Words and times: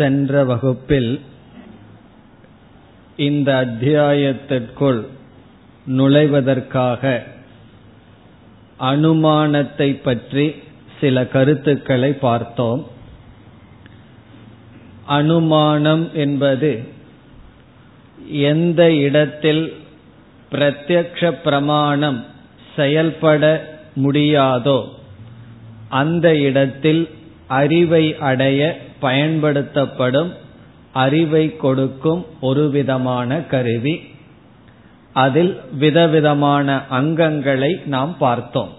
சென்ற 0.00 0.44
வகுப்பில் 0.44 1.12
இந்த 3.16 3.48
அத்தியாயத்திற்குள் 3.64 5.00
நுழைவதற்காக 5.86 7.02
அனுமானத்தை 8.80 9.88
பற்றி 10.02 10.46
சில 11.00 11.26
கருத்துக்களை 11.26 12.10
பார்த்தோம். 12.12 12.82
அனுமானம் 15.06 16.04
என்பது 16.14 16.72
எந்த 18.52 18.82
இடத்தில் 19.06 19.64
பிரத்யக்ஷ 20.52 21.30
பிரமாணம் 21.44 22.20
செயல்பட 22.76 23.44
முடியாதோ 23.96 24.78
அந்த 25.88 26.26
இடத்தில் 26.48 27.02
அறிவை 27.60 28.04
அடைய 28.30 28.60
பயன்படுத்தப்படும் 29.00 30.34
அறிவை 30.92 31.56
கொடுக்கும் 31.56 32.26
ஒரு 32.40 32.70
விதமான 32.70 33.36
கருவி. 33.36 33.94
அதில் 35.12 35.60
விதவிதமான 35.72 36.80
அங்கங்களை 36.90 37.86
நாம் 37.86 38.16
பார்த்தோம். 38.18 38.72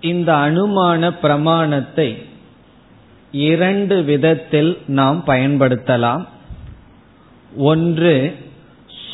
இந்த 0.00 0.32
அனுமான 0.34 1.10
பிரமாணத்தை 1.20 2.08
இரண்டு 3.32 4.02
விதத்தில் 4.02 4.78
நாம் 4.86 5.22
பயன்படுத்தலாம். 5.26 6.26
ஒன்று 7.56 8.36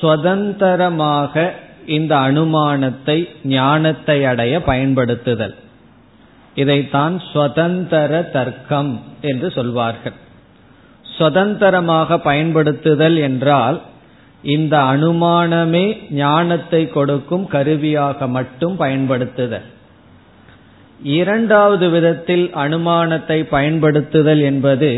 சுதந்திரமாக 0.01 1.55
இந்த 1.87 2.17
அனுமானத்தை 2.17 3.29
ஞானத்தை 3.45 4.25
அடைய 4.25 4.63
பயன்படுத்துதல். 4.63 5.55
இதைத்தான் 6.63 7.15
சுதந்திர 7.33 8.13
தர்க்கம் 8.37 8.93
என்று 9.21 9.49
சொல்வார்கள். 9.51 10.17
சுதந்திரமாக 11.19 12.19
பயன்படுத்துதல் 12.19 13.17
என்றால் 13.29 13.79
இந்த 14.55 14.75
அனுமானமே 14.93 15.87
ஞானத்தை 16.23 16.83
கொடுக்கும் 16.89 17.47
கருவியாக 17.47 18.29
மட்டும் 18.37 18.75
பயன்படுத்துதல். 18.77 19.67
இரண்டாவது 21.19 21.87
விதத்தில் 21.91 22.47
அனுமானத்தை 22.65 23.39
பயன்படுத்துதல் 23.55 24.43
என்பது 24.51 24.91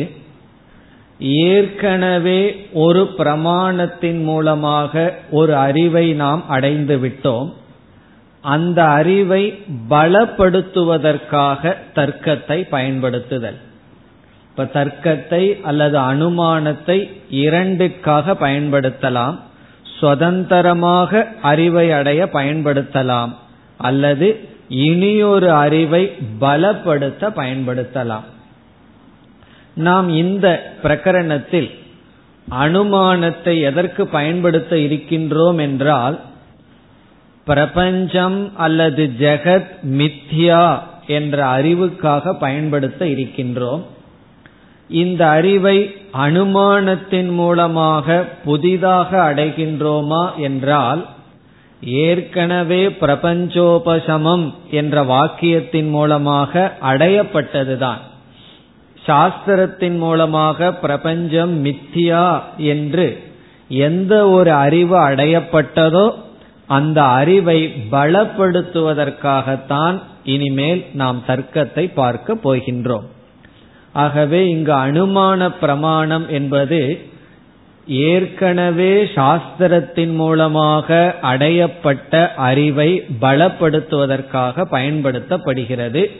ஏற்கனவே 1.48 2.42
ஒரு 2.84 3.02
பிரமாணத்தின் 3.18 4.20
மூலமாக 4.22 4.92
ஒரு 5.30 5.52
அறிவை 5.66 6.06
நாம் 6.22 6.42
அடைந்து 6.48 6.96
விட்டோம். 6.98 7.50
அந்த 8.40 8.84
அறிவை 8.84 9.58
பலப்படுத்துவதற்காக 9.90 11.74
தர்க்கத்தை 11.94 12.62
பயன்படுத்துதல். 12.62 13.56
இப்ப 14.50 14.64
தர்க்கத்தை 14.64 15.60
அல்லது 15.62 15.98
அனுமானத்தை 15.98 17.10
இரண்டுக்காக 17.30 18.34
பயன்படுத்தலாம். 18.40 19.38
சுதந்திரமாக 20.00 21.28
அறிவை 21.42 21.92
அடைய 21.92 22.28
பயன்படுத்தலாம். 22.32 23.34
அல்லது 23.76 24.48
இனியொரு 24.68 25.52
அறிவை 25.52 26.12
பலப்படுத்த 26.40 27.30
பயன்படுத்தலாம். 27.36 28.24
நாம் 29.74 30.08
இந்த 30.08 30.72
பிரகரணத்தில் 30.82 31.70
அனுமானத்தை 32.50 33.60
எதற்கு 33.60 34.06
பயன்படுத்த 34.06 34.76
இருக்கின்றோம் 34.76 35.56
என்றால் 35.56 36.20
பிரபஞ்சம் 37.44 38.56
அல்லது 38.56 39.10
ஜெகத் 39.18 39.70
மித்யா 39.86 40.78
என்ற 41.06 41.62
அறிவுக்காக 41.62 42.32
பயன்படுத்த 42.32 43.04
இருக்கின்றோம். 43.04 43.82
இந்த 44.88 45.28
அறிவை 45.28 45.94
அனுமானத்தின் 46.12 47.30
மூலமாக 47.30 48.24
புதிதாக 48.44 49.32
அடைகின்றோமா 49.32 50.36
என்றால் 50.36 51.06
ஏற்கனவே 51.84 52.86
பிரபஞ்சோபசமம் 52.86 54.54
என்ற 54.70 55.04
வாக்கியத்தின் 55.04 55.90
மூலமாக 55.90 56.76
அடையப்பட்டதுதான். 56.82 58.00
சாஸ்திரத்தின் 59.06 59.98
மூலமாக 59.98 60.72
பிரபஞ்சம் 60.72 61.64
மித்தியா 61.64 62.42
என்று 62.56 63.22
எந்த 63.68 64.28
ஒரு 64.28 64.52
அறிவு 64.52 64.96
அடையப்பட்டதோ 65.08 66.14
அந்த 66.70 67.02
அறிவை 67.02 67.86
பலப்படுத்துவதற்காகத்தான் 67.92 70.00
இனிமேல் 70.24 70.84
நாம் 70.92 71.22
தர்க்கத்தை 71.26 71.90
பார்க்க 71.94 72.38
போகின்றோம். 72.44 73.02
ஆகவே 73.92 74.48
இங்கு 74.48 74.72
அனுமான 74.72 75.50
பிரமாணம் 75.60 76.28
என்பது 76.28 77.08
ஏற்கனவே 77.86 79.08
சாஸ்திரத்தின் 79.14 80.14
மூலமாக 80.14 81.16
அடையப்பட்ட 81.22 82.32
அறிவை 82.48 83.04
பலப்படுத்துவதற்காக 83.20 84.76
பயன்படுத்தப்படுகிறது. 84.76 86.10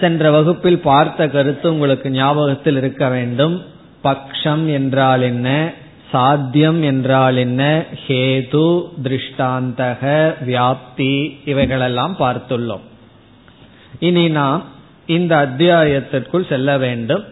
சென்ற 0.00 0.30
வகுப்பில் 0.30 0.80
பார்த்த 0.90 1.28
கருத்து 1.28 1.72
உங்களுக்கு 1.72 2.10
ஞாபகத்தில் 2.10 2.76
இருக்க 2.76 3.08
வேண்டும். 3.08 3.62
பக்ஷம் 4.04 4.72
என்றால் 4.72 5.22
என்ன? 5.22 5.72
சாத்தியம் 6.14 6.82
என்றால் 6.82 7.36
என்ன? 7.36 7.84
ஹேது 8.06 8.88
திருஷ்டாந்தக 9.02 10.34
வியாப்தி 10.46 11.38
இவைகளெல்லாம் 11.44 12.16
பார்த்துள்ளோம். 12.18 12.80
இனி 13.98 14.28
நாம் 14.28 14.64
இந்த 15.06 15.36
அத்தியாயத்திற்குள் 15.46 16.48
செல்ல 16.48 16.78
வேண்டும். 16.78 17.24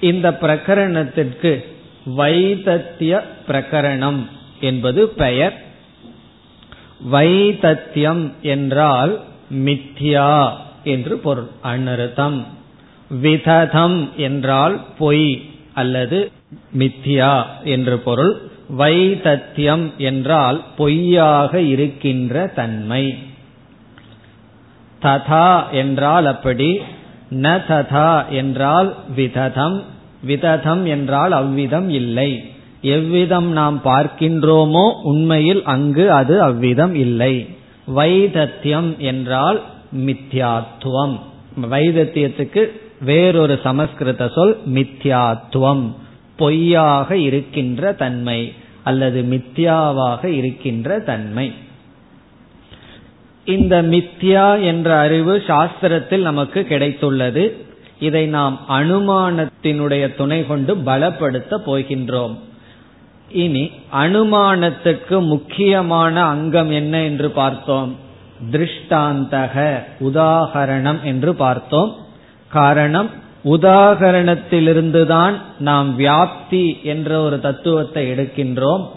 இந்த 0.00 0.30
பிரகரணத்திற்கு 0.30 1.64
வைதத்திய 2.16 3.22
பிரகரணம் 3.48 4.26
என்பது 4.60 5.08
பெயர். 5.08 5.62
வைதத்தியம் 7.12 8.32
என்றால் 8.42 9.20
மித்யா 9.54 10.50
என்று 10.84 11.18
பொருள். 11.18 11.48
அனர்த்தம். 11.64 12.44
விததம் 13.20 14.10
என்றால் 14.16 14.80
பொய் 14.98 15.50
அல்லது 15.74 16.32
மித்யா 16.78 17.34
என்று 17.64 17.96
பொருள் 17.98 18.32
வைதத்தியம் 18.76 19.84
என்றால் 20.00 20.58
பொய்யாக 20.76 21.52
இருக்கின்ற 21.72 22.34
தன்மை. 22.54 23.04
ததா 25.02 25.48
என்றால் 25.72 26.26
அப்படி 26.26 26.70
ந 27.44 27.48
ததா 27.68 28.10
என்றால் 28.32 28.88
விததம் 29.14 29.78
விததம் 30.22 30.82
என்றால் 30.86 31.32
அவ்விதம் 31.32 31.88
இல்லை. 31.90 32.30
எவ்விதம் 32.90 33.48
நாம் 33.52 33.78
பார்க்கின்றோமோ 33.84 34.84
உண்மையில் 35.02 35.62
அங்கு 35.64 36.04
அது 36.12 36.34
அவ்விதம் 36.42 36.94
இல்லை. 36.94 37.34
வைதத்தியம் 37.94 38.90
என்றால் 39.04 39.58
மித்யாத்துவம் 40.06 41.16
வைதத்தியத்துக்கு 41.70 42.62
வேறொரு 43.00 43.54
சமஸ்கிருத 43.62 44.28
சொல் 44.28 44.54
மித்யாத்துவம் 44.74 45.84
பொய்யாக 46.40 47.16
இருக்கின்ற 47.16 47.92
தன்மை 47.92 48.40
அல்லது 48.84 49.20
மித்யாவாக 49.22 50.24
இருக்கின்ற 50.24 50.98
தன்மை. 51.00 51.48
இந்த 53.44 53.82
மித்யா 53.82 54.46
என்ற 54.62 54.88
அறிவு 54.98 55.34
சாஸ்திரத்தில் 55.46 56.28
நமக்கு 56.30 56.66
கிடைத்துள்ளது. 56.68 57.44
இதை 58.00 58.24
நாம் 58.26 58.56
அனுமானத்தினுடைய 58.68 60.04
துணை 60.14 60.46
கொண்டு 60.46 60.74
பலப்படுத்த 60.86 61.52
போகின்றோம். 61.66 62.36
இனி 63.42 63.64
அனுமானத்துக்கு 63.92 65.16
முக்கியமான 65.26 66.22
அங்கம் 66.24 66.70
என்ன 66.70 67.02
என்று 67.02 67.30
பார்த்தோம். 67.30 67.96
திருஷ்டாந்தக 68.52 69.82
உதாகரணம் 70.00 71.00
என்று 71.02 71.34
பார்த்தோம். 71.34 71.92
காரணம் 72.48 73.10
உதாகரணத்திலிருந்துதான் 73.44 75.32
நாம் 75.58 75.98
வியாப்தி 75.98 76.82
என்ற 76.82 77.20
ஒரு 77.20 77.40
தத்துவத்தை 77.40 78.10
எடுக்கின்றோம். 78.10 78.88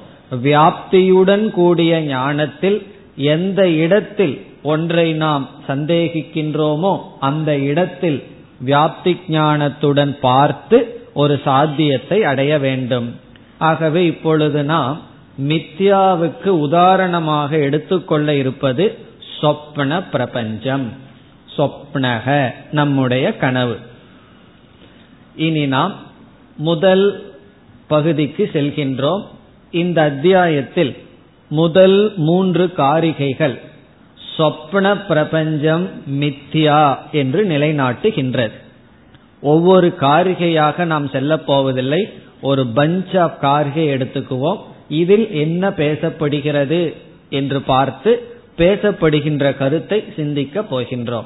வியாப்தியுடன் 0.44 1.50
கூடிய 1.50 2.02
ஞானத்தில் 2.02 2.88
எந்த 3.16 3.70
இடத்தில் 3.70 4.46
ஒன்றை 4.64 5.14
நாம் 5.14 5.50
சந்தேகிக்கின்றோமோ 5.68 7.02
அந்த 7.20 7.58
இடத்தில் 7.58 8.24
வியாப்தி 8.66 9.20
ஞானத்துடன் 9.28 10.18
பார்த்து 10.20 11.02
ஒரு 11.14 11.40
சாத்தியத்தை 11.44 12.24
அடைய 12.24 12.60
வேண்டும். 12.60 13.16
ஆகவே 13.58 14.06
இப்பொழுது 14.06 14.64
நாம் 14.64 15.02
மித்யாவுக்கு 15.42 16.48
உதாரணமாக 16.48 17.58
எடுத்துக்கொள்ள 17.58 18.36
இருப்பது 18.36 18.98
சொப்ன 19.42 20.04
பிரபஞ்சம். 20.12 20.92
சொப்னக 21.58 22.54
நம்முடைய 22.72 23.38
கனவு. 23.38 23.78
இனி 25.36 25.66
நாம் 25.66 25.94
முதல் 26.58 27.34
பகுதிக்கு 27.88 28.50
செல்கின்றோம். 28.54 29.24
இந்த 29.72 30.02
அத்தியாயத்தில் 30.02 30.98
முதல் 31.50 32.14
மூன்று 32.16 32.74
காரிகைகள் 32.78 33.60
சொப்ன 34.38 35.06
பிரபஞ்சம் 35.08 35.90
மித்யா 36.10 36.98
என்று 37.12 37.46
நிலைநாட்டுகின்றது. 37.46 38.52
ஒவ்வொரு 39.42 39.94
காரிகையாக 40.00 40.86
நாம் 40.86 41.10
செல்ல 41.10 41.38
போவதில்லை 41.38 42.10
ஒரு 42.42 42.64
பஞ்ச் 42.76 43.20
ஆஃப் 43.20 43.40
காரிகை 43.40 43.88
எடுத்துக்குவோம். 43.88 44.58
இதில் 44.90 45.32
என்ன 45.32 45.70
பேசப்படுகிறது 45.70 46.94
என்று 47.30 47.62
பார்த்து 47.62 48.28
பேசப்படுகின்ற 48.58 49.58
கருத்தை 49.58 50.04
சிந்திக்க 50.16 50.62
போகின்றோம். 50.62 51.26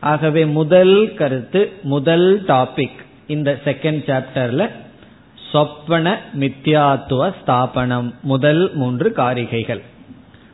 ஆகவே 0.00 0.44
முதல் 0.44 1.14
கருத்து 1.14 1.72
முதல் 1.82 2.42
டாபிக் 2.46 3.06
இந்த 3.28 3.50
செகண்ட் 3.64 4.02
சாப்டர்ல 4.08 4.64
சொப்பன 5.52 6.06
மித்யாத்துவ 6.40 7.22
ஸ்தாபனம் 7.38 8.08
முதல் 8.22 8.62
மூன்று 8.74 9.08
காரிகைகள். 9.16 9.82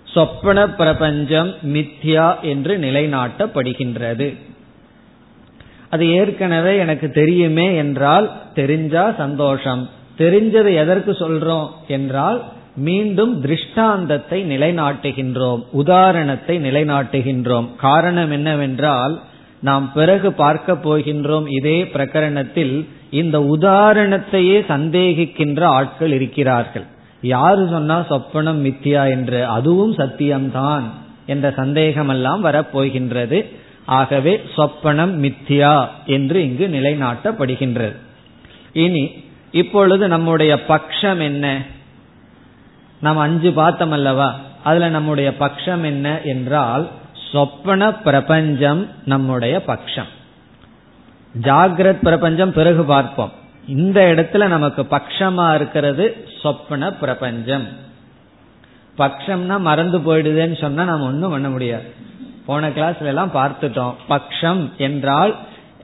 சொப்பன 0.05 0.59
பிரபஞ்சம் 0.81 1.50
மித்யா 1.75 2.26
என்று 2.53 2.75
நிலைநாட்டப்படுகின்றது. 2.79 4.29
அது 5.91 6.05
ஏற்கனவே 6.11 6.73
எனக்கு 6.79 7.09
தெரியுமே 7.11 7.67
என்றால் 7.76 8.26
தெரிஞ்சா 8.55 9.05
சந்தோஷம். 9.12 9.82
தெரிஞ்சதை 10.19 10.73
எதற்கு 10.75 11.12
சொல்றோம் 11.12 11.69
என்றால் 11.88 12.41
மீண்டும் 12.76 13.32
திருஷ்டாந்தத்தை 13.41 14.38
நிலைநாட்டுகின்றோம் 14.44 15.62
உதாரணத்தை 15.73 16.55
நிலைநாட்டுகின்றோம். 16.59 17.69
காரணம் 17.76 18.31
என்னவென்றால் 18.31 19.15
நாம் 19.64 19.84
பிறகு 19.93 20.28
பார்க்க 20.32 20.72
போகின்றோம் 20.72 21.46
இதே 21.49 21.76
பிரகரணத்தில் 21.84 22.75
இந்த 23.11 23.37
உதாரணத்தையே 23.55 24.56
சந்தேகிக்கின்ற 24.69 25.61
ஆட்கள் 25.78 26.12
இருக்கிறார்கள். 26.12 26.87
யாரு 27.20 27.62
சொன்னா 27.70 27.96
சொப்பனம் 28.11 28.61
மித்தியா 28.66 29.02
என்று? 29.11 29.40
அதுவும் 29.46 29.94
சத்தியம்தான் 29.96 30.87
என்ற 31.26 31.52
சந்தேகமெல்லாம் 31.56 32.40
வரப்போகின்றது. 32.44 33.38
ஆகவே 33.99 34.32
சொப்பனம் 34.56 35.14
மித்தியா 35.25 35.75
என்று 36.06 36.38
இங்கு 36.43 36.66
நிலைநாட்டப்படுகின்றது. 36.69 37.96
இனி 38.72 39.05
இப்பொழுது 39.52 40.08
நம்முடைய 40.08 40.52
பக்ஷம் 40.69 41.20
என்ன? 41.20 41.46
நாம் 43.00 43.16
அஞ்சு 43.16 43.52
பார்த்தோம் 43.52 43.90
அல்லவா 43.90 44.28
அதுல 44.62 44.88
நம்முடைய 44.88 45.31
பக்ஷம் 45.40 45.82
என்ன 45.84 46.20
என்றால் 46.25 46.84
சொப்பன 47.35 47.95
பிரபஞ்சம் 47.95 48.89
நம்முடைய 49.05 49.63
பக்ஷம். 49.67 50.11
ஜாகிரத் 51.43 52.03
பிரபஞ்சம் 52.03 52.53
பிறகு 52.53 52.85
பார்ப்போம். 52.85 53.33
இந்த 53.67 54.01
இடத்துல 54.01 54.47
நமக்கு 54.49 54.83
பக்ஷமா 54.83 55.55
இருக்கிறது 55.55 56.27
சொப்பன 56.43 56.93
பிரபஞ்சம். 56.93 57.67
பக்ஷம்னா 58.99 59.61
மறந்து 59.61 59.99
போயிடுதுன்னு 59.99 60.61
சொன்னா 60.61 60.85
நம்ம 60.85 61.07
ஒன்றும் 61.07 61.31
பண்ண 61.31 61.51
முடியாது. 61.51 61.93
போன 62.47 62.69
கிளாஸ்ல 62.69 63.05
எல்லாம் 63.05 63.31
பார்த்துட்டோம். 63.35 63.95
பக்ஷம் 64.09 64.77
என்றால் 64.77 65.37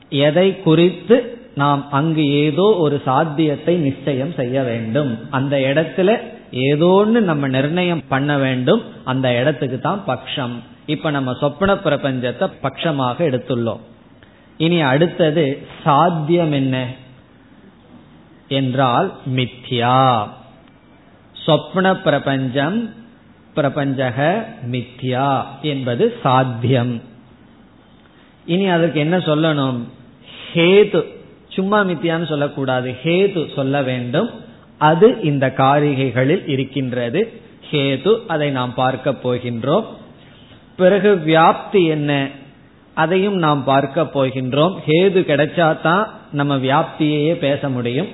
எதை 0.09 0.61
குறித்து 0.61 1.47
நாம் 1.55 1.91
அங்கு 1.91 2.29
ஏதோ 2.29 2.75
ஒரு 2.79 3.01
சாத்தியத்தை 3.05 3.75
நிச்சயம் 3.75 4.33
செய்ய 4.33 4.61
வேண்டும். 4.61 5.19
அந்த 5.29 5.57
இடத்துல 5.57 6.19
ஏதோன்னு 6.51 7.19
நம்ம 7.19 7.47
நிர்ணயம் 7.47 8.03
பண்ண 8.07 8.37
வேண்டும். 8.37 8.81
அந்த 9.03 9.39
இடத்துக்கு 9.39 9.79
தான் 9.79 10.03
பக்ஷம். 10.07 10.55
இப்ப 10.85 11.09
நம்ம 11.09 11.31
சொப்ன 11.31 11.63
பிரபஞ்சத்தை 11.63 12.51
பட்சமாக 12.63 13.17
எடுத்துள்ளோம். 13.19 13.79
இனி 14.57 14.81
அடுத்தது 14.81 15.67
சாத்தியம் 15.83 16.51
என்ன? 16.51 16.93
என்றால் 18.47 19.19
மித்யா. 19.35 20.27
சொப்ன 21.45 21.93
பிரபஞ்சம் 21.93 22.93
பிரபஞ்சக 23.53 24.47
மித்யா 24.71 25.43
என்பது 25.61 26.19
சாத்தியம். 26.23 27.01
இனி 28.45 28.67
அதுக்கு 28.67 28.99
என்ன 28.99 29.17
சொல்லணும்? 29.17 29.79
ஹேது. 30.53 31.05
சும்மா 31.49 31.83
மித்தியான்னு 31.83 32.27
சொல்லக்கூடாது. 32.27 32.95
ஹேது 33.03 33.53
சொல்ல 33.55 33.81
வேண்டும். 33.81 34.29
அது 34.77 35.21
இந்த 35.21 35.53
காரிகைகளில் 35.57 36.47
இருக்கின்றது. 36.47 37.41
ஹேது 37.71 38.19
அதை 38.27 38.49
நாம் 38.49 38.73
பார்க்க 38.73 39.11
போகின்றோம். 39.11 39.85
பிறகு 40.81 41.21
வியாப்தி 41.25 41.87
என்ன? 41.87 42.27
அதையும் 42.93 43.37
நாம் 43.37 43.63
பார்க்க 43.63 44.01
போகின்றோம். 44.01 44.75
ஹேது 44.87 45.19
கிடைச்சாதான் 45.21 46.03
நம்ம 46.31 46.57
வியாப்தியையே 46.57 47.33
பேச 47.33 47.69
முடியும். 47.69 48.07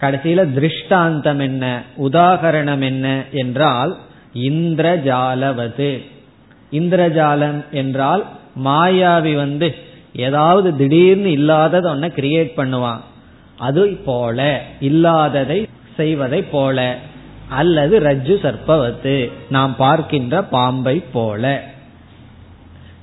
கடைசியில 0.00 0.52
திருஷ்டாந்தம் 0.52 1.38
என்ன? 1.38 1.82
உதாகரணம் 2.02 2.82
என்ன 2.82 3.24
என்றால் 3.32 3.96
இந்திரஜாலவது. 4.34 5.90
இந்திரஜாலம் 6.72 7.64
என்றால் 7.70 8.24
மாயாவி 8.64 9.34
வந்து 9.34 9.74
ஏதாவது 10.14 10.76
திடீர்னு 10.76 11.30
இல்லாதத 11.30 11.94
ஒன்ன 11.94 12.08
கிரியேட் 12.16 12.50
பண்ணுவான். 12.56 13.00
அது 13.58 13.88
போல 14.04 14.62
இல்லாததை 14.80 15.68
செய்வதை 15.96 16.42
போல. 16.42 16.98
அல்லது 17.48 18.00
ரஜ்ஜு 18.00 18.36
சர்ப்பவத்து. 18.42 19.30
நாம் 19.50 19.76
பார்க்கின்ற 19.76 20.42
பாம்பை 20.42 21.02
போல. 21.12 21.62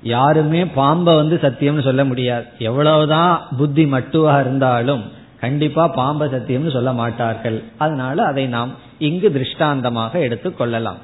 யாருமே 0.02 0.66
பாம்பை 0.66 1.16
வந்து 1.16 1.40
சத்தியம்னு 1.42 1.84
சொல்ல 1.84 2.06
முடியாது. 2.06 2.46
எவ்வளவுதான் 2.58 3.42
புத்தி 3.58 3.86
மட்டுவா 3.86 4.40
இருந்தாலும் 4.40 5.04
கண்டிப்பா 5.40 5.88
பாம்பை 5.88 6.28
சத்தியம்னு 6.28 6.72
சொல்ல 6.72 6.94
மாட்டார்கள். 6.94 7.64
அதனால 7.78 8.24
அதை 8.24 8.48
நாம் 8.48 8.72
இங்கு 9.00 9.32
திருஷ்டாந்தமாக 9.32 10.20
எடுத்துக்கொள்ளலாம் 10.20 10.98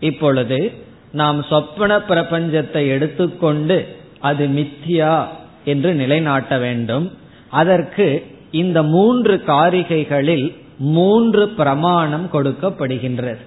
இப்பொழுது 0.00 0.72
நாம் 1.12 1.42
சொப்பன 1.42 1.98
பிரபஞ்சத்தை 1.98 2.86
எடுத்துக்கொண்டு 2.86 3.96
அது 4.20 4.46
மித்தியா 4.46 5.24
என்று 5.64 5.94
நிலைநாட்ட 5.94 6.58
வேண்டும். 6.58 7.12
அதற்கு 7.48 8.26
இந்த 8.50 8.82
மூன்று 8.82 9.42
காரிகைகளில் 9.46 10.60
மூன்று 10.78 11.48
பிரமாணம் 11.48 12.28
கொடுக்கப்படுகின்றது. 12.32 13.38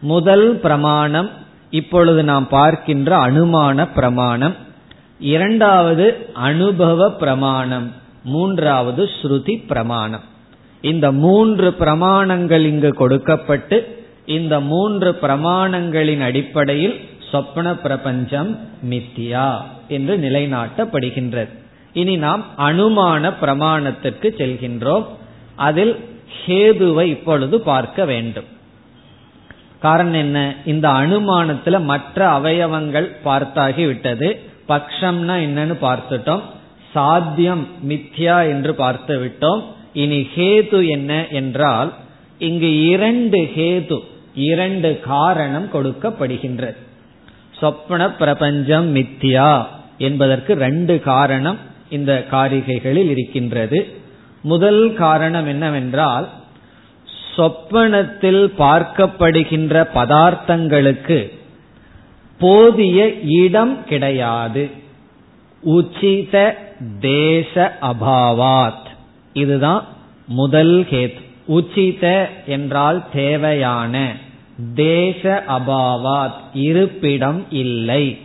முதல் 0.00 0.58
பிரமாணம் 0.60 1.30
இப்பொழுது 1.72 2.24
நாம் 2.24 2.48
பார்க்கின்ற 2.48 3.16
அனுமான 3.16 3.88
பிரமாணம். 3.94 4.54
இரண்டாவது 5.20 6.06
அனுபவ 6.34 7.10
பிரமாணம். 7.10 7.92
மூன்றாவது 8.24 9.04
ஸ்ருதி 9.04 9.54
பிரமாணம். 9.66 10.24
இந்த 10.80 11.12
மூன்று 11.12 11.74
பிரமாணங்கள் 11.78 12.64
இங்கு 12.64 12.92
கொடுக்கப்பட்டு 12.92 14.04
இந்த 14.26 14.60
மூன்று 14.60 15.18
பிரமாணங்களின் 15.22 16.20
அடிப்படையில் 16.20 17.00
சொப்ன 17.32 17.74
பிரபஞ்சம் 17.74 18.52
மித்தியா 18.90 19.48
என்று 19.88 20.16
நிலைநாட்டப்படுகின்றது. 20.16 21.48
இனி 21.92 22.16
நாம் 22.16 22.44
அனுமான 22.58 23.32
பிரமாணத்திற்கு 23.40 24.28
செல்கின்றோம். 24.38 25.06
அதில் 25.54 25.94
ஹேதுவை 26.46 27.02
இப்பொழுது 27.02 27.60
பார்க்க 27.60 28.04
வேண்டும். 28.04 28.50
காரணம் 29.82 30.20
என்ன? 30.24 30.38
இந்த 30.64 30.86
அனுமானத்துல 30.88 31.76
மற்ற 31.82 32.28
அவயவங்கள் 32.28 33.08
பார்த்தாகி 33.24 33.86
விட்டது. 33.86 34.28
பக்ஷம்னா 34.68 35.34
என்னன்னு 35.46 35.76
பார்த்துட்டோம். 35.82 36.42
சாத்தியம் 36.92 37.66
மித்யா 37.88 38.36
என்று 38.48 38.74
பார்த்து 38.74 39.14
விட்டோம். 39.24 39.62
இனி 39.92 40.28
ஹேது 40.36 40.80
என்ன 40.88 41.26
என்றால் 41.30 41.92
இங்கு 42.38 42.70
இரண்டு 42.88 43.38
ஹேது 43.56 43.98
இரண்டு 44.34 45.00
காரணம் 45.00 45.68
கொடுக்கப்படுகின்றது. 45.72 46.76
சொப்ன 47.60 48.08
பிரபஞ்சம் 48.18 48.96
மித்யா 48.96 49.66
என்பதற்கு 49.98 50.52
ரெண்டு 50.54 51.00
காரணம் 51.00 51.58
இந்த 51.90 52.12
காரிகைகளில் 52.30 53.10
இருக்கின்றது. 53.10 53.80
முதல் 54.42 54.94
காரணம் 54.94 55.46
என்னவென்றால் 55.46 56.28
சொப்பனத்தில் 57.36 58.54
பார்க்கப்படுகின்ற 58.58 59.86
பதார்த்தங்களுக்கு 59.94 61.38
போதிய 62.38 63.12
இடம் 63.24 63.84
கிடையாது. 63.84 64.70
உச்சித 65.66 66.54
தேச 67.00 67.78
அபாவாத். 67.82 68.86
இதுதான் 69.32 69.84
முதல் 70.26 70.86
கேத். 70.90 71.20
உச்சித 71.48 72.28
என்றால் 72.46 73.04
தேவையான. 73.12 74.12
தேச 74.74 75.44
அபாவாத். 75.48 76.40
இருப்பிடம் 76.54 77.44
இல்லை. 77.50 78.18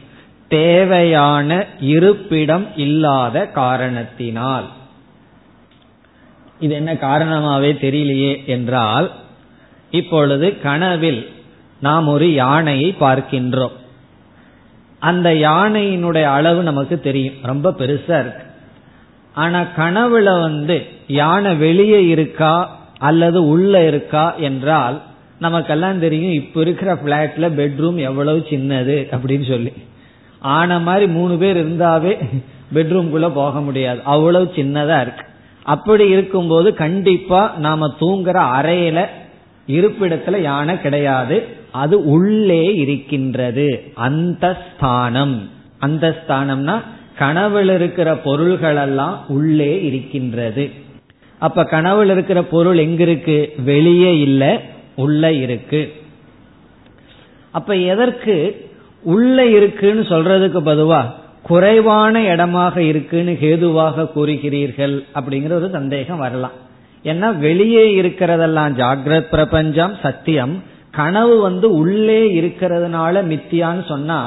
தேவையான 0.48 1.66
இருப்பிடம் 1.80 2.68
இல்லாத 2.76 3.46
காரணத்தினால். 3.46 4.68
இது 6.60 6.74
என்ன 6.76 6.94
காரணமாவே 6.94 7.72
தெரியலையே 7.86 8.46
என்றால் 8.46 9.12
இப்பொழுது 9.92 10.60
கனவில் 10.60 11.30
நாம் 11.82 12.08
ஒரு 12.08 12.34
யானையை 12.34 12.96
பார்க்கின்றோம். 13.00 13.76
அந்த 15.00 15.30
யானையினுடைய 15.30 16.24
அளவு 16.24 16.64
நமக்கு 16.64 17.00
தெரியும். 17.00 17.34
ரொம்ப 17.44 17.70
பெருசா 17.70 18.20
இருக்கு. 18.20 18.46
ஆனா 19.34 19.66
கனவுல 19.78 20.40
வந்து 20.42 20.86
யானை 21.08 21.56
வெளியே 21.56 22.08
இருக்கா 22.08 22.80
அல்லது 22.98 23.48
உள்ள 23.48 23.88
இருக்கா 23.88 24.36
என்றால் 24.36 25.02
நமக்கெல்லாம் 25.40 26.00
தெரியும் 26.00 26.32
இப்ப 26.32 26.62
இருக்கிற 26.62 26.94
பிளாட்ல 26.96 27.50
பெட்ரூம் 27.60 27.96
எவ்வளவு 27.96 28.46
சின்னது 28.50 28.96
அப்படின்னு 29.16 29.48
சொல்லி. 29.50 29.74
ஆன 30.40 30.80
மாதிரி 30.80 31.08
மூணு 31.08 31.38
பேர் 31.38 31.58
இருந்தாவே 31.58 32.42
பெட்ரூம்குள்ள 32.74 33.30
போக 33.34 33.62
முடியாது. 33.62 34.02
அவ்வளவு 34.04 34.54
சின்னதா 34.56 35.02
இருக்கு. 35.02 35.26
அப்படி 35.74 36.06
இருக்கும்போது 36.10 36.70
கண்டிப்பா 36.84 37.42
நாம 37.58 37.88
தூங்குற 38.00 38.38
அறையில 38.58 39.00
இருப்பிடத்துல 39.68 40.36
யானை 40.42 40.76
கிடையாது. 40.82 41.38
அது 41.82 41.96
உள்ளே 42.16 42.64
இருக்கின்றது. 42.76 43.68
அந்த 44.08 44.46
ஸ்தானம் 44.66 45.36
அந்த 45.80 46.06
ஸ்தானம்னா 46.20 46.76
கனவுல 47.20 47.74
இருக்கிற 47.76 48.10
பொருள்கள் 48.18 48.80
எல்லாம் 48.86 49.16
உள்ளே 49.28 49.72
இருக்கின்றது. 49.86 50.66
அப்ப 51.42 51.64
கனவுல 51.72 52.12
இருக்கிற 52.12 52.40
பொருள் 52.54 52.78
எங்க 52.78 53.02
இருக்கு 53.02 53.38
வெளியே 53.72 54.12
இல்ல 54.20 54.44
உள்ள 54.96 55.32
இருக்கு. 55.44 55.82
அப்ப 57.54 57.76
எதற்கு 57.92 58.36
உள்ள 59.04 59.38
இருக்குன்னு 59.58 60.04
சொல்றதுக்கு 60.14 60.62
பதுவா 60.70 61.02
குறைவான 61.48 62.22
இடமாக 62.22 62.75
இருக்குன்னு 62.82 63.34
ஹேதுவாக 63.42 64.06
கூறுகிறீர்கள் 64.16 64.96
அப்படிங்கிற 65.18 65.51
ஒரு 65.51 65.70
சந்தேகம் 65.70 66.24
வரலாம். 66.25 66.56
ஏன்னா 67.06 67.27
வெளியே 67.38 68.01
இருக்கிறதெல்லாம் 68.01 68.74
ஜாகிரத் 68.82 69.32
பிரபஞ்சம் 69.36 69.94
சத்தியம். 70.01 70.56
கனவு 70.92 71.36
வந்து 71.42 71.68
உள்ளே 71.74 72.22
இருக்கிறதுனால 72.42 73.22
மித்தியான்னு 73.32 73.84
சொன்னா 73.88 74.20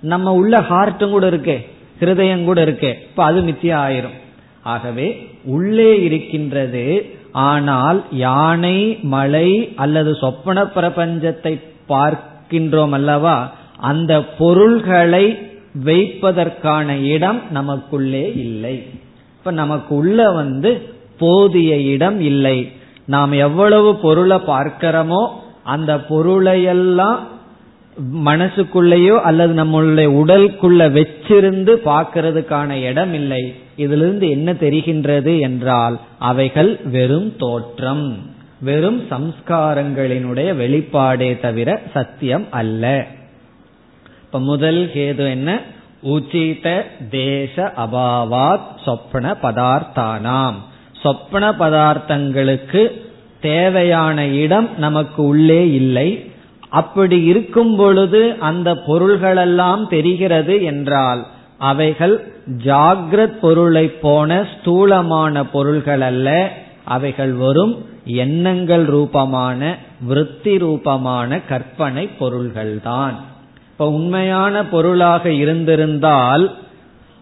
நம்ம 0.00 0.32
உள்ள 0.34 0.56
ஹார்ட்டும் 0.70 1.14
கூட 1.16 1.26
இருக்கே 1.30 1.58
ஹிருதயம் 2.00 2.44
கூட 2.44 2.64
இருக்கே 2.64 2.90
இப்ப 3.08 3.24
அது 3.24 3.38
மித்தியா 3.42 3.76
ஆயிரும். 3.86 4.16
ஆகவே 4.72 5.06
உள்ளே 5.56 5.90
இருக்கின்றது 6.04 6.84
ஆனால் 7.48 7.98
யானை 8.24 8.78
மலை 9.14 9.48
அல்லது 9.76 10.10
சொப்பன 10.14 10.64
பிரபஞ்சத்தை 10.76 11.52
பார்க்கின்றோம் 11.92 12.94
அல்லவா 12.98 13.36
அந்த 13.90 14.12
பொருள்களை 14.38 15.24
வைப்பதற்கான 15.84 17.04
இடம் 17.04 17.42
நமக்குள்ளே 17.50 18.32
இல்லை. 18.34 18.86
இப்ப 19.38 19.50
நமக்கு 19.50 19.96
உள்ள 19.96 20.30
வந்து 20.30 20.82
போதிய 21.18 21.76
இடம் 21.76 22.20
இல்லை. 22.20 22.72
நாம் 23.04 23.32
எவ்வளவு 23.32 23.96
பொருளை 23.96 24.36
பார்க்கிறோமோ 24.36 25.28
அந்த 25.62 25.96
பொருளையெல்லாம் 25.96 27.18
மனசுக்குள்ளேயோ 28.24 29.20
அல்லது 29.20 29.64
நம்மளுடைய 29.64 30.08
உடலுக்குள்ள 30.20 30.80
வச்சிருந்து 30.92 31.72
பார்க்கறதுக்கான 31.84 32.70
இடம் 32.70 33.14
இல்லை. 33.14 33.54
இதிலிருந்து 33.76 34.30
என்ன 34.30 34.52
தெரிகின்றது 34.52 35.40
என்றால் 35.40 35.98
அவைகள் 36.18 36.80
வெறும் 36.84 37.36
தோற்றம். 37.36 38.18
வெறும் 38.60 39.00
சம்ஸ்காரங்களினுடைய 39.10 40.48
வெளிப்பாடே 40.56 41.40
தவிர 41.40 41.80
சத்தியம் 41.92 42.46
அல்ல. 42.50 43.06
இப்ப 44.28 44.40
முதல் 44.40 44.90
கேது 44.94 45.28
என்ன? 45.28 45.60
உச்சித 46.02 46.82
தேச 47.10 47.72
அபாவாத் 47.76 48.66
சொப்பன 48.84 49.36
பதார்த்தானாம். 49.42 50.54
சொப்பன 51.02 51.50
பதார்த்தங்களுக்கு 51.50 52.90
தேவையான 53.40 54.26
இடம் 54.26 54.68
நமக்கு 54.78 55.24
உள்ளே 55.24 55.72
இல்லை. 55.72 56.30
அப்படி 56.68 57.24
இருக்கும் 57.24 57.76
பொழுது 57.76 58.36
அந்த 58.40 58.74
பொருள்களெல்லாம் 58.74 59.88
தெரிகிறது 59.88 60.62
என்றால் 60.62 61.26
அவைகள் 61.58 62.32
ஜாகிரத் 62.64 63.38
பொருளை 63.38 63.88
போன 63.88 64.46
ஸ்தூலமான 64.60 65.46
பொருள்கள் 65.46 66.00
அல்ல. 66.00 66.52
அவைகள் 66.84 67.32
வரும் 67.32 67.86
எண்ணங்கள் 68.04 68.84
ரூபமான 68.84 69.76
விருத்தி 70.00 70.58
ரூபமான 70.58 71.40
கற்பனை 71.40 72.08
பொருள்கள்தான். 72.20 73.14
இப்ப 73.78 73.90
உண்மையான 73.90 74.64
பொருளாக 74.64 75.30
இருந்திருந்தால் 75.30 76.56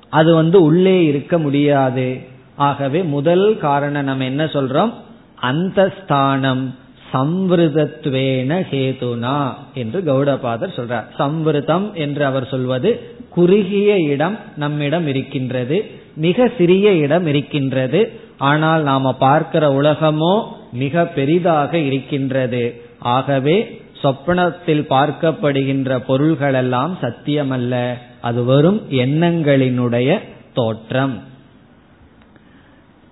அது 0.09 0.35
வந்து 0.35 0.63
உள்ளே 0.63 1.05
இருக்க 1.05 1.39
முடியாது. 1.39 2.19
ஆகவே 2.57 3.03
முதல் 3.03 3.59
காரணம் 3.59 4.05
நம்ம 4.05 4.25
என்ன 4.25 4.45
சொல்றோம்? 4.45 4.93
அந்த 5.35 5.95
ஸ்தானம் 6.03 6.75
சம்விருதத்வேன 7.13 8.61
ஹேதுனா 8.71 9.55
என்று 9.75 10.01
கௌடபாதர் 10.01 10.75
சொல்றார். 10.79 11.05
சம்விருதம் 11.19 11.93
என்று 11.93 12.25
அவர் 12.25 12.47
சொல்வது 12.47 13.11
குறுகிய 13.29 13.99
இடம் 13.99 14.39
நம்மிடம் 14.57 15.07
இருக்கின்றது 15.07 15.85
மிக 16.15 16.51
சிறிய 16.59 16.93
இடம் 16.93 17.27
இருக்கின்றது 17.27 18.21
ஆனால் 18.39 18.83
நாம 18.83 19.13
பார்க்கிற 19.13 19.69
உலகமோ 19.83 20.45
மிக 20.73 21.05
பெரிதாக 21.05 21.79
இருக்கின்றது. 21.79 22.83
ஆகவே 22.99 23.81
சொப்பனத்தில் 24.03 24.87
பார்க்கப்படுகின்ற 24.91 26.03
பொருள்களெல்லாம் 26.09 26.93
சத்தியமல்ல. 27.01 27.95
அது 28.21 28.45
வரும் 28.45 28.83
எண்ணங்களினுடைய 28.91 30.21
தோற்றம். 30.55 31.23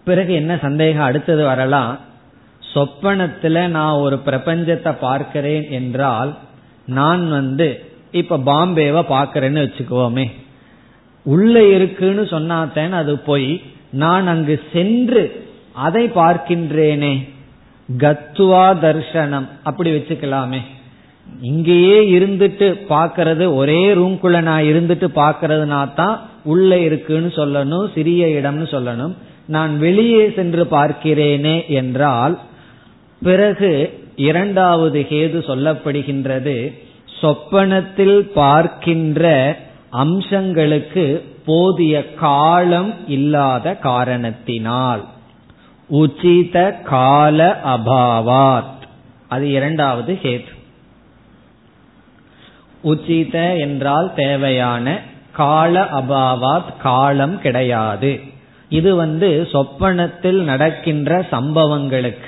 பிறகு 0.04 0.32
என்ன 0.32 0.58
சந்தேகம்? 0.62 1.04
அடுத்தது 1.04 1.44
வரலாம். 1.44 1.98
சொப்பனத்துல 2.74 3.66
நான் 3.66 3.92
ஒரு 3.92 4.20
பிரபஞ்சத்தை 4.26 4.94
பார்க்கிறேன் 5.00 5.70
என்றால் 5.70 6.38
நான் 6.86 7.30
வந்து 7.30 7.84
இப்ப 8.12 8.36
பாம்பேவை 8.36 9.04
பார்க்கறேன்னு 9.08 9.68
வச்சுக்குவோமே. 9.68 10.32
உள்ள 11.22 11.66
இருக்குன்னு 11.66 12.22
சொன்னாத்தேன் 12.22 12.90
அது 12.90 13.18
போய் 13.18 13.62
நான் 13.90 14.26
அங்கு 14.26 14.62
சென்று 14.72 15.48
அதை 15.72 16.08
பார்க்கின்றேனே. 16.08 17.33
கத்துவா 17.88 18.66
தர்சனம் 18.84 19.46
அப்படி 19.68 19.90
வச்சுக்கலாமே. 19.94 20.60
இங்கேயே 21.50 21.98
இருந்துட்டு 22.16 22.66
பாக்கிறது 22.92 23.44
ஒரே 23.60 23.82
ரூம்குள்ள 23.98 24.38
நான் 24.48 24.68
இருந்துட்டு 24.70 25.06
பாக்கிறதுனா 25.20 25.80
தான் 26.00 26.16
உள்ள 26.52 26.78
இருக்குன்னு 26.86 27.30
சொல்லணும் 27.40 27.86
சிறிய 27.96 28.26
இடம்னு 28.38 28.66
சொல்லணும். 28.74 29.14
நான் 29.54 29.72
வெளியே 29.84 30.24
சென்று 30.38 30.64
பார்க்கிறேனே 30.74 31.56
என்றால் 31.80 32.34
பிறகு 33.22 33.72
இரண்டாவது 34.28 35.00
ஹேது 35.10 35.38
சொல்லப்படுகின்றது 35.50 36.56
சொப்பனத்தில் 37.20 38.18
பார்க்கின்ற 38.40 39.24
அம்சங்களுக்கு 40.02 41.04
போதிய 41.48 41.94
காலம் 42.22 42.92
இல்லாத 43.16 43.74
காரணத்தினால். 43.88 45.02
உச்சித 45.90 46.82
கால 46.82 47.60
அபாவாத். 47.64 48.62
அது 49.28 49.50
இரண்டாவது 49.50 50.18
ஹேது. 50.22 50.52
உச்சித 52.84 53.58
என்றால் 53.58 54.14
தேவையான 54.14 54.98
கால 55.32 55.82
அபாவாத் 55.82 56.76
காலம் 56.82 57.40
கிடையாது. 57.40 58.20
இது 58.68 58.96
வந்து 58.96 59.48
சொப்பனத்தில் 59.52 60.42
நடக்கின்ற 60.42 61.26
சம்பவங்களுக்கு. 61.30 62.26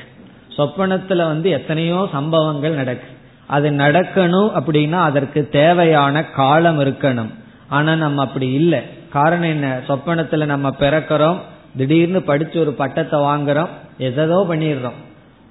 சொப்பனத்துல 0.56 1.16
வந்து 1.16 1.50
எத்தனையோ 1.50 2.08
சம்பவங்கள் 2.12 2.74
நடக்கு. 2.74 3.06
அது 3.46 3.70
நடக்கணும் 3.70 4.50
அப்படின்னா 4.54 4.92
அதற்கு 4.92 5.48
தேவையான 5.48 6.24
காலம் 6.24 6.80
இருக்கணும். 6.80 7.34
ஆனா 7.68 7.94
நம்ம 7.94 8.22
அப்படி 8.22 8.52
இல்லை. 8.52 8.80
காரணம் 9.12 9.48
என்ன? 9.48 9.80
சொப்பனத்துல 9.88 10.44
நம்ம 10.44 10.70
பிறக்கிறோம் 10.70 11.38
திடீர்னு 11.76 12.22
படிச்சு 12.22 12.60
ஒரு 12.60 12.72
பட்டத்தை 12.72 13.20
வாங்குறோம் 13.20 13.68
எதோ 13.98 14.46
பண்ணிடுறோம். 14.48 14.98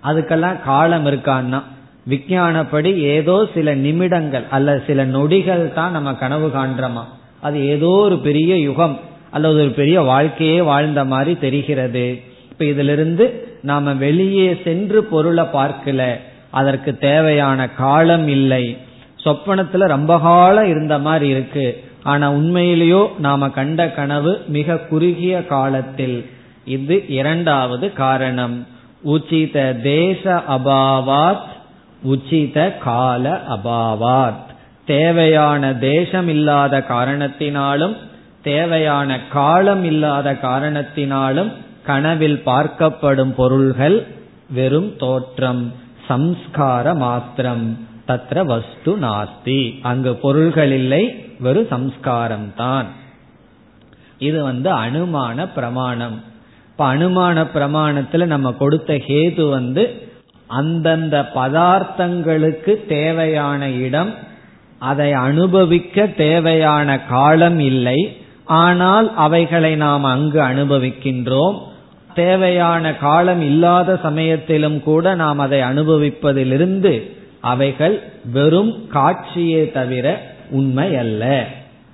அதுக்கெல்லாம் 0.03 0.63
காலம் 0.63 1.05
இருக்கான்னா 1.05 1.63
விஞ்ஞானப்படி 2.09 2.95
ஏதோ 2.95 3.47
சில 3.53 3.75
நிமிடங்கள் 3.75 4.43
அல்ல 4.49 4.81
சில 4.87 5.05
நொடிகள் 5.05 5.73
தான் 5.73 5.91
நம்ம 5.91 6.13
கனவு 6.13 6.47
காண்றோமா? 6.47 7.03
அது 7.41 7.67
ஏதோ 7.67 7.87
ஒரு 7.87 8.17
பெரிய 8.17 8.57
யுகம் 8.57 8.99
அல்லது 9.31 9.61
ஒரு 9.61 9.69
பெரிய 9.69 10.01
வாழ்க்கையே 10.01 10.61
வாழ்ந்த 10.61 11.05
மாதிரி 11.05 11.37
தெரிகிறது. 11.37 12.21
இப்ப 12.51 12.65
இதிலிருந்து 12.65 13.47
நாம 13.61 13.93
வெளியே 13.93 14.61
சென்று 14.63 15.03
பொருளை 15.03 15.43
பார்க்கல 15.43 16.15
அதற்கு 16.51 16.97
தேவையான 16.97 17.69
காலம் 17.69 18.27
இல்லை. 18.27 18.77
சொப்பனத்துல 19.23 19.87
ரொம்ப 19.87 20.19
காலம் 20.19 20.69
இருந்த 20.69 20.99
மாதிரி 20.99 21.27
இருக்கு. 21.27 21.83
ஆனா 22.05 22.31
உண்மையிலேயோ 22.31 23.19
நாம 23.19 23.49
கண்ட 23.49 23.89
கனவு 23.89 24.41
மிக 24.47 24.77
குறுகிய 24.77 25.45
காலத்தில். 25.45 26.29
இது 26.65 27.07
இரண்டாவது 27.07 27.93
காரணம். 27.93 28.67
உச்சித 29.05 29.81
தேச 29.81 30.43
அபாவாத் 30.49 31.47
உச்சித 32.05 32.77
கால 32.77 33.41
அபாவாத். 33.49 34.43
தேவையான 34.85 35.73
தேசம் 35.75 36.27
இல்லாத 36.27 36.85
காரணத்தினாலும் 36.89 37.95
தேவையான 38.43 39.19
காலம் 39.19 39.83
இல்லாத 39.83 40.33
காரணத்தினாலும் 40.33 41.51
கனவில் 41.85 42.41
பார்க்கப்படும் 42.45 43.33
பொருள்கள் 43.35 44.07
வெறும் 44.49 44.95
தோற்றம் 44.97 45.73
சம்ஸ்கார 46.09 46.95
மாத்திரம். 46.95 47.87
தத்ர 48.07 48.45
வஸ்து 48.45 48.97
நாஸ்தி. 49.01 49.79
அங்கு 49.81 50.15
பொருள்கள் 50.15 50.71
இல்லை 50.71 51.24
வெறும் 51.39 51.67
சம்ஸ்காரம் 51.69 52.53
தான். 52.55 52.85
இது 54.17 54.43
வந்து 54.43 54.69
அனுமான 54.69 55.47
பிரமாணம். 55.55 56.23
இப்ப 56.71 56.95
அனுமான 56.95 57.47
பிரமாணத்துல 57.53 58.25
நம்ம 58.25 58.51
கொடுத்த 58.51 58.93
ஹேது 58.93 59.49
வந்து 59.49 60.03
அந்தந்த 60.47 61.31
பதார்த்தங்களுக்கு 61.35 62.87
தேவையான 62.87 63.69
இடம் 63.69 64.13
அதை 64.79 65.13
அனுபவிக்க 65.13 66.07
தேவையான 66.07 66.99
காலம் 66.99 67.59
இல்லை. 67.59 68.17
ஆனால் 68.45 69.15
அவைகளை 69.15 69.75
நாம் 69.75 70.03
அங்கு 70.03 70.41
அனுபவிக்கின்றோம். 70.41 71.57
தேவையான 72.13 72.93
காலம் 72.93 73.41
இல்லாத 73.41 73.99
சமயத்திலும் 74.03 74.83
கூட 74.83 75.15
நாம் 75.15 75.39
அதை 75.39 75.61
அனுபவிப்பதிலிருந்து 75.61 77.11
அவைகள் 77.41 78.03
வெறும் 78.33 78.73
காட்சியே 78.93 79.71
தவிர 79.71 80.34
உண்மை 80.49 80.95
அல்ல. 80.95 81.47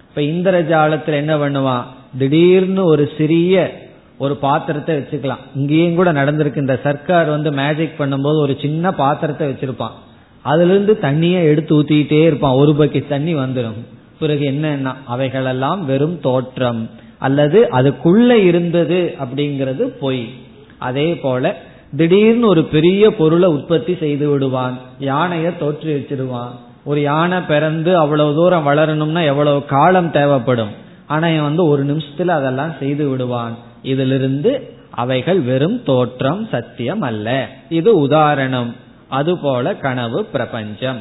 இப்ப 0.09 0.21
இந்திரஜாலத்தில் 0.21 1.13
என்ன 1.13 1.35
பண்ணுவான் 1.37 1.83
திடீர்னு 2.17 2.85
ஒரு 2.85 3.11
சிறிய 3.17 3.79
ஒரு 4.17 4.35
பாத்திரத்தை 4.35 4.97
வச்சுக்கலாம். 4.97 5.43
இங்கேயும் 5.55 5.95
கூட 5.95 6.13
நடந்திருக்கு. 6.13 6.57
இந்த 6.57 6.79
சர்க்கார் 6.83 7.29
வந்து 7.29 7.51
மேஜிக் 7.51 7.99
பண்ணும்போது 7.99 8.39
ஒரு 8.39 8.57
சின்ன 8.61 8.91
பாத்திரத்தை 8.91 9.49
வச்சிருப்பான். 9.49 9.97
அதுல 10.41 10.73
இருந்து 10.73 10.97
தண்ணியை 11.01 11.43
எடுத்து 11.43 11.81
ஊத்திக்கிட்டே 11.81 12.25
இருப்பான். 12.25 12.53
ஒரு 12.53 12.75
பக்கெட் 12.79 13.07
தண்ணி 13.07 13.35
வந்துடும் 13.35 13.79
பிறகு 14.19 14.49
என்னன்னா 14.49 14.93
அவைகளெல்லாம் 15.05 15.85
வெறும் 15.85 16.19
தோற்றம். 16.19 16.89
அல்லது 17.17 17.67
அதுக்குள்ள 17.71 18.29
இருந்தது 18.29 19.15
அப்படிங்கிறது 19.19 19.81
பொய். 19.81 20.29
அதே 20.77 21.15
போல 21.15 21.57
திடீர்னு 21.97 22.47
ஒரு 22.47 22.63
பெரிய 22.63 23.15
பொருளை 23.15 23.49
உற்பத்தி 23.49 23.95
செய்து 23.95 24.29
விடுவான். 24.29 24.77
யானைய 24.99 25.53
தோற்றி 25.59 25.91
வச்சிருவான். 25.93 26.55
ஒரு 26.83 27.01
யானை 27.01 27.39
பிறந்து 27.39 27.97
அவ்வளவு 27.97 28.33
தூரம் 28.33 28.67
வளரணும்னா 28.67 29.25
எவ்வளவு 29.25 29.65
காலம் 29.65 30.11
தேவைப்படும்? 30.11 30.69
ஆனா 31.07 31.27
இவன் 31.27 31.43
வந்து 31.43 31.65
ஒரு 31.65 31.85
நிமிஷத்துல 31.85 32.27
அதெல்லாம் 32.27 32.73
செய்து 32.79 33.07
விடுவான். 33.07 33.57
இதிலிருந்து 33.81 34.73
அவைகள் 34.89 35.39
வெறும் 35.39 35.83
தோற்றம் 35.83 36.47
சத்தியம் 36.51 37.01
அல்ல. 37.01 37.47
இது 37.69 37.99
உதாரணம். 37.99 38.75
அதுபோல 39.07 39.75
கனவு 39.75 40.25
பிரபஞ்சம். 40.25 40.97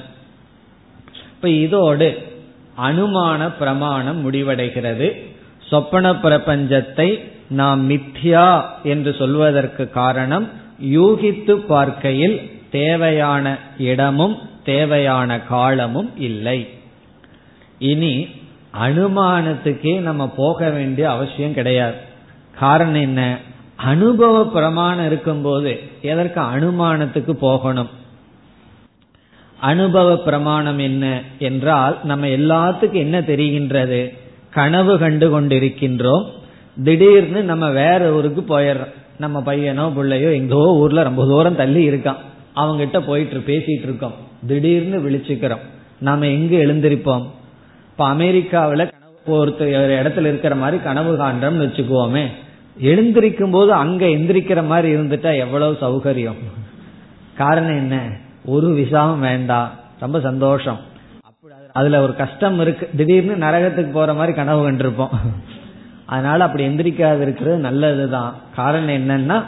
இப்ப 1.34 1.48
இதோடு 1.48 2.22
அனுமான 2.82 3.50
பிரமாணம் 3.58 4.32
முடிவடைகிறது. 4.32 5.20
சொப்பன 5.66 6.12
பிரபஞ்சத்தை 6.12 7.24
நாம் 7.48 7.90
மித்யா 7.90 8.62
என்று 8.82 9.14
சொல்வதற்கு 9.18 9.90
காரணம் 9.90 10.48
யூகித்து 10.84 11.52
பார்க்கையில் 11.52 12.50
தேவையான 12.70 13.58
இடமும் 13.78 14.38
தேவையான 14.64 15.40
காலமும் 15.40 16.10
இல்லை. 16.16 16.68
இனி 17.78 18.28
அனுமானத்துக்கே 18.80 19.98
நம்ம 19.98 20.28
போக 20.28 20.70
வேண்டிய 20.70 21.10
அவசியம் 21.10 21.54
கிடையாது. 21.54 21.94
காரணம் 22.58 22.94
என்ன? 22.94 23.38
அனுபவ 23.76 24.46
பிரமாணம் 24.46 25.06
இருக்கும்போது 25.06 25.80
எதற்கு 26.02 26.40
அனுமானத்துக்கு 26.40 27.32
போகணும்? 27.32 27.88
அனுபவ 29.60 30.16
பிரமாணம் 30.16 30.78
என்ன 30.78 31.22
என்றால் 31.38 31.98
நம்ம 32.04 32.26
எல்லாத்துக்கும் 32.26 32.92
என்ன 32.92 33.20
தெரிகின்றது? 33.20 34.16
கனவு 34.50 34.98
கண்டு 34.98 35.40
கொண்டிருக்கின்றோம். 35.40 36.24
திடீர்னு 36.84 37.42
நம்ம 37.42 37.70
வேற 37.70 38.12
ஊருக்கு 38.12 38.58
போயிடுறோம். 38.58 38.92
நம்ம 39.18 39.42
பையனோ 39.46 39.94
பிள்ளையோ 39.94 40.32
எங்கோ 40.32 40.64
ஊர்ல 40.76 41.02
ரொம்ப 41.02 41.26
தூரம் 41.26 41.56
தள்ளி 41.56 41.90
இருக்கான். 41.90 42.16
அவங்கிட்ட 42.56 43.00
போயிட்டு 43.00 43.52
பேசிட்டு 43.52 43.82
இருக்கோம். 43.82 44.28
திடீர்னு 44.46 45.10
விழிச்சுக்கிறோம். 45.10 45.60
நாம 45.98 46.26
எங்க 46.26 46.56
எழுந்திருப்போம்? 46.56 47.26
இப்ப 47.90 48.14
அமெரிக்காவில 48.14 48.90
கனவு 48.90 49.46
ஒருத்தர் 49.46 50.06
இடத்துல 50.06 50.20
இருக்கிற 50.20 50.54
மாதிரி 50.54 50.82
கனவு 50.82 51.16
காண்றோம்னு 51.16 51.64
வச்சுக்குவோமே. 51.66 52.26
எழுந்திருக்கும் 52.78 53.50
போது 53.50 53.72
அங்க 53.72 54.06
எந்திரிக்கிற 54.06 54.66
மாதிரி 54.66 54.94
இருந்துட்டா 54.94 55.36
எவ்வளவு 55.36 55.76
சௌகரியம்? 55.80 56.36
காரணம் 57.36 57.76
என்ன? 57.76 58.08
ஒரு 58.44 58.68
விசாவும் 58.68 59.18
வேண்டாம் 59.18 59.70
ரொம்ப 60.00 60.20
சந்தோஷம். 60.20 60.78
அதுல 61.72 62.00
ஒரு 62.00 62.16
கஷ்டம் 62.16 62.60
இருக்கு. 62.60 62.88
திடீர்னு 62.96 63.46
நரகத்துக்கு 63.46 63.92
போற 63.92 64.14
மாதிரி 64.14 64.32
கனவு 64.32 64.70
கண்டிருப்போம். 64.70 65.14
அதனால 66.06 66.44
அப்படி 66.44 66.66
எந்திரிக்காது 66.66 67.20
இருக்கிறது 67.20 67.58
நல்லதுதான். 67.58 68.34
காரணம் 68.56 69.08
என்னன்னா 69.08 69.44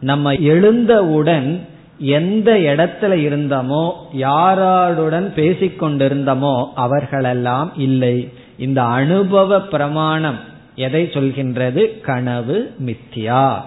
நம்ம 0.00 0.32
எழுந்தவுடன் 0.32 1.60
எந்த 1.98 2.52
இடத்துல 2.52 3.12
இருந்தமோ 3.26 3.92
யாராருடன் 4.16 5.28
பேசிக்கொண்டிருந்தமோ 5.36 6.68
அவர்களெல்லாம் 6.74 7.72
இல்லை. 7.76 8.28
இந்த 8.58 8.82
அனுபவ 8.82 9.60
பிரமாணம் 9.60 10.38
எதை 10.74 11.04
சொல்கின்றது? 11.04 12.00
கனவு 12.00 12.74
மித்யா 12.86 13.62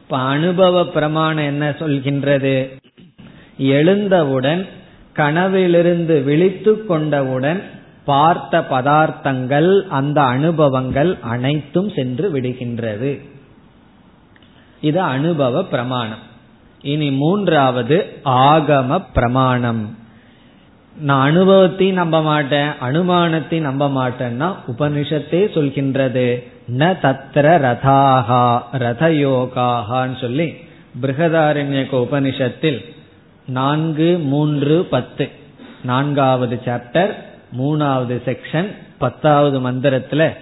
இப்ப 0.00 0.18
அனுபவ 0.18 0.86
பிரமாணம் 0.86 1.44
என்ன 1.44 1.70
சொல்கின்றது? 1.70 2.80
எழுந்தவுடன் 3.58 4.66
கனவிலிருந்து 5.12 6.24
விழித்து 6.24 6.86
கொண்டவுடன் 6.86 7.62
பார்த்த 8.04 8.66
பதார்த்தங்கள் 8.70 9.80
அந்த 9.88 10.22
அனுபவங்கள் 10.22 11.18
அனைத்தும் 11.20 11.90
சென்று 11.90 12.32
விடுகின்றது. 12.32 13.20
இது 14.80 15.00
அனுபவ 15.00 15.64
பிரமாணம். 15.64 16.26
இனி 16.82 17.10
மூன்றாவது 17.10 18.16
ஆகம 18.24 19.04
பிரமாணம். 19.14 19.96
நான் 21.00 21.30
அனுபவத்தையும் 21.30 21.96
நம்ப 21.96 22.22
மாட்டேன் 22.22 22.68
அனுமானத்தையும் 22.80 23.60
நம்ப 23.60 23.88
மாட்டேன்னா 23.88 24.54
உபனிஷத்தே 24.66 25.42
சொல்கின்றது. 25.54 26.42
ந 26.78 26.98
தத்திர 27.00 27.58
ரதாகா 27.58 28.62
ரதயோகான்னு 28.72 30.20
சொல்லி 30.20 30.54
பிருகதாரண்யக 31.02 32.06
உபனிஷத்தில் 32.08 32.84
நான்கு 33.46 34.18
மூன்று 34.18 34.84
பத்து. 34.84 35.28
நான்காவது 35.84 36.60
சாப்டர் 36.64 37.14
மூணாவது 37.58 38.20
செக்ஷன் 38.26 38.74
பத்தாவது 38.98 39.70
மந்திரத்துல 39.70 40.36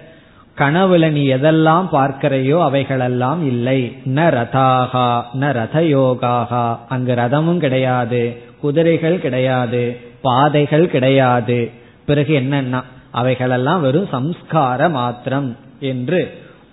கனவுல 0.57 1.09
நீ 1.11 1.23
எதெல்லாம் 1.27 1.87
பார்க்கிறையோ 1.91 2.63
அவைகளெல்லாம் 2.63 3.47
இல்லை. 3.47 3.79
ந 4.05 4.19
ரதாகா 4.37 5.21
ந 5.33 5.51
ரத 5.51 5.79
யோகாகா 5.81 6.77
அங்கு 6.89 7.13
ரதமும் 7.13 7.57
கிடையாது 7.57 8.41
குதிரைகள் 8.61 9.19
கிடையாது 9.19 9.99
பாதைகள் 10.21 10.89
கிடையாது. 10.89 11.71
பிறகு 12.05 12.33
என்னன்னா 12.39 12.83
அவைகளெல்லாம் 13.11 13.81
வெறும் 13.81 14.09
சம்ஸ்கார 14.11 14.89
மாத்திரம் 14.89 15.57
என்று 15.79 16.21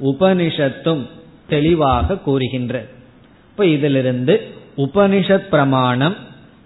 உபனிஷத்தும் 0.05 1.03
தெளிவாக 1.49 2.17
கூறுகின்ற. 2.17 2.85
இப்ப 3.51 3.67
இதிலிருந்து 3.67 4.35
உபனிஷத் 4.77 5.51
பிரமாணம் 5.51 6.17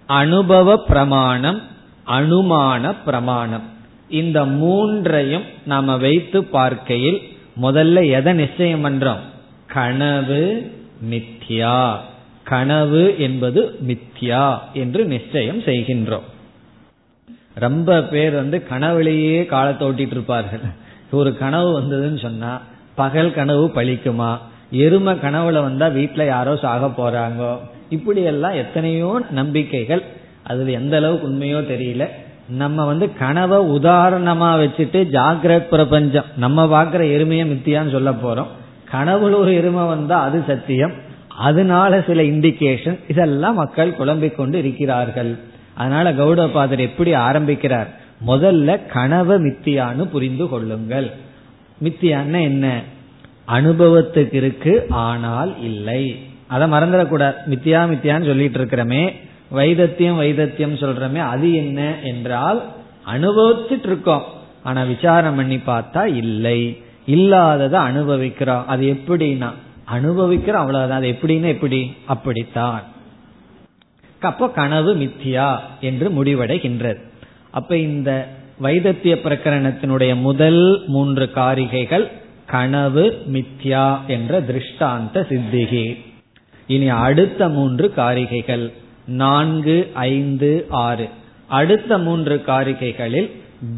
அனுபவ 0.05 0.77
பிரமாணம் 0.77 1.61
அனுமான 2.07 2.95
பிரமாணம். 3.05 3.65
இந்த 4.09 4.45
மூன்றையும் 4.45 5.43
நாம 5.65 5.97
வைத்து 5.97 6.43
பார்க்கையில் 6.43 7.21
முதல்ல 7.61 8.11
எதை 8.11 8.33
நிச்சயம் 8.33 8.85
பண்றோம்? 8.85 9.19
கனவு 9.67 10.71
மித்யா. 11.09 11.95
கனவு 12.43 13.15
என்பது 13.19 13.79
மித்யா 13.87 14.59
என்று 14.73 15.05
நிச்சயம் 15.05 15.59
செய்கின்றோம். 15.59 16.27
ரொம்ப 17.53 18.01
பேர் 18.01 18.31
வந்து 18.31 18.63
கனவுலேயே 18.69 19.45
காலத்தை 19.45 19.87
ஓட்டிட்டு 19.87 20.11
இருப்பார்கள். 20.11 20.59
ஒரு 21.11 21.37
கனவு 21.37 21.81
வந்ததுன்னு 21.81 22.19
சொன்னா 22.19 22.61
பகல் 22.95 23.33
கனவு 23.33 23.67
பழிக்குமா? 23.67 24.37
எரும 24.73 25.15
கனவுல 25.15 25.61
வந்தா 25.61 25.87
வீட்டுல 25.87 26.25
யாரோ 26.25 26.55
சாக 26.55 26.85
போறாங்க? 26.85 27.57
இப்படி 27.89 28.21
எல்லாம் 28.21 28.53
எத்தனையோ 28.53 29.21
நம்பிக்கைகள். 29.31 30.03
அதுல 30.43 30.71
எந்த 30.71 30.97
அளவுக்கு 30.97 31.29
உண்மையோ 31.29 31.57
தெரியல. 31.57 32.07
நம்ம 32.49 32.85
வந்து 32.85 33.13
கனவை 33.13 33.57
உதாரணமா 33.57 34.63
வச்சுட்டு 34.63 35.07
ஜாகிரத் 35.11 35.67
பிரபஞ்சம். 35.67 36.23
நம்ம 36.37 36.83
பார்க்குற 36.83 36.87
எருமையை 36.87 37.47
மித்தியான்னு 37.47 37.91
சொல்ல 37.91 38.11
போறோம். 38.11 38.47
கனவுல 38.91 39.35
ஒரு 39.35 39.55
எருமை 39.55 39.87
வந்தா 39.87 40.21
அது 40.21 40.43
சத்தியம். 40.47 40.91
அதனால 41.37 42.03
சில 42.07 42.21
இண்டிகேஷன் 42.21 42.99
இதெல்லாம் 43.07 43.55
மக்கள் 43.55 43.95
குழம்பிக் 43.95 44.37
கொண்டு 44.37 44.57
இருக்கிறார்கள். 44.57 45.37
அதனால 45.73 46.13
கௌடபாதர் 46.13 46.79
எப்படி 46.79 47.13
ஆரம்பிக்கிறார்? 47.13 47.87
முதல்ல 48.27 48.85
கனவு 48.85 49.39
மித்தியான்னு 49.39 50.05
புரிந்து 50.05 50.49
கொள்ளுங்கள். 50.49 51.11
மித்தியான்னு 51.83 52.41
என்ன? 52.41 52.81
அனுபவத்துக்கு 53.47 54.33
இருக்கு 54.33 54.85
ஆனால் 54.89 55.61
இல்லை. 55.61 56.19
அதை 56.47 56.71
மறந்துடக்கூடாது. 56.71 57.33
மித்தியா 57.49 57.89
மித்தியான்னு 57.91 58.25
சொல்லிட்டு 58.25 58.59
இருக்கிறோமே. 58.59 59.13
வைதத்தியம் 59.51 60.21
வைதத்தியம் 60.21 60.75
சொல்றமே 60.75 61.17
அது 61.17 61.53
என்ன 61.53 61.95
என்றால் 62.03 62.63
அனுபவிச்சுட்டு 63.13 63.85
இருக்கோம் 63.85 64.23
ஆனா 64.63 64.83
விசாரம் 64.83 65.35
பண்ணி 65.35 65.55
பார்த்தா 65.55 66.05
இல்லை. 66.05 66.81
இல்லாததை 67.05 67.79
அனுபவிக்கிறோம் 67.79 68.67
அது 68.67 68.97
எப்படின்னா 68.97 69.49
அனுபவிக்கிறோம் 69.85 70.59
அவ்வளவுதான். 70.59 70.97
அது 70.97 71.17
எப்படின்னா 71.19 71.47
எப்படி? 71.47 71.93
அப்படித்தான். 72.05 72.83
அப்போ 74.21 74.49
கனவு 74.49 74.95
மித்தியா 74.95 75.59
என்று 75.81 76.23
முடிவடைகின்றது. 76.23 76.97
அப்ப 77.49 77.77
இந்த 77.77 78.27
வைதத்திய 78.61 79.15
பிரகரணத்தினுடைய 79.15 80.15
முதல் 80.15 80.83
மூன்று 80.87 81.29
காரிகைகள் 81.35 82.11
கனவு 82.45 83.23
மித்யா 83.33 83.97
என்ற 84.07 84.41
திருஷ்டாந்த 84.41 85.13
சித்திகி. 85.13 85.97
இனி 86.67 86.89
அடுத்த 86.89 87.49
மூன்று 87.49 87.93
காரிகைகள். 87.97 88.71
நான்கு 89.09 89.91
ஐந்து 89.93 90.65
ஆறு. 90.69 91.09
அடுத்த 91.47 91.97
மூன்று 91.97 92.43
காரிகைகளில் 92.45 93.31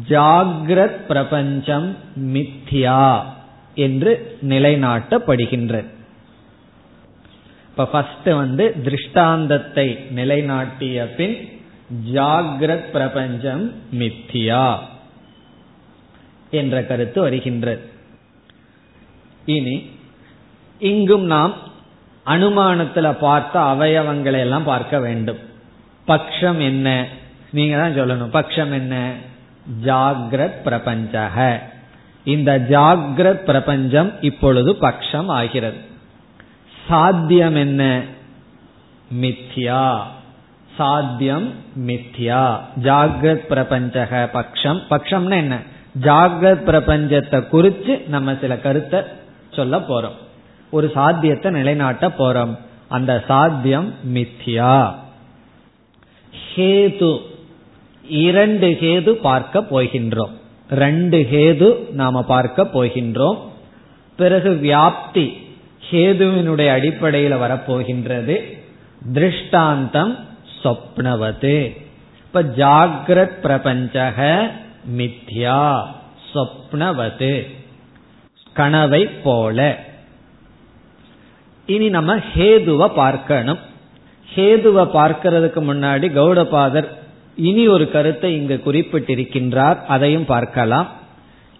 ஜாகிரத் 0.08 1.06
பிரபஞ்சம் 1.06 1.96
மித்யா 2.16 3.22
என்று 3.74 4.36
நிலைநாட்டப்படுகின்றது 4.42 5.84
இப்ப 7.70 7.86
ஃபர்ஸ்ட் 7.86 8.28
வந்து 8.28 8.74
திருஷ்டாந்தத்தை 8.84 9.98
நிலைநாட்டிய 10.10 11.04
பின் 11.16 11.60
ஜாகிரத் 12.12 12.90
பிரபஞ்சம் 12.90 13.72
மித்யா 13.92 14.78
என்ற 16.50 16.84
கருத்து 16.84 17.20
வருகின்றது 17.20 17.82
இனி 19.44 19.90
இங்கும் 20.78 21.24
நாம் 21.24 21.54
அனுமானத்துல 22.26 23.12
பார்த்த 23.12 23.60
அவயவங்களை 23.60 24.38
எல்லாம் 24.38 24.64
பார்க்க 24.64 24.98
வேண்டும். 24.98 25.38
பக்ஷம் 26.06 26.60
என்ன? 26.60 27.06
நீங்க 27.50 27.76
தான் 27.76 28.00
சொல்லணும். 28.00 28.34
பக்ஷம் 28.34 28.72
என்ன? 28.72 29.12
ஜாகிரத் 29.84 30.62
பிரபஞ்சக 30.64 31.62
இந்த 32.24 32.58
ஜாகிரத் 32.58 33.44
பிரபஞ்சம் 33.44 34.12
இப்பொழுது 34.20 34.72
பக்ஷம் 34.72 35.26
ஆகிறது. 35.26 35.76
சாத்தியம் 36.88 37.56
என்ன? 37.56 38.02
மித்யா. 39.20 40.00
சாத்தியம் 40.76 41.54
மித்யா. 41.86 42.60
ஜாகிரத் 42.82 43.46
பிரபஞ்சக 43.46 44.30
பக்ஷம். 44.32 44.82
பக்ஷம்னா 44.90 45.36
என்ன? 45.36 45.58
ஜாகிரத் 46.00 46.64
பிரபஞ்சத்தை 46.64 47.48
குறித்து 47.48 48.04
நம்ம 48.06 48.36
சில 48.40 48.56
கருத்தை 48.56 49.02
சொல்ல 49.50 49.78
போறோம். 49.78 50.16
ஒரு 50.72 50.90
சாத்தியத்தை 50.94 51.52
நிலைநாட்ட 51.52 52.08
போறோம். 52.08 52.58
அந்த 52.88 53.24
சாத்தியம் 53.26 53.94
மித்யா. 54.14 54.94
ஹேது. 56.54 57.18
இரண்டு 58.08 58.68
ஹேது 58.70 59.10
பார்க்க 59.10 59.60
போகின்றோம். 59.60 60.30
ரெண்டு 60.70 61.28
ஹேது 61.32 61.92
நாம 61.92 62.22
பார்க்க 62.22 62.62
போகின்றோம். 62.62 63.38
பிறகு 64.16 64.50
வியாப்தி 64.62 65.36
ஹேதுவினுடைய 65.90 66.68
அடிப்படையில் 66.68 67.34
வரப்போகின்றது. 67.34 68.58
திருஷ்டாந்தம் 69.12 70.18
சொப்னவது. 70.62 71.80
இப்ப 72.24 72.42
ஜாகிரத் 72.42 73.40
பிரபஞ்சக 73.40 74.50
மித்யா 74.96 75.82
சொப்னவது. 76.32 77.46
கனவை 78.52 79.06
போல. 79.06 79.90
இனி 81.66 81.88
நம்ம 81.88 82.16
ஹேதுவை 82.16 82.88
பார்க்கணும். 82.94 83.58
ஹேதுவை 84.34 84.84
பார்க்கறதுக்கு 84.94 85.60
முன்னாடி 85.70 86.06
கௌடபாதர் 86.18 86.86
இனி 87.36 87.68
ஒரு 87.68 87.90
கருத்தை 87.90 88.36
இங்கு 88.36 88.60
குறிப்பிட்டிருக்கின்றார். 88.66 89.76
அதையும் 89.86 90.24
பார்க்கலாம். 90.24 90.88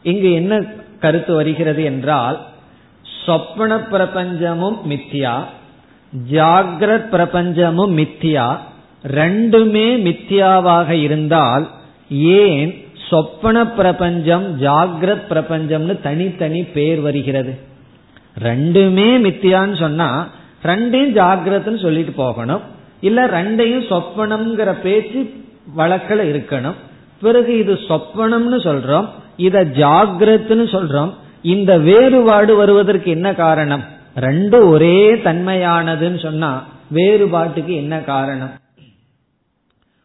இங்கு 0.03 0.33
என்ன 0.33 0.63
கருத்து 1.01 1.35
வருகிறது 1.35 1.85
என்றால் 1.85 2.47
சொப்பன 3.27 3.77
பிரபஞ்சமும் 3.77 4.77
மித்தியா 4.89 5.45
ஜாகிரத் 6.31 7.09
பிரபஞ்சமும் 7.11 7.93
மித்தியா 7.99 8.57
ரெண்டுமே 9.07 9.87
மித்தியாவாக 10.07 10.91
இருந்தால் 10.91 11.69
ஏன் 12.09 12.85
சொப்பன 13.09 13.67
பிரபஞ்சம் 13.67 14.63
ஜாகிரத் 14.63 15.25
பிரபஞ்சம்னு 15.29 16.01
தனித்தனி 16.01 16.63
பேர் 16.63 17.01
வருகிறது? 17.01 17.59
ரெண்டுமே 18.39 19.09
மித்தியான்னு 19.27 19.79
சொன்னா 19.79 20.29
ரெண்டையும் 20.63 21.15
ஜாகிரதன்னு 21.19 21.83
சொல்லிட்டு 21.83 22.13
போகணும். 22.13 22.61
இல்ல 23.01 23.27
ரெண்டையும் 23.27 23.87
சொப்பனம்ங்கிற 23.91 24.73
பேச்சு 24.83 25.45
வழக்கில் 25.75 26.25
இருக்கணும். 26.33 26.75
பிறகு 27.21 27.59
இது 27.59 27.73
சொப்பனம்னு 27.73 28.59
சொல்றோம் 28.69 29.09
இத 29.37 29.65
ஜாகிரத்னு 29.65 30.65
சொல்றோம். 30.75 31.13
இந்த 31.43 31.79
வேறுபாடு 31.79 32.57
வருவதற்கு 32.57 33.11
என்ன 33.11 33.35
காரணம்? 33.35 33.85
ரெண்டு 34.17 34.69
ஒரே 34.69 35.15
தன்மையானதுன்னு 35.15 36.23
சொன்னா 36.23 36.65
வேறுபாட்டுக்கு 36.95 37.75
என்ன 37.75 37.99
காரணம்? 37.99 38.51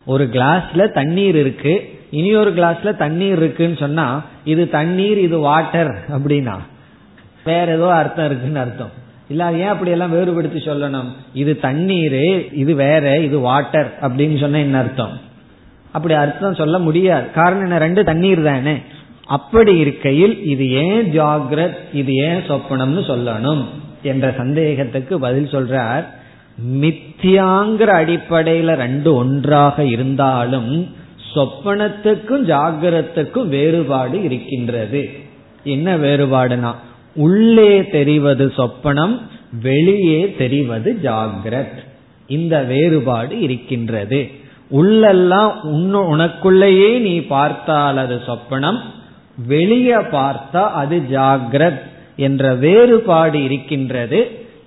ஒரு 0.05 0.29
கிளாஸ்ல 0.33 0.91
தண்ணீர் 0.91 1.35
இருக்கு 1.35 1.99
இனி 2.11 2.35
ஒரு 2.35 2.51
கிளாஸ்ல 2.51 2.97
தண்ணீர் 2.97 3.37
இருக்குன்னு 3.37 3.75
சொன்னா 3.75 4.21
இது 4.45 4.69
தண்ணீர் 4.69 5.17
இது 5.17 5.39
வாட்டர் 5.39 6.05
அப்படின்னா. 6.09 6.57
வேற 7.47 7.67
ஏதோ 7.77 7.87
அர்த்தம் 8.01 8.25
இருக்குன்னு 8.25 8.59
அர்த்தம். 8.59 8.93
இல்ல 9.29 9.51
ஏன் 9.53 9.73
அப்படி 9.73 9.91
எல்லாம் 9.91 10.13
வேறுபடுத்தி 10.15 10.59
சொல்லணும்? 10.59 11.09
இது 11.33 11.53
தண்ணீர் 11.65 12.19
இது 12.53 12.73
வேற 12.75 13.05
இது 13.27 13.37
வாட்டர் 13.39 13.89
அப்படின்னு 14.01 14.37
சொன்ன 14.39 14.59
என்ன 14.59 14.77
அர்த்தம்? 14.77 15.15
அப்படி 15.91 16.13
அர்த்தம் 16.23 16.59
சொல்ல 16.61 16.77
முடியாது. 16.79 17.25
காரணம் 17.31 17.65
என்ன? 17.65 17.77
ரெண்டு 17.77 18.03
தண்ணீர் 18.03 18.43
தானே. 18.43 18.75
அப்படி 19.37 19.73
இருக்கையில் 19.77 20.35
இது 20.45 20.65
ஏன் 20.71 21.07
ஜாகிரத் 21.19 21.79
இது 21.93 22.13
ஏன் 22.27 22.45
சொப்பனம்னு 22.49 23.03
சொல்லணும்? 23.11 23.63
என்ற 24.03 24.33
சந்தேகத்துக்கு 24.37 25.19
பதில் 25.19 25.51
சொல்றார். 25.51 26.05
மித்தியாங்கிற 26.81 27.89
அடிப்படையில 28.01 28.75
ரெண்டு 28.75 29.09
ஒன்றாக 29.15 29.83
இருந்தாலும் 29.85 30.71
சொப்பனத்துக்கும் 31.33 32.43
ஜாகிரத்துக்கும் 32.51 33.47
வேறுபாடு 33.47 34.17
இருக்கின்றது. 34.23 35.01
என்ன 35.63 35.97
வேறுபாடுனா 35.97 36.71
உள்ளே 37.17 37.87
தெரிவது 37.87 38.53
சொப்பனம் 38.57 39.21
வெளியே 39.61 40.35
தெரிவது 40.37 40.99
ஜாகிரத். 41.03 41.77
இந்த 42.27 42.63
வேறுபாடு 42.63 43.39
இருக்கின்றது. 43.39 44.29
உள்ளெல்லாம் 44.71 45.51
உனக்குள்ளேயே 45.93 46.99
நீ 46.99 47.19
பார்த்தால் 47.19 47.97
அது 47.97 48.21
சொப்பனம் 48.27 48.79
வெளியே 49.47 49.95
பார்த்தா 49.95 50.63
அது 50.81 51.01
ஜாகிரத் 51.11 51.81
என்ற 52.15 52.53
வேறுபாடு 52.55 53.43
இருக்கின்றது. 53.43 54.19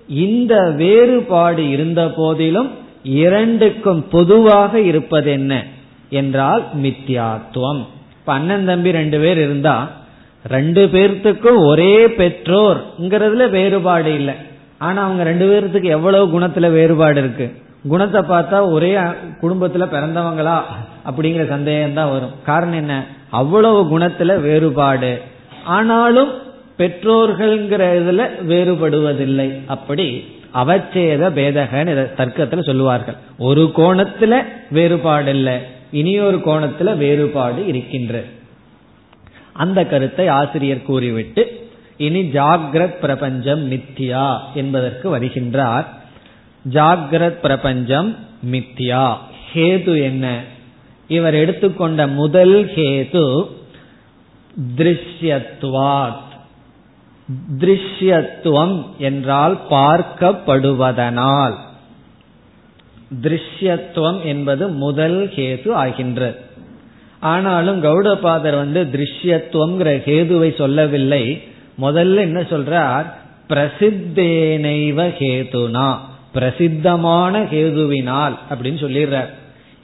இந்த 0.07 0.71
வேறுபாடு 0.71 1.69
இருந்த 1.69 2.09
போதிலும் 2.09 2.71
இரண்டுக்கும் 3.03 4.07
பொதுவாக 4.07 4.79
இருப்பது 4.79 5.31
என்ன 5.31 5.63
என்றால் 6.09 6.63
மித்யாத்துவம். 6.83 7.85
இப்ப 8.19 8.33
அண்ணன் 8.33 8.65
தம்பி 8.65 8.91
ரெண்டு 8.91 9.19
பேர் 9.19 9.37
இருந்தா 9.37 9.77
ரெண்டு 10.43 10.85
பேர்த்துக்கும் 10.85 11.65
ஒரே 11.65 12.07
பெற்றோர்ங்கிறதுல 12.07 13.49
வேறுபாடு 13.49 14.13
இல்லை. 14.13 14.33
ஆனா 14.77 15.03
அவங்க 15.03 15.23
ரெண்டு 15.23 15.45
பேர்த்துக்கு 15.47 15.83
எவ்வளவு 15.83 16.39
குணத்துல 16.39 16.71
வேறுபாடு 16.71 17.19
இருக்கு. 17.19 17.51
குணத்தை 17.87 18.21
பார்த்தா 18.21 18.71
ஒரே 18.71 18.95
குடும்பத்துல 19.41 19.87
பிறந்தவங்களா 19.87 20.61
அப்படிங்கிற 21.09 21.47
சந்தேகம் 21.47 21.93
தான் 21.93 22.11
வரும். 22.11 22.31
காரணம் 22.43 22.75
என்ன? 22.75 23.05
அவ்வளவு 23.29 23.99
குணத்துல 23.99 24.41
வேறுபாடு. 24.41 25.21
ஆனாலும் 25.63 26.29
பெற்றோர்கள்ங்கிற 26.77 27.83
இதுல 27.99 28.29
வேறுபடுவதில்லை. 28.47 29.53
அப்படி 29.67 30.25
அவச்சேத 30.53 31.29
பேதகன்னு 31.29 32.07
தர்க்கத்துல 32.17 32.59
சொல்லுவார்கள். 32.59 33.15
ஒரு 33.37 33.71
கோணத்துல 33.75 34.43
வேறுபாடு 34.71 35.29
இல்லை. 35.29 35.59
இனியொரு 35.91 36.37
கோணத்துல 36.37 36.97
வேறுபாடு 36.97 37.67
இருக்கின்ற 37.67 38.23
அந்த 39.53 39.85
கருத்தை 39.85 40.27
ஆசிரியர் 40.27 40.81
கூறிவிட்டு 40.81 41.69
இனி 41.97 42.21
ஜாகிரத் 42.21 42.99
பிரபஞ்சம் 42.99 43.71
மித்தியா 43.71 44.39
என்பதற்கு 44.53 45.19
வருகின்றார். 45.19 45.85
ஜாகிரத் 46.69 47.39
பிரபஞ்சம் 47.39 48.17
மித்தியா 48.51 49.17
ஹேது 49.53 50.01
என்ன? 50.03 50.43
இவர் 51.07 51.33
எடுத்துக்கொண்ட 51.33 52.07
முதல் 52.07 52.65
ஹேது 52.65 53.45
திருஷ்யத்துவாத் 54.77 56.29
திருஷ்யத்துவம் 57.59 58.97
என்றால் 58.97 59.59
பார்க்கப்படுவதனால். 59.69 61.55
திருஷ்யத்துவம் 63.21 64.23
என்பது 64.23 64.67
முதல் 64.67 65.27
ஹேது 65.27 65.71
ஆகின்றது. 65.71 66.49
ஆனாலும் 67.21 67.83
கௌடபாதர் 67.83 68.55
வந்து 68.55 68.87
திருஷ்யத்துவங்கிற 68.93 69.89
ஹேதுவை 70.05 70.55
சொல்லவில்லை. 70.55 71.43
முதல்ல 71.81 72.15
என்ன 72.15 72.41
சொல்றார்? 72.41 73.05
பிரசித்தேனைவ 73.49 75.13
ஹேதுனா 75.19 75.97
பிரசித்தமான 76.33 77.43
ஹேதுவினால் 77.43 78.35
அப்படின்னு 78.49 78.79
சொல்லிடுறார். 78.83 79.29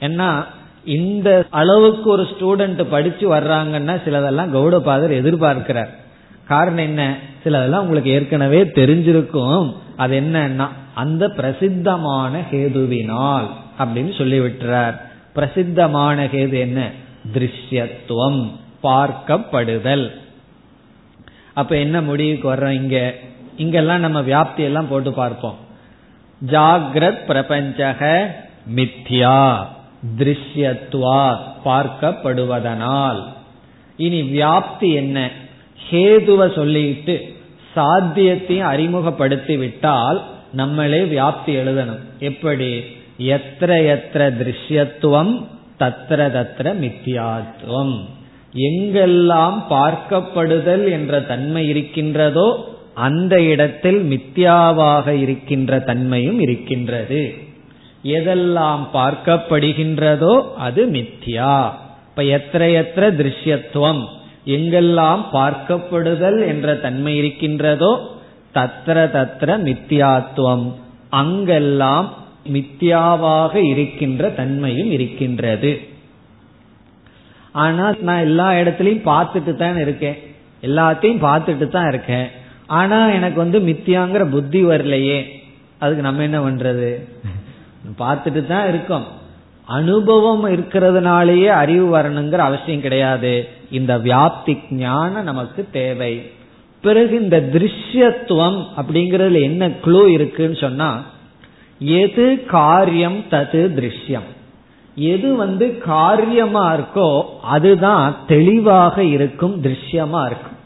ஏன்னா 0.00 0.44
இந்த 0.84 1.44
அளவுக்கு 1.50 2.10
ஒரு 2.10 2.22
ஸ்டூடெண்ட் 2.22 2.82
படிச்சு 2.82 3.34
வர்றாங்கன்னா 3.34 3.94
சிலதெல்லாம் 4.04 4.54
கௌடபாதர் 4.56 5.12
எதிர்பார்க்கிறார். 5.20 5.88
காரணம் 6.48 6.84
என்ன? 6.84 7.16
சிலதெல்லாம் 7.44 7.80
உங்களுக்கு 7.80 8.10
ஏற்கனவே 8.10 8.62
தெரிஞ்சிருக்கும். 8.62 9.74
அது 9.96 10.20
என்னன்னா 10.20 10.68
அந்த 10.94 11.28
பிரசித்தமான 11.28 12.40
ஹேதுவினால் 12.52 13.46
அப்படின்னு 13.78 14.18
சொல்லி 14.18 14.40
விட்டுறார் 14.40 14.94
பிரசித்தமான 15.34 16.24
ஹேது 16.24 16.58
என்ன? 16.58 16.90
திருஷ்யத்துவம் 17.34 18.50
பார்க்கப்படுதல். 18.82 20.10
அப்ப 21.54 21.76
என்ன 21.76 22.02
முடிவுக்கு 22.02 22.54
வர்றோம் 22.54 22.70
இங்க? 22.70 23.14
இங்கெல்லாம் 23.56 24.00
நம்ம 24.00 24.20
வியாப்தி 24.20 24.56
எல்லாம் 24.56 24.88
போட்டு 24.88 25.12
பார்ப்போம். 25.12 25.56
ஜாகிரத் 26.46 27.24
பிரபஞ்சக 27.26 28.34
மித்யா 28.76 29.66
திருஷ்யத்துவா 30.18 31.38
பார்க்கப்படுவதனால். 31.64 33.22
இனி 33.96 34.22
வியாப்தி 34.22 34.94
என்ன? 34.94 35.30
ஹேதுவ 35.90 36.54
சொல்லிட்டு 36.54 37.36
சாத்தியத்தையும் 37.76 38.60
அறிமுகப்படுத்தி 38.60 39.56
விட்டால் 39.56 40.24
நம்மளே 40.52 41.02
வியாப்தி 41.04 41.46
எழுதணும். 41.46 41.98
எப்படி? 42.18 42.78
எத்திர 43.18 43.94
எத்திர 43.94 44.32
திருஷ்யத்துவம் 44.40 45.46
தத்திர 45.78 46.20
தத்திர 46.30 46.74
மித்தியாத்துவம் 46.82 47.96
எங்கெல்லாம் 48.54 49.56
பார்க்கப்படுதல் 49.70 50.90
என்ற 50.90 51.20
தன்மை 51.20 51.68
இருக்கின்றதோ 51.68 52.76
அந்த 52.94 53.34
இடத்தில் 53.42 54.00
மித்யாவாக 54.02 55.08
இருக்கின்ற 55.08 55.78
தன்மையும் 55.80 56.40
இருக்கின்றது. 56.40 57.34
எதெல்லாம் 58.02 58.82
பார்க்கப்படுகின்றதோ 58.92 60.34
அது 60.56 60.82
மித்யா 60.86 61.54
இப்ப 62.08 62.22
எத்திர 62.36 62.62
எத்திர 62.80 63.04
திருஷ்யத்துவம். 63.20 64.02
எங்கெல்லாம் 64.46 65.22
பார்க்கப்படுதல் 65.32 66.46
என்ற 66.46 66.74
தன்மை 66.74 67.16
இருக்கின்றதோ 67.16 67.92
தத்திர 68.54 68.98
தத்திர 69.16 69.50
மித்தியாத்துவம் 69.58 70.66
அங்கெல்லாம் 71.10 72.08
மித்யாவாக 72.54 73.54
இருக்கின்ற 73.54 74.30
தன்மையும் 74.30 74.90
இருக்கின்றது. 74.90 75.80
ஆனால் 77.52 77.96
நான் 78.00 78.20
எல்லா 78.20 78.50
இடத்துலையும் 78.50 79.06
பார்த்துட்டு 79.10 79.56
தான் 79.56 79.78
இருக்கேன். 79.80 80.18
எல்லாத்தையும் 80.62 81.22
பார்த்துட்டு 81.26 81.68
தான் 81.68 81.88
இருக்கேன். 81.88 82.28
ஆனா 82.66 83.08
எனக்கு 83.10 83.38
வந்து 83.38 83.58
மித்தியாங்கிற 83.60 84.30
புத்தி 84.30 84.64
வரலையே. 84.64 85.18
அதுக்கு 85.78 86.02
நம்ம 86.02 86.22
என்ன 86.22 86.38
பண்றது? 86.38 86.90
பார்த்துட்டு 87.98 88.46
தான் 88.46 88.68
இருக்கோம். 88.68 89.06
அனுபவம் 89.64 90.44
இருக்கிறதுனாலேயே 90.48 91.46
அறிவு 91.46 91.86
வரணுங்கிற 91.96 92.36
அவசியம் 92.36 92.80
கிடையாது. 92.80 93.48
இந்த 93.70 93.98
வியாப்தி 93.98 94.54
ஞானம் 94.70 95.24
நமக்கு 95.24 95.68
தேவை. 95.72 96.30
பிறகு 96.80 97.20
இந்த 97.20 97.48
திருஷ்யத்துவம் 97.52 98.58
அப்படிங்கறதுல 98.76 99.40
என்ன 99.40 99.68
க்ளூ 99.68 100.06
இருக்குன்னு 100.06 100.56
சொன்னா 100.56 101.04
எது 101.78 102.44
காரியம் 102.44 103.24
தது 103.30 103.70
திருஷ்யம். 103.76 104.28
எது 104.94 105.36
வந்து 105.36 105.78
காரியமா 105.78 106.76
இருக்கோ 106.76 107.22
அதுதான் 107.42 108.16
தெளிவாக 108.26 109.04
இருக்கும் 109.04 109.62
திருஷ்யமா 109.62 110.26
இருக்கும். 110.26 110.56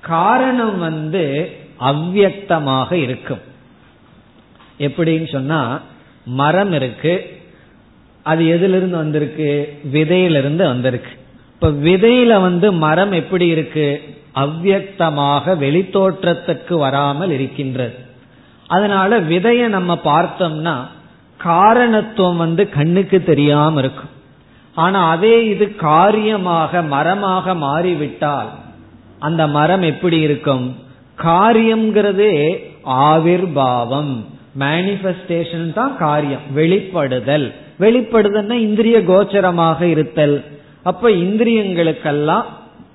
காரணம் 0.00 0.78
வந்து 0.78 1.50
அவ்வியக்தமாக 1.80 2.92
இருக்கும். 2.92 3.38
எப்படின்னு 4.78 5.32
சொன்னா 5.32 5.80
மரம் 6.24 6.72
இருக்கு 6.72 7.40
அது 8.22 8.46
எதிலிருந்து 8.46 8.96
வந்திருக்கு? 8.96 9.78
விதையிலிருந்து 9.92 10.66
வந்திருக்கு. 10.66 11.10
இப்ப 11.54 11.68
விதையில 11.68 12.40
வந்து 12.40 12.72
மரம் 12.72 13.12
எப்படி 13.12 13.46
இருக்கு? 13.46 14.02
அவ்வியக்தமாக 14.34 15.56
வெளித்தோற்றத்துக்கு 15.56 16.74
வராமல் 16.74 17.30
இருக்கின்றது. 17.30 18.06
அதனால 18.68 19.20
விதைய 19.20 19.68
நம்ம 19.68 19.98
பார்த்தோம்னா 20.04 20.76
காரணத்துவம் 21.36 22.36
வந்து 22.36 22.68
கண்ணுக்கு 22.68 23.22
தெரியாம 23.22 23.78
இருக்கும். 23.78 24.08
ஆனா 24.74 25.10
அதே 25.10 25.46
இது 25.46 25.76
காரியமாக 25.76 26.82
மரமாக 26.82 27.54
மாறிவிட்டால் 27.54 28.48
அந்த 29.18 29.46
மரம் 29.46 29.82
எப்படி 29.82 30.20
இருக்கும்? 30.20 30.76
காரியம்ங்கிறதே 31.22 32.56
ஆவிர்பாவம். 32.86 34.24
மேனிபெஸ்டேஷன் 34.58 35.72
தான் 35.72 35.96
காரியம். 35.96 36.40
வெளிப்படுதல். 36.56 37.52
வெளிப்படுதல்னா 37.80 38.52
இந்திரிய 38.52 38.98
கோச்சரமாக 38.98 39.82
இருத்தல். 39.82 40.44
அப்ப 40.82 41.08
இந்திரியங்களுக்கெல்லாம் 41.08 42.44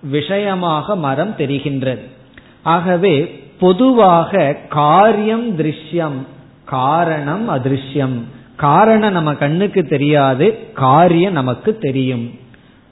விஷயமாக 0.01 0.95
மரம் 0.95 1.36
தெரிகின்றது. 1.38 2.07
ஆகவே 2.63 3.42
பொதுவாக 3.59 4.57
காரியம் 4.69 5.57
திருஷ்யம் 5.57 6.25
காரணம் 6.65 7.49
அதிருஷ்யம். 7.49 8.21
காரணம் 8.55 9.11
நம்ம 9.11 9.33
கண்ணுக்கு 9.33 9.83
தெரியாது 9.83 10.71
காரியம் 10.73 11.33
நமக்கு 11.33 11.77
தெரியும். 11.77 12.39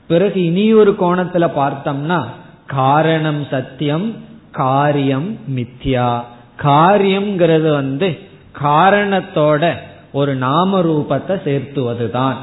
பிறகு 0.08 0.44
இனியொரு 0.44 0.96
கோணத்துல 1.00 1.52
பார்த்தோம்னா 1.56 2.26
காரணம் 2.68 3.46
சத்தியம் 3.50 4.16
காரியம் 4.52 5.38
மித்யா. 5.56 6.22
காரியம்ங்கிறது 6.64 7.72
வந்து 7.72 8.20
காரணத்தோட 8.64 9.76
ஒரு 10.12 10.36
நாம 10.36 10.82
ரூபத்தை 10.82 11.34
சேர்த்துவதுதான். 11.46 12.36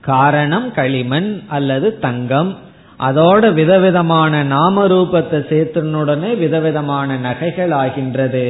காரணம் 0.00 0.72
களிமண் 0.72 1.42
அல்லது 1.48 1.98
தங்கம் 1.98 2.58
அதோட 3.06 3.44
விதவிதமான 3.52 4.42
நாம 4.54 4.84
ரூபத்தை 4.86 5.38
சேர்த்தனுடனே 5.50 6.30
விதவிதமான 6.36 7.16
நகைகள் 7.26 7.72
ஆகின்றது. 7.82 8.46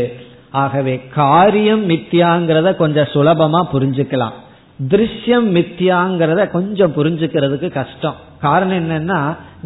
ஆகவே 0.62 0.95
காரியம் 1.15 1.85
மித்தியாங்கிறத 1.91 2.71
கொஞ்சம் 2.77 3.12
சுலபமா 3.12 3.61
புரிஞ்சுக்கலாம். 3.75 4.37
திருஷ்யம் 4.93 5.47
மித்தியாங்கிறத 5.57 6.43
கொஞ்சம் 6.51 6.95
புரிஞ்சுக்கிறதுக்கு 6.97 7.69
கஷ்டம். 7.79 8.19
காரணம் 8.41 8.79
என்னன்னா 8.81 9.21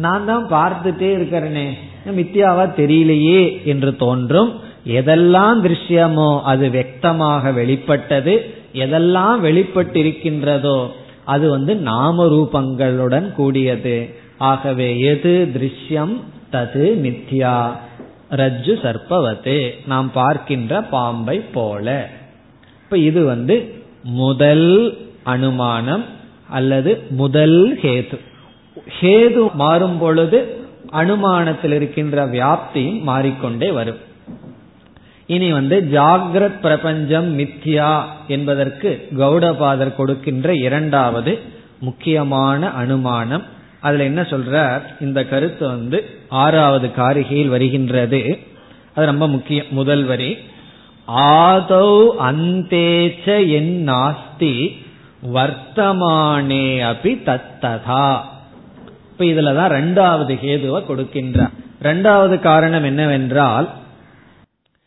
நான் 0.05 0.27
தான் 0.29 0.45
பார்த்துட்டே 0.55 1.09
இருக்கிறேனே 1.17 1.67
மித்தியாவா 2.17 2.65
தெரியலையே 2.81 3.41
என்று 3.71 3.91
தோன்றும். 3.95 4.51
எதெல்லாம் 4.99 5.59
திருஷ்யமோ 5.65 6.29
அது 6.51 6.65
வெக்தமாக 6.77 7.53
வெளிப்பட்டது. 7.53 8.35
எதெல்லாம் 8.83 9.39
வெளிப்பட்டிருக்கின்றதோ 9.47 10.77
அது 11.33 11.45
வந்து 11.49 11.75
நாம 11.89 12.25
ரூபங்களுடன் 12.35 13.27
கூடியது. 13.39 13.97
ஆகவே 14.37 14.99
எது 14.99 15.51
திருஷ்யம் 15.53 16.21
தது 16.51 16.95
மித்யா. 17.03 17.71
ரஜ்ஜு 18.31 18.73
சர்ப்பவத்தே 18.81 19.69
நாம் 19.87 20.11
பார்க்கின்ற 20.11 20.81
பாம்பை 20.81 21.39
போல. 21.39 22.09
இப்ப 22.83 22.97
இது 22.97 23.25
வந்து 23.25 23.75
முதல் 24.03 24.97
அனுமானம் 25.23 26.05
அல்லது 26.49 27.03
முதல் 27.09 27.79
ஹேது. 27.81 28.19
ஹேது 29.01 29.53
மாறும் 29.53 29.97
பொழுது 29.97 30.65
அனுமானத்தில் 30.91 31.71
இருக்கின்ற 31.71 32.25
வியாப்தியும் 32.25 33.01
மாறிக்கொண்டே 33.01 33.71
வரும். 33.71 33.97
இனி 35.27 35.51
வந்து 35.51 35.87
ஜாகிரத் 35.91 36.59
பிரபஞ்சம் 36.59 37.39
மித்யா 37.39 38.03
என்பதற்கு 38.27 39.07
கௌடபாதர் 39.17 39.95
கொடுக்கின்ற 39.95 40.53
இரண்டாவது 40.53 41.39
முக்கியமான 41.79 42.69
அனுமானம் 42.69 43.43
அதுல 43.81 44.03
என்ன 44.03 44.21
சொல்றார்? 44.21 44.81
இந்த 44.99 45.25
கருத்து 45.25 45.67
வந்து 45.67 46.09
ஆறாவது 46.29 46.87
காரிகையில் 46.87 47.47
வருகின்றது. 47.47 48.39
அது 48.95 49.05
ரொம்ப 49.05 49.27
முக்கியம் 49.27 49.65
முதல் 49.69 50.03
வரி. 50.03 50.37
ஆதௌ 51.07 52.09
அந்தேச்ச 52.21 53.49
என் 53.49 53.89
நாஸ்தி 53.89 54.77
வர்த்தமானே 55.33 56.93
அபி 56.93 57.13
தத்ததா. 57.25 58.19
இப்ப 59.11 59.25
இதுலதான் 59.25 59.71
ரெண்டாவது 59.71 60.33
கேதுவை 60.45 60.83
கொடுக்கின்றார். 60.89 61.51
ரெண்டாவது 61.83 62.39
காரணம் 62.39 62.83
என்னவென்றால் 62.83 63.69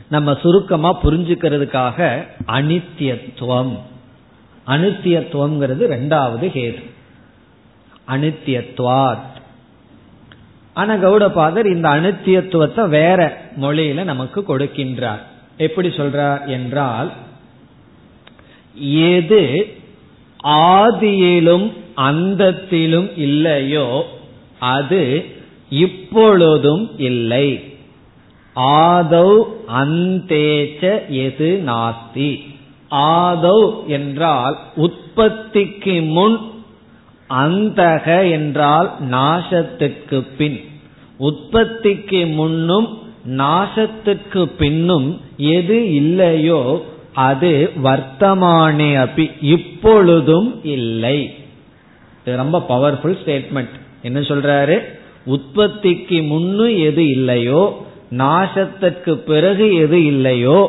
நம்ம 0.09 0.35
சுருக்கமா 0.43 1.03
புரிஞ்சுக்கிறதுக்காக 1.03 2.27
அனித்தியத்துவம் 2.47 3.79
அனித்தியத்துவம்ங்கிறது 4.67 5.85
ரெண்டாவது 5.97 6.47
ஹேது. 6.49 6.83
அனித்தியத்வாத் 8.11 9.29
ஆனா 10.75 10.95
கௌடபாதர் 10.95 11.67
இந்த 11.67 11.89
அனித்தியத்துவத்தை 11.89 12.89
வேற 12.89 13.21
மொழியில 13.61 14.05
நமக்கு 14.05 14.45
கொடுக்கின்றார். 14.49 15.23
எப்படி 15.57 15.89
சொல்றார் 15.89 16.47
என்றால் 16.47 17.11
எது 19.11 19.43
ஆதியிலும் 20.45 21.73
அந்தத்திலும் 21.97 23.11
இல்லையோ 23.17 24.05
அது 24.59 25.27
இப்பொழுதும் 25.71 26.99
இல்லை. 26.99 27.49
ஆதௌ 28.57 29.31
அந்தேச்ச 29.81 31.09
எது 31.09 31.63
நாஸ்தி. 31.67 32.31
ஆதௌ 32.91 33.87
என்றால் 33.87 34.59
உற்பத்திக்கு 34.77 35.95
முன் 36.03 36.39
அந்தக 37.43 38.07
என்றால் 38.31 38.89
நாசத்துக்கு 39.11 40.19
பின். 40.37 40.59
உற்பத்திக்கு 41.21 42.21
முன்னும் 42.35 42.89
நாசத்துக்கு 43.39 44.43
பின்னும் 44.59 45.09
எது 45.37 45.79
இல்லையோ 45.93 46.63
அது 47.15 47.53
வர்த்தமானே 47.83 48.91
அப்பி 49.05 49.25
இப்பொழுதும் 49.41 50.49
இல்லை. 50.63 51.19
இது 52.21 52.37
ரொம்ப 52.37 52.59
பவர்ஃபுல் 52.69 53.19
ஸ்டேட்மெண்ட் 53.23 53.75
என்ன 54.03 54.19
சொல்றாரு? 54.21 54.77
உற்பத்திக்கு 55.27 56.19
முன்னு 56.33 56.67
எது 56.85 57.05
இல்லையோ 57.09 57.63
நாசத்திற்கு 58.19 59.13
பிறகு 59.31 59.67
எது 59.77 59.99
இல்லையோ 60.05 60.61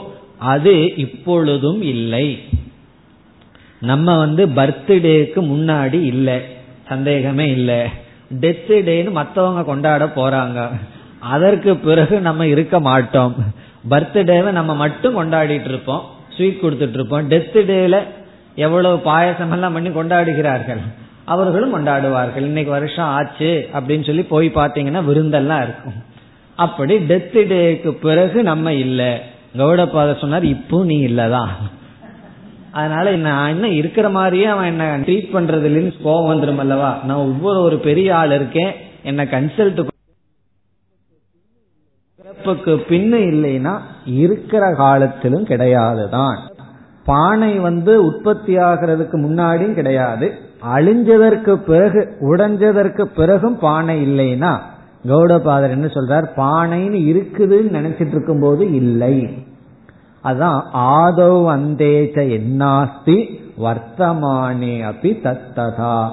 அது 0.53 0.73
இப்பொழுதும் 0.95 1.81
இல்லை. 1.93 2.27
நம்ம 3.81 4.17
வந்து 4.17 4.47
பர்த்டேக்கு 4.47 5.35
முன்னாடி 5.35 6.01
இல்லை. 6.01 6.39
சந்தேகமே 6.87 7.51
இல்லை. 7.51 7.79
டெத் 8.39 8.69
டேன்னு 8.69 9.11
மற்றவங்க 9.15 9.63
கொண்டாட 9.63 10.05
போறாங்க. 10.05 10.69
அதற்கு 11.19 11.75
பிறகு 11.75 12.21
நம்ம 12.21 12.47
இருக்க 12.47 12.79
மாட்டோம். 12.79 13.35
பர்த்டேவை 13.89 14.51
நம்ம 14.51 14.75
மட்டும் 14.75 15.17
கொண்டாடிட்டு 15.17 15.65
இருப்போம். 15.65 16.05
ஸ்வீட் 16.35 16.59
கொடுத்துட்டு 16.61 16.93
இருப்போம். 16.93 17.29
டெத் 17.29 17.53
டேல 17.53 17.99
எவ்வளவு 18.55 18.99
பாயசம் 18.99 19.51
எல்லாம் 19.51 19.73
பண்ணி 19.73 19.89
கொண்டாடுகிறார்கள்? 19.89 20.79
அவர்களும் 21.25 21.75
கொண்டாடுவார்கள். 21.75 22.41
இன்னைக்கு 22.41 22.71
வருஷம் 22.71 23.05
ஆச்சு 23.05 23.69
அப்படின்னு 23.73 24.05
சொல்லி 24.05 24.23
போய் 24.23 24.51
பார்த்தீங்கன்னா 24.55 25.03
விருந்தெல்லாம் 25.03 25.63
இருக்கும். 25.63 26.09
அப்படி 26.55 26.97
டெத் 26.97 27.29
டேக்கு 27.33 27.91
பிறகு 27.91 28.43
நம்ம 28.43 28.73
இல்லை. 28.73 29.21
கௌடபாத 29.57 30.19
சொன்னார் 30.19 30.45
இப்போ 30.45 30.83
நீ 30.83 31.07
இல்லதான். 31.07 31.47
அதனால 32.71 33.15
நான் 33.15 33.53
இன்னும் 33.53 33.71
இருக்கிற 33.71 34.09
மாதிரியே 34.09 34.45
அவன் 34.45 34.65
என்ன 34.65 34.97
ட்ரீட் 34.97 35.33
பண்றது 35.33 35.65
இல்லைன்னு 35.69 36.03
கோபம் 36.03 36.29
வந்துடும் 36.31 36.57
அல்லவா? 36.57 36.99
நான் 37.03 37.17
ஒவ்வொரு 37.17 37.61
ஒரு 37.61 37.79
பெரிய 37.79 38.15
ஆள் 38.15 38.31
இருக்கேன் 38.31 38.73
என்ன 39.03 39.23
கன்சல்ட் 39.23 39.89
பிறப்புக்கு 42.15 42.71
பின்ன 42.89 43.13
இல்லைன்னா 43.31 43.79
இருக்கிற 44.05 44.73
காலத்திலும் 44.75 45.45
கிடையாதுதான். 45.45 46.37
பானை 47.05 47.59
வந்து 47.59 48.05
உற்பத்தி 48.05 48.57
ஆகிறதுக்கு 48.57 49.17
முன்னாடியும் 49.25 49.73
கிடையாது. 49.73 50.33
அழிஞ்சதற்கு 50.75 51.55
பிறகு 51.55 52.17
உடைஞ்சதற்கு 52.21 53.03
பிறகும் 53.03 53.59
பானை 53.59 53.95
இல்லைன்னா 54.07 54.59
கௌடபாதர் 55.07 55.69
என்ன 55.69 55.85
சொல்றார்? 55.85 56.25
பானைன்னு 56.37 56.99
இருக்குதுன்னு 57.11 57.75
நினைச்சிட்டு 57.77 58.13
இருக்கும் 58.17 58.39
போது 58.39 58.73
இல்லை. 58.73 59.29
அதான் 60.23 60.61
ஆதோ 60.73 61.57
அந்தேச்ச 61.57 62.41
என்னாஸ்தி 62.41 63.39
வர்த்தமானே 63.59 64.81
அப்படி 64.81 65.19
தத்ததா. 65.23 66.09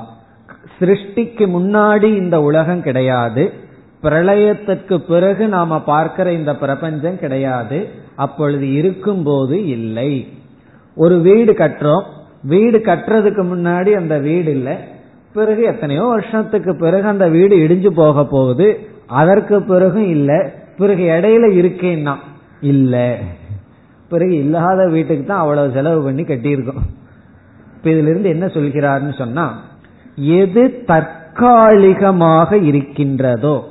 சிருஷ்டிக்கு 0.81 1.47
முன்னாடி 1.47 2.03
இந்த 2.03 2.41
உலகம் 2.41 2.83
கிடையாது. 2.83 3.53
பிரளயத்திற்கு 4.03 4.99
பிறகு 4.99 5.49
நாம 5.49 5.81
பார்க்கிற 5.81 6.33
இந்த 6.33 6.57
பிரபஞ்சம் 6.57 7.19
கிடையாது. 7.19 7.89
அப்பொழுது 8.17 8.73
இருக்கும்போது 8.73 9.67
இல்லை. 9.67 10.29
ஒரு 10.95 11.21
வீடு 11.21 11.53
கட்டுறோம். 11.53 12.03
வீடு 12.43 12.79
கட்டுறதுக்கு 12.79 13.43
முன்னாடி 13.43 13.93
அந்த 13.93 14.19
வீடு 14.19 14.51
இல்லை. 14.51 14.75
பிறகு 15.35 15.63
எத்தனையோ 15.63 16.03
வருஷத்துக்கு 16.03 16.77
பிறகு 16.77 17.09
அந்த 17.09 17.29
வீடு 17.29 17.57
இடிஞ்சு 17.57 17.87
போக 17.87 18.25
போகுது. 18.25 18.89
அதற்கு 19.07 19.63
பிறகும் 19.63 20.09
இல்லை. 20.09 20.47
பிறகு 20.79 21.03
இடையில 21.03 21.57
இருக்கேன்னா? 21.57 22.15
இல்லை. 22.61 23.15
பிறகு 24.09 24.35
இல்லாத 24.35 24.89
வீட்டுக்கு 24.89 25.25
தான் 25.25 25.39
அவ்வளவு 25.39 25.73
செலவு 25.73 26.03
பண்ணி 26.03 26.23
கட்டியிருக்கோம். 26.23 26.85
இப்ப 27.77 27.91
இதுல 27.91 28.11
இருந்து 28.11 28.29
என்ன 28.29 28.47
சொல்கிறார்னு 28.47 29.19
சொன்னா 29.19 29.61
எது 30.15 30.85
தற்காலிகமாக 30.87 32.57
இருக்கின்றதோ 32.57 33.69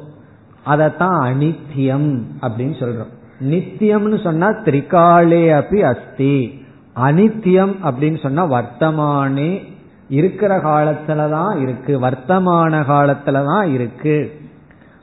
அதத்தான் 0.68 1.18
அனித்தியம் 1.30 2.22
அப்படின்னு 2.42 2.76
சொல்றோம். 2.80 3.14
நித்தியம்னு 3.42 4.24
சொன்னா 4.24 4.48
திரிகாலே 4.50 5.56
அப்படி 5.56 5.84
அஸ்தி. 5.84 6.66
அனித்தியம் 6.96 7.74
அப்படின்னு 7.84 8.22
சொன்னா 8.22 8.52
வர்த்தமானே 8.52 9.64
இருக்கிற 10.10 10.58
காலத்துலதான் 10.58 11.62
இருக்கு 11.62 12.00
வர்த்தமான 12.02 12.80
காலத்துலதான் 12.90 13.74
இருக்கு. 13.74 14.40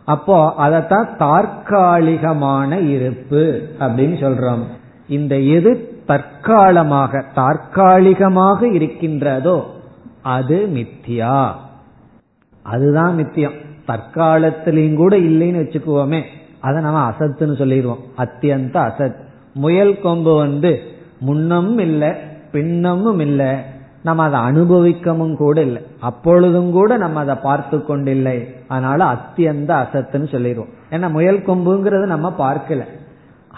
அப்போ 0.04 0.54
அதத்தான் 0.58 1.16
தற்காலிகமான 1.16 2.78
இருப்பு 2.78 3.68
அப்படின்னு 3.80 4.16
சொல்றோம். 4.24 4.64
இந்த 5.08 5.38
எது 5.38 5.98
தற்காலமாக 6.08 7.22
தற்காலிகமாக 7.34 8.68
இருக்கின்றதோ 8.68 9.66
அது 10.22 10.68
மித்தியா. 10.74 11.52
அதுதான் 12.62 13.16
மித்தியம். 13.18 13.62
தற்காலத்திலையும் 13.88 14.96
கூட 14.96 15.18
இல்லைன்னு 15.18 15.60
வச்சுக்குவோமே 15.62 16.22
அதை 16.60 16.82
நம்ம 16.82 17.10
அசத்துன்னு 17.10 17.56
சொல்லிடுவோம். 17.56 17.98
அத்தியந்த 18.18 18.76
அசத். 18.80 19.16
முயல் 19.54 20.00
கொம்பு 20.00 20.36
வந்து 20.36 20.80
முன்னமும் 21.26 21.78
இல்லை 21.78 22.10
பின்னமும் 22.52 23.20
இல்லை. 23.20 23.52
நம்ம 24.02 24.22
அதை 24.22 24.40
அனுபவிக்கவும் 24.40 25.36
கூட 25.36 25.62
இல்லை. 25.62 25.82
அப்பொழுதும் 26.00 26.72
கூட 26.72 26.96
நம்ம 26.96 27.20
அதை 27.20 27.34
பார்த்து 27.34 27.84
கொண்டில்லை. 27.84 28.54
அதனால 28.68 29.04
அத்தியந்த 29.04 29.86
அசத்துன்னு 29.86 30.30
சொல்லிடுவோம். 30.30 30.68
ஏன்னா 30.90 31.10
முயல் 31.10 31.44
கொம்புங்கிறது 31.44 32.06
நம்ம 32.06 32.34
பார்க்கல. 32.38 32.84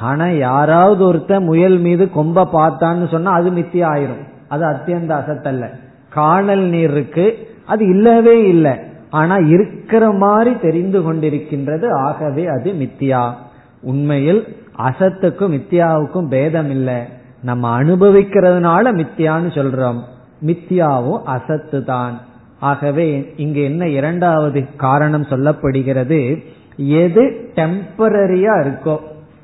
ஆனா 0.00 0.26
யாராவது 0.26 1.12
ஒருத்த 1.12 1.40
முயல் 1.40 1.78
மீது 1.78 2.04
கொம்ப 2.04 2.46
பார்த்தான்னு 2.52 3.11
சொன்னா 3.11 3.32
அது 3.32 3.50
மித்திய 3.50 3.87
ஆயிரும். 3.87 4.28
அது 4.48 4.64
அத்தியந்த 4.66 5.22
அசத்தல்ல. 5.24 5.68
காணல் 6.09 6.61
நீர் 6.61 6.90
இருக்கு. 6.90 7.48
அது 7.66 7.88
இல்லவே 7.88 8.48
இல்லை. 8.48 8.72
ஆனா 9.11 9.37
இருக்கிற 9.37 10.11
மாதிரி 10.11 10.59
தெரிந்து 10.59 11.12
கொண்டிருக்கின்றது 11.12 11.90
ஆகவே 11.92 12.46
அது 12.46 12.72
மித்தியா. 12.72 13.32
உண்மையில் 13.80 14.56
அசத்துக்கும் 14.78 15.61
மித்தியாவுக்கும் 15.61 16.28
பேதம் 16.28 16.70
இல்லை. 16.70 16.98
நம்ம 17.42 17.82
அனுபவிக்கிறதுனால 17.82 19.02
மித்தியான்னு 19.02 19.50
சொல்றோம். 19.54 20.00
மித்தியாவும் 20.46 21.22
அசத்து 21.24 21.85
தான். 21.85 22.20
ஆகவே 22.61 23.32
இங்கு 23.37 23.62
என்ன 23.62 23.88
இரண்டாவது 23.88 24.66
காரணம் 24.76 25.22
சொல்லப்படுகிறது? 25.22 26.44
எது 26.76 27.50
டெம்பரரியா 27.54 28.64
இருக்கோ. 28.64 28.96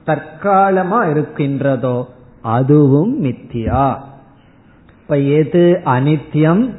தற்காலமா 0.06 1.10
இருக்கின்றதோ 1.10 2.08
அதுவும் 2.42 3.24
மித்தியா. 3.24 3.96
இப்ப 5.00 5.18
எது 5.18 5.80
அனித்யம் 5.84 6.70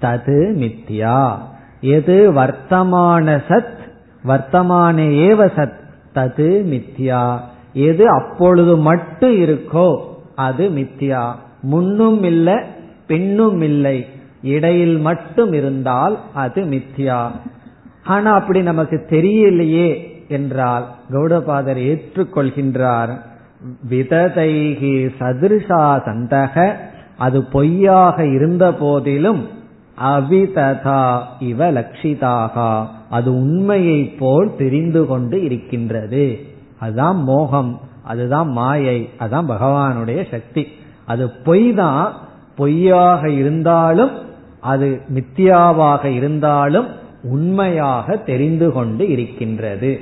தது 0.00 0.54
மித்தியா. 0.56 1.38
எது 1.80 2.32
வர்த்தமான 2.32 3.42
சத் 3.48 3.80
வர்த்தமான 4.24 4.96
ஏவ 5.02 5.50
சத் 5.56 5.80
தது 6.14 6.64
மித்தியா. 6.64 7.38
எது 7.72 8.08
அப்பொழுது 8.08 8.76
மட்டும் 8.76 9.34
இருக்கோ 9.34 10.00
அது 10.34 10.68
மித்தியா. 10.68 11.34
முன்னும் 11.62 12.22
இல்லை 12.22 12.54
பின்னும் 13.06 13.60
இல்லை. 13.60 14.06
இடையில் 14.42 14.98
மட்டும் 14.98 15.52
இருந்தால் 15.52 16.20
அது 16.34 16.62
மித்தியா. 16.62 17.30
ஆனா 18.04 18.32
அப்படி 18.32 18.62
நமக்கு 18.62 19.06
தெரியலையே 19.10 20.11
என்றால் 20.38 20.86
கௌடபாதர் 21.12 21.80
ஏற்றுக்கொள்கின்றார் 21.90 23.12
விததைகி 23.90 24.94
சதிருஷா 25.20 25.84
சந்தக 26.08 26.54
அது 27.24 27.38
பொய்யாக 27.54 28.16
இருந்த 28.36 28.64
போதிலும் 28.82 29.42
அவிததா 30.12 31.02
இவ 31.48 31.70
லட்சிதாக 31.78 32.54
அது 33.16 33.30
உண்மையை 33.42 34.00
போல் 34.20 34.48
தெரிந்து 34.56 35.02
கொண்டு 35.06 35.36
இருக்கின்றது. 35.48 36.24
அதுதான் 36.80 37.18
மோகம் 37.30 37.72
அதுதான் 38.10 38.48
மாயை 38.58 38.98
அதுதான் 39.18 39.50
பகவானுடைய 39.50 40.20
சக்தி. 40.30 40.64
அது 41.12 41.24
பொய் 41.46 41.68
தான் 41.74 42.06
பொய்யாக 42.56 43.22
இருந்தாலும் 43.40 44.14
அது 44.72 44.88
மித்தியாவாக 45.14 46.04
இருந்தாலும் 46.18 46.88
உண்மையாக 47.34 48.16
தெரிந்து 48.30 48.68
கொண்டு 48.72 49.04
இருக்கின்றது. 49.14 49.92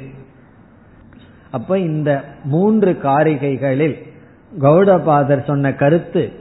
அப்ப 1.51 1.79
இந்த 1.79 2.25
மூன்று 2.45 2.99
காரிகைகளில் 3.03 3.97
கௌடபாதர் 4.61 5.45
சொன்ன 5.45 5.75
கருத்து 5.75 6.33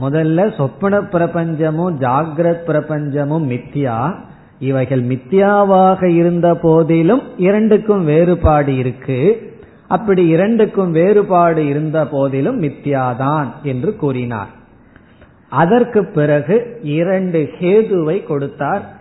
முதல்ல 0.00 0.54
சொப்பன 0.56 1.00
பிரபஞ்சமும் 1.00 1.96
ஜாகிரத் 1.98 2.64
பிரபஞ்சமும் 2.66 3.44
மித்தியா 3.44 4.14
இவைகள் 4.58 5.02
மித்தியாவாக 5.02 6.04
இருந்த 6.04 6.54
போதிலும் 6.54 7.22
இரண்டுக்கும் 7.36 8.04
வேறுபாடு 8.04 8.76
இருக்கு. 8.76 9.52
அப்படி 9.88 10.26
இரண்டுக்கும் 10.26 10.90
வேறுபாடு 10.90 11.66
இருந்த 11.66 12.06
போதிலும் 12.06 12.62
மித்தியாதான் 12.62 13.46
என்று 13.62 13.96
கூறினார். 13.96 14.48
அதற்கு 15.48 16.04
பிறகு 16.04 16.80
இரண்டு 16.82 17.50
ஹேதுவை 17.60 18.24
கொடுத்தார். 18.24 18.92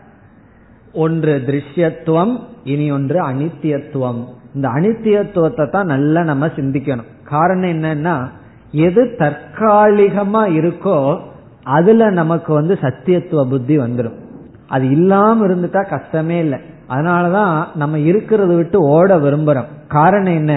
ஒன்று 0.94 1.44
திருஷ்யத்துவம் 1.46 2.40
இனி 2.64 2.92
ஒன்று 2.92 3.28
அனித்தியத்துவம் 3.28 4.26
இந்த 4.56 4.68
அனித்தியத்துவத்தை 4.70 5.70
தான் 5.70 5.86
நல்லா 5.86 6.24
நம்ம 6.24 6.48
சிந்திக்கணும். 6.48 7.10
காரணம் 7.24 7.70
என்னன்னா 7.70 8.16
எது 8.72 9.04
தற்காலிகமா 9.18 10.44
இருக்கோ 10.60 11.20
அதுல 11.64 12.10
நமக்கு 12.10 12.54
வந்து 12.54 12.78
சத்தியத்துவ 12.82 13.50
புத்தி 13.50 13.76
வந்துடும் 13.80 14.20
அது 14.68 14.90
இல்லாம 14.90 15.48
இருந்துட்டா 15.48 15.82
கஷ்டமே 15.90 16.38
இல்லை. 16.40 16.60
அதனாலதான் 16.90 17.68
நம்ம 17.76 17.98
இருக்கிறத 17.98 18.56
விட்டு 18.56 18.78
ஓட 18.82 19.18
விரும்புறோம். 19.18 19.70
காரணம் 19.88 20.34
என்ன? 20.34 20.54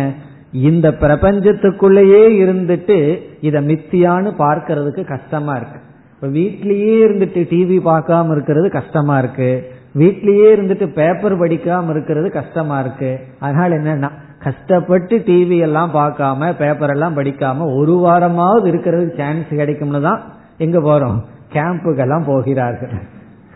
இந்த 0.52 0.90
பிரபஞ்சத்துக்குள்ளேயே 0.90 2.22
இருந்துட்டு 2.42 2.98
இத 3.40 3.60
மித்தியான்னு 3.60 4.30
பார்க்கறதுக்கு 4.38 5.02
கஷ்டமா 5.06 5.54
இருக்கு. 5.56 5.78
இப்ப 6.14 6.26
வீட்லயே 6.26 6.94
இருந்துட்டு 7.06 7.40
டிவி 7.52 7.78
பார்க்காம 7.90 8.30
இருக்கிறது 8.30 8.70
கஷ்டமா 8.70 9.18
இருக்கு. 9.18 9.50
வீட்லயே 9.98 10.48
இருந்துட்டு 10.56 10.86
பேப்பர் 10.92 11.40
படிக்காம 11.40 11.90
இருக்கிறது 11.90 12.30
கஷ்டமா 12.30 12.80
இருக்கு. 12.80 13.20
அதனால 13.38 13.76
என்னன்னா 13.76 14.10
கஷ்டப்பட்டு 14.42 15.18
டிவி 15.18 15.58
எல்லாம் 15.58 15.94
பார்க்காம 15.94 16.52
பேப்பர் 16.58 16.90
எல்லாம் 16.90 17.16
படிக்காம 17.16 17.76
ஒரு 17.76 17.94
வாரமாவது 18.06 18.66
இருக்கிறதுக்கு 18.66 19.16
சான்ஸ் 19.16 19.48
கிடைக்கும்னு 19.48 20.00
தான் 20.00 20.20
எங்க 20.58 20.78
போறோம். 20.78 21.18
கேம்புக்கெல்லாம் 21.52 22.26
போகிறார்கள். 22.26 22.90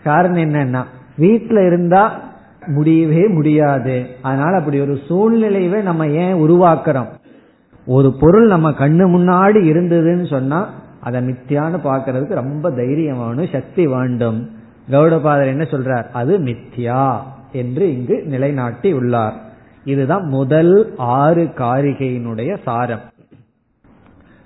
காரணம் 0.03 0.43
என்னன்னா 0.43 0.83
வீட்டுல 1.19 1.65
இருந்தா 1.65 2.19
முடியவே 2.67 3.27
முடியாது. 3.27 4.05
அதனால 4.21 4.57
அப்படி 4.57 4.79
ஒரு 4.79 4.97
சூழ்நிலையவே 5.09 5.81
நம்ம 5.81 6.07
ஏன் 6.07 6.33
உருவாக்குறோம்? 6.33 7.07
ஒரு 7.85 8.13
பொருள் 8.19 8.47
நம்ம 8.47 8.69
கண்ணு 8.69 9.05
முன்னாடி 9.15 9.59
இருந்ததுன்னு 9.71 10.27
சொன்னா 10.29 10.69
அதை 11.01 11.21
மித்தியான்னு 11.21 11.79
பாக்குறதுக்கு 11.83 12.33
ரொம்ப 12.33 12.71
தைரியம் 12.71 13.27
வேணும் 13.27 13.51
சக்தி 13.51 13.87
வேண்டும். 13.87 14.49
கௌடபாதர் 14.89 15.45
என்ன 15.45 15.63
சொல்றார்? 15.63 16.05
அது 16.11 16.39
மித்யா 16.39 17.19
என்று 17.51 17.93
இங்கு 17.93 18.23
நிலைநாட்டி 18.25 18.91
உள்ளார். 18.91 19.33
இதுதான் 19.83 20.23
முதல் 20.23 20.93
ஆறு 20.97 21.43
காரிகையினுடைய 21.43 22.57
சாரம். 22.63 22.99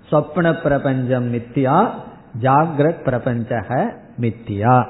சொப்ன 0.10 0.62
பிரபஞ்சம் 0.62 1.34
மித்தியா 1.34 1.90
ஜாகிரத் 2.42 3.04
பிரபஞ்சக 3.04 3.94
மித்தியா 4.22 4.86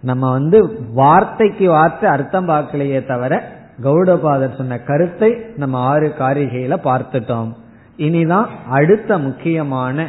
நம்ம 0.00 0.30
வந்து 0.30 0.86
வார்த்தைக்கு 0.92 1.68
வார்த்தை 1.68 2.10
அர்த்தம் 2.10 2.48
பார்க்கலையே 2.48 3.06
தவிர 3.06 3.52
கௌடபாதர் 3.82 4.56
சொன்ன 4.56 4.78
கருத்தை 4.78 5.34
நம்ம 5.56 5.78
ஆறு 5.78 6.14
காரிகையில 6.18 6.76
பார்த்துட்டோம். 6.84 7.52
இனிதான் 7.98 8.46
அடுத்த 8.68 9.18
முக்கியமான 9.18 10.08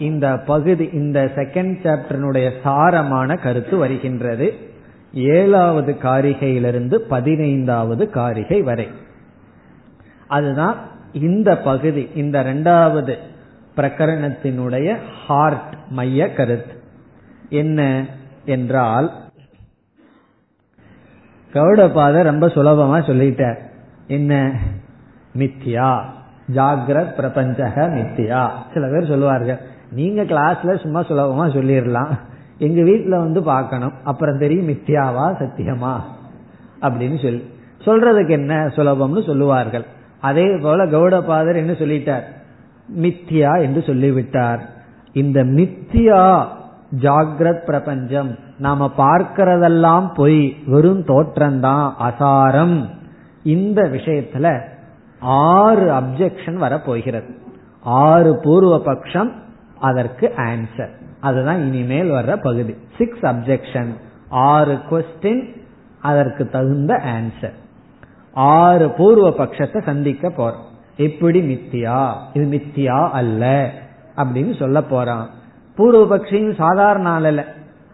இந்த 0.00 0.38
பகுதி 0.38 0.88
இந்த 0.92 1.30
செகண்ட் 1.34 1.76
சாப்டர்னுடைய 1.82 2.50
சாரமான 2.64 3.40
கருத்து 3.40 3.76
வருகின்றது. 3.76 4.54
ஏழாவது 5.12 5.96
காரிகையிலிருந்து 6.02 6.94
பதினைந்தாவது 6.94 8.10
காரிகை 8.10 8.62
வரை. 8.62 8.88
அதுதான் 10.26 10.76
இந்த 11.12 11.58
பகுதி 11.58 12.08
இந்த 12.14 12.40
இரண்டாவது 12.40 13.18
பிரகரணத்தினுடைய 13.76 14.96
ஹார்ட் 15.26 15.74
மைய 15.88 16.32
கருத்து. 16.32 16.74
என்ன 17.48 18.06
என்றால் 18.44 19.12
கௌடபாத 21.52 22.22
ரொம்ப 22.22 22.46
சுலபமா 22.46 23.00
சொல்லிட்டார். 23.00 23.58
என்ன? 24.06 24.52
மித்தியா 25.38 26.00
ஜாகிரத் 26.54 27.14
பிரபஞ்சக 27.14 27.88
மித்தியா 27.88 28.50
சில 28.74 28.88
பேர் 28.90 29.08
சொல்லுவார்கள் 29.08 29.69
நீங்க 29.92 30.22
கிளாஸ்ல 30.22 30.80
சும்மா 30.80 31.02
சுலபமா 31.02 31.48
சொல்லிடலாம். 31.48 32.18
எங்க 32.58 32.82
வீட்டுல 32.82 33.08
வந்து 33.08 33.42
பார்க்கணும். 33.42 33.92
அப்புறம் 34.04 34.38
தெரியும் 34.38 34.68
மித்தியாவா 34.68 35.34
சத்தியமா? 35.38 35.96
அப்படின்னு 36.80 37.22
சொல்லி. 37.22 37.50
சொல்றதுக்கு 37.78 38.30
என்ன 38.30 38.66
சுலபம்னு 38.66 39.26
சொல்லுவார்கள். 39.26 39.84
அதே 40.20 40.56
போல 40.56 40.86
கௌடபாதர் 40.86 41.56
என்ன 41.56 41.72
சொல்லிட்டார்? 41.72 42.22
மித்தியா 43.00 43.60
என்று 43.60 43.82
சொல்லிவிட்டார். 43.82 44.60
இந்த 45.12 45.44
மித்தியா 45.44 46.46
ஜாகிரத் 47.00 47.64
பிரபஞ்சம். 47.64 48.36
நாம 48.58 48.92
பார்க்கிறதெல்லாம் 48.98 50.14
பொய். 50.14 50.56
வெறும் 50.66 51.04
தோற்றம்தான். 51.04 51.92
அசாரம். 52.00 52.88
இந்த 53.42 53.82
விஷயத்துல 53.82 54.60
ஆறு 55.20 55.92
அப்செக்ஷன் 55.92 56.54
வர 56.54 56.78
போகிறது 56.78 57.34
ஆறு 57.82 58.40
பூர்வ 58.42 58.82
பட்சம் 58.82 59.32
அதற்கு 59.80 60.32
ஆன்சர் 60.36 60.90
அதுதான் 61.20 61.60
இனிமேல் 61.60 62.10
வர்ற 62.10 62.42
பகுதி. 62.42 62.76
சிக்ஸ் 62.98 63.20
அப்செக்ஷன் 63.20 63.88
ஆறு 64.28 64.78
கொஸ்டின் 64.90 65.56
அதற்கு 66.00 66.48
தகுந்த 66.48 67.02
ஆன்சர் 67.06 67.52
ஆறு 68.34 68.90
பூர்வ 68.90 69.28
பட்சத்தை 69.28 69.82
சந்திக்க 69.82 70.28
போறோம். 70.28 70.68
எப்படி 70.96 71.54
மித்தியா? 71.54 72.14
இது 72.32 72.46
மித்தியா 72.46 73.10
அல்ல 73.10 73.70
அப்படின்னு 74.16 74.58
சொல்ல 74.58 74.82
போறான். 74.82 75.28
பூர்வ 75.76 76.20
சாதாரண 76.56 77.08
ஆள் 77.08 77.24
அல்ல. 77.24 77.44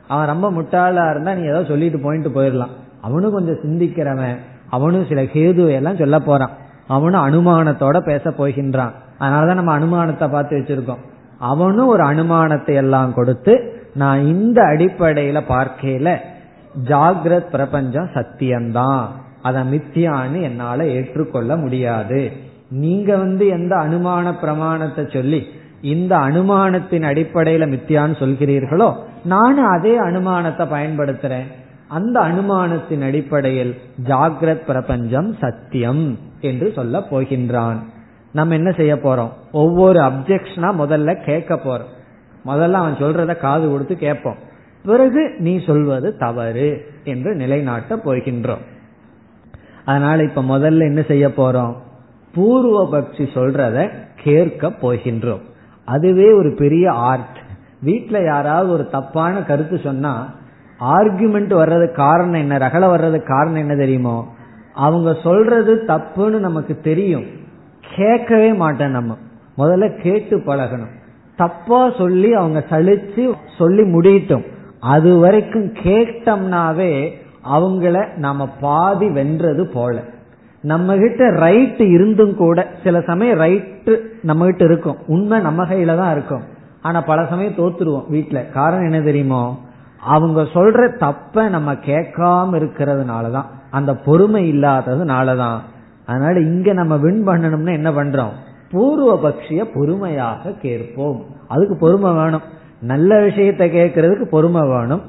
அவன் 0.08 0.26
ரொம்ப 0.26 0.50
முட்டாளா 0.50 1.10
இருந்தா 1.10 1.32
நீ 1.32 1.46
ஏதோ 1.46 1.64
சொல்லிட்டு 1.64 2.00
போயிட்டு 2.00 2.28
போயிடலாம். 2.28 2.70
அவனும் 3.00 3.32
கொஞ்சம் 3.32 3.54
சிந்திக்கிறவன். 3.54 4.36
அவனும் 4.70 5.06
சில 5.06 5.22
கேது 5.22 5.68
எல்லாம் 5.68 5.96
சொல்ல 5.96 6.18
போறான். 6.18 6.50
அவனும் 6.86 7.28
அனுமானத்தோட 7.28 8.00
பேச 8.00 8.30
போகின்றான். 8.30 8.92
அதனாலதான் 9.20 9.54
நம்ம 9.54 9.78
அனுமானத்தை 9.78 10.30
பார்த்து 10.30 10.56
வச்சிருக்கோம். 10.56 11.14
அவனும் 11.38 11.86
ஒரு 11.86 12.02
அனுமானத்தை 12.02 12.74
எல்லாம் 12.74 13.14
கொடுத்து 13.14 13.84
நான் 13.94 14.20
இந்த 14.20 14.62
அடிப்படையில 14.62 15.40
பார்க்கையில 15.48 16.16
ஜாகிரத் 16.84 17.50
பிரபஞ்சம் 17.50 18.08
சத்தியம்தான். 18.14 19.04
அதை 19.42 19.76
மித்தியான்னு 19.76 20.42
என்னால 20.42 20.86
ஏற்றுக்கொள்ள 20.86 21.56
முடியாது. 21.56 22.32
நீங்க 22.70 23.16
வந்து 23.16 23.46
எந்த 23.46 23.76
அனுமான 23.76 24.38
பிரமாணத்தை 24.40 25.08
சொல்லி 25.12 25.46
இந்த 25.80 26.16
அனுமானத்தின் 26.16 27.02
அடிப்படையில 27.02 27.66
மித்தியான்னு 27.68 28.16
சொல்கிறீர்களோ 28.18 28.94
நானும் 29.24 29.66
அதே 29.66 29.98
அனுமானத்தை 29.98 30.66
பயன்படுத்துறேன். 30.66 31.46
அந்த 31.88 32.20
அனுமானத்தின் 32.20 33.04
அடிப்படையில் 33.04 33.78
ஜாகிரத் 34.04 34.66
பிரபஞ்சம் 34.66 35.36
சத்தியம் 35.40 36.18
என்று 36.40 36.72
சொல்ல 36.74 36.98
போகின்றான். 36.98 37.76
நம்ம 38.36 38.54
என்ன 38.54 38.70
செய்ய 38.70 38.94
போறோம்? 38.94 39.32
ஒவ்வொரு 39.52 40.00
அப்செக்ஷனா 40.00 40.70
முதல்ல 40.78 41.24
கேட்க 41.24 41.54
போறோம். 41.54 41.92
முதல்ல 42.46 42.72
அவன் 42.72 43.00
சொல்றத 43.00 43.36
காது 43.36 43.70
கொடுத்து 43.70 43.96
கேட்போம். 43.96 44.36
பிறகு 44.84 45.34
நீ 45.38 45.64
சொல்வது 45.66 46.16
தவறு 46.16 46.86
என்று 47.04 47.34
நிலைநாட்ட 47.34 47.96
போகின்றோம். 47.96 48.64
அதனால 49.84 50.22
இப்ப 50.22 50.42
முதல்ல 50.42 50.80
என்ன 50.80 51.02
செய்ய 51.02 51.28
போறோம்? 51.28 51.74
பூர்வ 52.34 52.88
பக்ஷி 52.92 53.26
சொல்றத 53.34 53.88
கேட்க 54.22 54.68
போகின்றோம். 54.68 55.42
அதுவே 55.84 56.32
ஒரு 56.32 56.54
பெரிய 56.58 56.92
ஆர்ட் 56.92 57.38
வீட்டுல 57.84 58.24
யாராவது 58.24 58.72
ஒரு 58.72 58.88
தப்பான 58.88 59.42
கருத்து 59.42 59.78
சொன்னா 59.78 60.34
ஆர்குமெண்ட் 60.80 61.54
வர்றதுக்கு 61.54 61.96
காரணம் 61.96 62.40
என்ன? 62.40 62.58
ரகல 62.58 62.88
வர்றதுக்கு 62.88 63.28
காரணம் 63.28 63.60
என்ன 63.60 63.76
தெரியுமோ? 63.76 64.34
அவங்க 64.74 65.16
சொல்றது 65.22 65.84
தப்புன்னு 65.88 66.38
நமக்கு 66.38 66.80
தெரியும். 66.80 67.44
கேட்கவே 67.94 68.52
மாட்டேன் 68.52 68.90
நம்ம. 68.90 69.16
முதல்ல 69.58 70.00
கேட்டு 70.00 70.38
பழகணும். 70.38 70.94
தப்பா 71.36 71.90
சொல்லி 71.90 72.32
அவங்க 72.32 72.64
சலிச்சு 72.70 73.32
சொல்லி 73.58 73.82
முடியட்டும் 73.82 74.44
அது 74.80 75.18
வரைக்கும் 75.18 75.72
கேட்டோம்னாவே 75.72 77.10
அவங்கள 77.52 78.16
நாம 78.16 78.48
பாதி 78.60 79.10
வென்றது 79.10 79.66
போல. 79.66 80.00
நம்ம 80.60 80.96
கிட்ட 80.96 81.30
ரைட் 81.30 81.80
இருந்தும் 81.80 82.36
கூட 82.36 82.66
சில 82.84 83.00
சமயம் 83.00 83.40
ரைட்டு 83.40 83.98
நம்ம 84.22 84.44
கிட்ட 84.44 84.64
இருக்கும். 84.64 84.96
உண்மை 85.06 85.40
நம்ம 85.40 85.64
கையில 85.64 85.96
தான் 85.96 86.12
இருக்கும். 86.12 86.42
ஆனா 86.82 87.00
பல 87.00 87.26
சமயம் 87.26 87.52
தோத்துருவோம் 87.52 88.04
வீட்டுல 88.12 88.50
காரணம் 88.50 88.90
என்ன 88.90 89.04
தெரியுமோ? 89.04 89.58
அவங்க 90.00 90.42
சொல்ற 90.42 90.96
தப்ப 90.96 91.48
நம்ம 91.48 91.72
கேட்காம 91.72 92.56
இருக்கிறதுனாலதான். 92.56 93.44
அந்த 93.70 93.94
பொறுமை 93.94 94.52
இல்லாததுனாலதான். 94.52 95.58
அதனால 96.06 96.40
இங்க 96.40 96.72
நம்ம 96.72 96.96
வின் 96.96 97.26
பண்ணணும்னா 97.26 97.72
என்ன 97.72 97.90
பண்றோம்? 97.90 98.32
பூர்வ 98.70 99.28
பக்ஷிய 99.28 99.64
பொறுமையாக 99.74 100.52
கேட்போம். 100.52 101.24
அதுக்கு 101.48 101.76
பொறுமை 101.76 102.12
வேணும். 102.12 102.40
நல்ல 102.80 103.20
விஷயத்த 103.20 103.66
கேட்கறதுக்கு 103.76 104.24
பொறுமை 104.24 104.68
வேணும். 104.68 105.02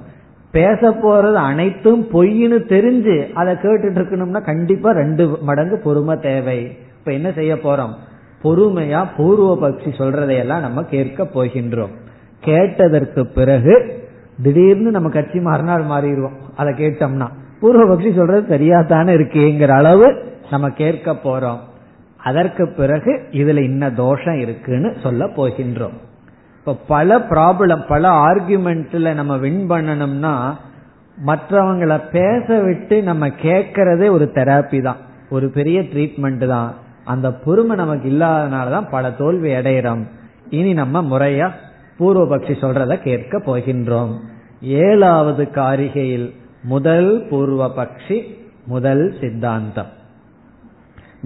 பேச 0.52 0.90
போறது 0.90 1.34
அனைத்தும் 1.34 2.04
பொய்னு 2.04 2.60
தெரிஞ்சு 2.70 3.34
அதை 3.34 3.54
கேட்டுட்டு 3.54 3.98
இருக்கணும்னா 3.98 4.42
கண்டிப்பா 4.42 4.92
ரெண்டு 4.92 5.38
மடங்கு 5.42 5.78
பொறுமை 5.78 6.18
தேவை. 6.18 6.78
இப்ப 7.00 7.12
என்ன 7.12 7.32
செய்ய 7.32 7.56
போறோம்? 7.56 7.94
பொறுமையா 8.44 9.06
பூர்வ 9.18 9.70
பக்ஷி 9.70 9.90
சொல்றதையெல்லாம் 9.98 10.60
நம்ம 10.60 10.84
கேட்க 10.84 11.24
போகின்றோம். 11.24 11.92
கேட்டதற்கு 12.40 13.28
பிறகு 13.28 14.04
திடீர்னு 14.44 14.92
நம்ம 14.92 15.10
கட்சி 15.10 15.40
மறுநாள் 15.40 15.84
மாறிடுவோம். 15.84 16.36
அதை 16.56 16.74
கேட்டோம்னா. 16.74 17.28
பூர்வ 17.60 17.96
பக்ஷி 17.96 18.16
சொல்றது 18.16 18.46
சரியா 18.50 18.82
தானே 18.82 19.14
இருக்கேங்கிற 19.14 19.68
அளவு 19.68 20.16
நம்ம 20.50 20.70
கேட்க 20.70 21.12
போறோம். 21.12 21.60
அதற்கு 22.18 22.68
பிறகு 22.68 23.28
இதுல 23.32 23.64
இன்ன 23.64 23.92
தோஷம் 23.92 24.40
இருக்குன்னு 24.40 24.96
சொல்ல 25.04 25.26
போகின்றோம். 25.26 25.98
இப்ப 26.60 26.76
பல 26.88 27.18
ப்ராப்ளம் 27.18 27.88
பல 27.88 28.10
ஆர்குமெண்ட்ல 28.10 29.14
நம்ம 29.14 29.38
வின் 29.38 29.70
பண்ணணும்னா 29.70 30.54
மற்றவங்களை 31.26 32.10
பேச 32.12 32.60
விட்டு 32.60 33.04
நம்ம 33.04 33.28
கேட்கறதே 33.28 34.10
ஒரு 34.10 34.32
தெராப்பி 34.34 34.82
தான். 34.82 34.98
ஒரு 35.30 35.50
பெரிய 35.50 35.80
ட்ரீட்மெண்ட் 35.82 36.48
தான். 36.48 36.74
அந்த 37.06 37.32
பொறுமை 37.32 37.76
நமக்கு 37.76 38.10
இல்லாதனாலதான் 38.10 38.90
பல 38.90 39.12
தோல்வி 39.12 39.52
அடைகிறோம் 39.52 40.06
இனி 40.50 40.74
நம்ம 40.74 41.02
முறையா 41.02 41.52
பூர்வபக்ஷி 42.00 42.54
சொல்றத 42.62 43.02
கேட்க 43.02 43.38
போகின்றோம். 43.38 44.14
ஏழாவது 44.62 45.50
காரிகையில் 45.54 46.34
முதல் 46.64 47.28
பூர்வபக்ஷி 47.30 48.24
முதல் 48.66 49.14
சித்தாந்தம். 49.22 49.96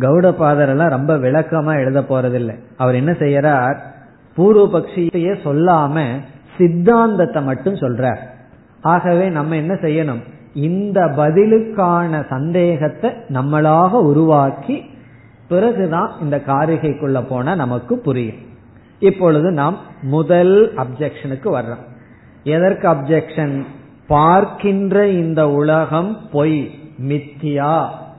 கௌடபாதர் 0.02 0.70
எல்லாம் 0.70 0.89
ரொம்ப 0.89 1.18
விளக்கமா 1.18 1.74
எழுத 1.76 2.02
போறதில்லை. 2.02 2.56
அவர் 2.78 2.95
என்ன 2.95 3.12
செய்யறார்? 3.12 3.78
பூர்வ 4.36 4.80
பக்ஷியையே 4.80 5.34
சொல்லாம 5.43 6.04
சித்தாந்தத்தை 6.58 7.43
மட்டும் 7.43 7.74
சொல்றார். 7.74 8.22
ஆகவே 8.82 9.30
நம்ம 9.30 9.56
என்ன 9.56 9.74
செய்யணும்? 9.74 10.22
இந்த 10.54 10.99
பதிலுக்கான 11.02 12.28
சந்தேகத்தை 12.30 13.10
நம்மளாக 13.30 13.91
உருவாக்கி 13.91 14.89
பிறகுதான் 15.47 16.12
இந்த 16.22 16.41
காரிகைக்குள்ள 16.47 17.28
போன 17.28 17.56
நமக்கு 17.56 17.97
புரியும். 17.97 18.41
இப்பொழுது 18.99 19.52
நாம் 19.52 19.78
முதல் 20.02 20.74
அப்செக்ஷனுக்கு 20.76 21.49
வர்றோம். 21.58 21.86
எதற்கு 22.43 22.88
அப்செக்ஷன் 22.88 23.66
பார்க்கின்ற 24.08 25.08
இந்த 25.08 25.49
உலகம் 25.49 26.18
பொய் 26.32 26.72
மித்தியா 27.08 27.76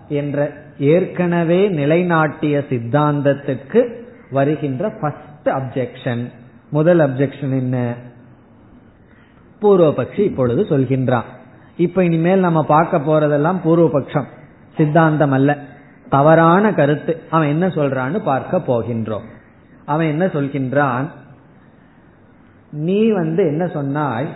என்ற 0.08 0.50
ஏற்கனவே 0.78 1.68
நிலைநாட்டிய 1.68 2.64
சித்தாந்தத்துக்கு 2.68 4.02
வருகின்ற 4.30 4.92
ஃபர்ஸ்ட் 5.00 5.48
அப்ஜெக்ஷன் 5.48 6.30
முதல் 6.70 6.98
அப்ஜெக்ஷன் 6.98 7.50
என்ன? 7.50 7.94
பூர்வபக்ஷி 9.62 10.18
இப்பொழுது 10.18 10.62
சொல்கின்றான். 10.62 11.22
இப்ப 11.76 12.04
இனிமேல் 12.04 12.40
நம்ம 12.40 12.64
பார்க்க 12.64 12.98
போறதெல்லாம் 12.98 13.56
பூர்வபக்ஷம். 13.64 14.24
சித்தாந்தம் 14.76 15.30
அல்ல. 15.30 15.58
தவறான 16.08 16.72
கருத்து. 16.72 17.20
அவன் 17.30 17.48
என்ன 17.48 17.66
சொல்றான்னு 17.66 18.18
பார்க்க 18.18 18.58
போகின்றோம். 18.58 19.24
அவன் 19.84 20.06
என்ன 20.06 20.26
சொல்கின்றான்? 20.26 21.06
நீ 22.72 23.10
வந்து 23.10 23.46
என்ன 23.46 23.66
சொன்னாய்? 23.66 24.28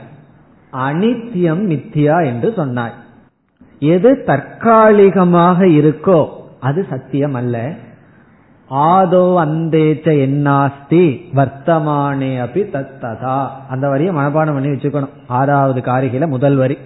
அனித்தியம் 0.72 1.68
மித்தியா 1.70 2.24
என்று 2.24 2.52
சொன்னாய். 2.52 2.92
எது 3.80 4.22
தற்காலிகமாக 4.24 5.66
இருக்கோ 5.66 6.28
அது 6.60 6.86
சத்தியம் 6.90 7.34
அல்ல 7.34 7.74
ஆதோ 8.70 9.24
அந்தேச்ச 9.42 10.06
என்னாஸ்தி 10.26 11.20
வர்த்தமானே 11.34 12.40
அப்படி 12.40 12.64
தத்ததா. 12.70 13.48
அந்த 13.70 13.88
வரியை 13.88 14.14
மனப்பாடம் 14.14 14.56
பண்ணி 14.56 14.68
வச்சுக்கணும். 14.68 15.12
ஆறாவது 15.28 15.80
காரிகையில 15.80 16.28
முதல் 16.28 16.56
வரி. 16.56 16.78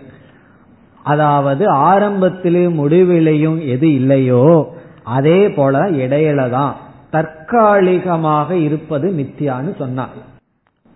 அதாவது 1.03 1.65
ஆரம்பத்திலேயும் 1.73 2.79
முடிவிலையும் 2.81 3.67
எது 3.67 3.95
இல்லையோ 3.95 4.75
அதே 5.03 5.49
போல 5.49 5.91
இடையில 5.91 6.51
தான் 6.51 6.75
தற்காலிகமாக 7.11 8.51
இருப்பது 8.53 9.09
மித்தியான்னு 9.11 9.77
சொன்னான் 9.79 10.09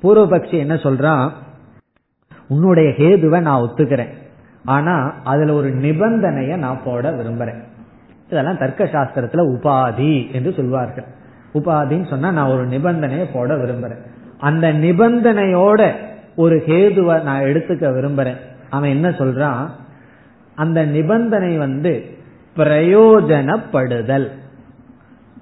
பூர்வபக்ஷி 0.02 0.56
என்ன 0.58 0.74
சொல்றான்? 0.74 1.30
உன்னுடைய 2.48 2.94
ஹேதுவை 2.98 3.40
நான் 3.40 3.62
ஒத்துக்கிறேன். 3.62 4.12
ஆனா 4.64 5.14
அதுல 5.24 5.52
ஒரு 5.52 5.68
நிபந்தனைய 5.68 6.56
நான் 6.56 6.80
போட 6.84 7.10
விரும்புறேன். 7.10 7.62
இதெல்லாம் 8.28 8.58
தர்க்க 8.58 8.84
சாஸ்திரத்துல 8.84 9.56
உபாதி 9.56 10.32
என்று 10.32 10.52
சொல்வார்கள். 10.52 11.04
உபாதின்னு 11.54 12.08
சொன்னா 12.08 12.30
நான் 12.30 12.50
ஒரு 12.50 12.66
நிபந்தனையை 12.66 13.26
போட 13.32 13.54
விரும்புறேன். 13.54 14.00
அந்த 14.38 14.72
நிபந்தனையோட 14.72 15.92
ஒரு 16.36 16.62
ஹேதுவை 16.66 17.22
நான் 17.22 17.42
எடுத்துக்க 17.42 17.88
விரும்புறேன். 17.92 18.36
அவன் 18.70 18.90
என்ன 18.90 19.08
சொல்றான்? 19.08 19.68
அந்த 20.54 20.84
நிபந்தனை 20.84 21.56
வந்து 21.56 22.04
பிரயோஜனப்படுதல். 22.56 24.28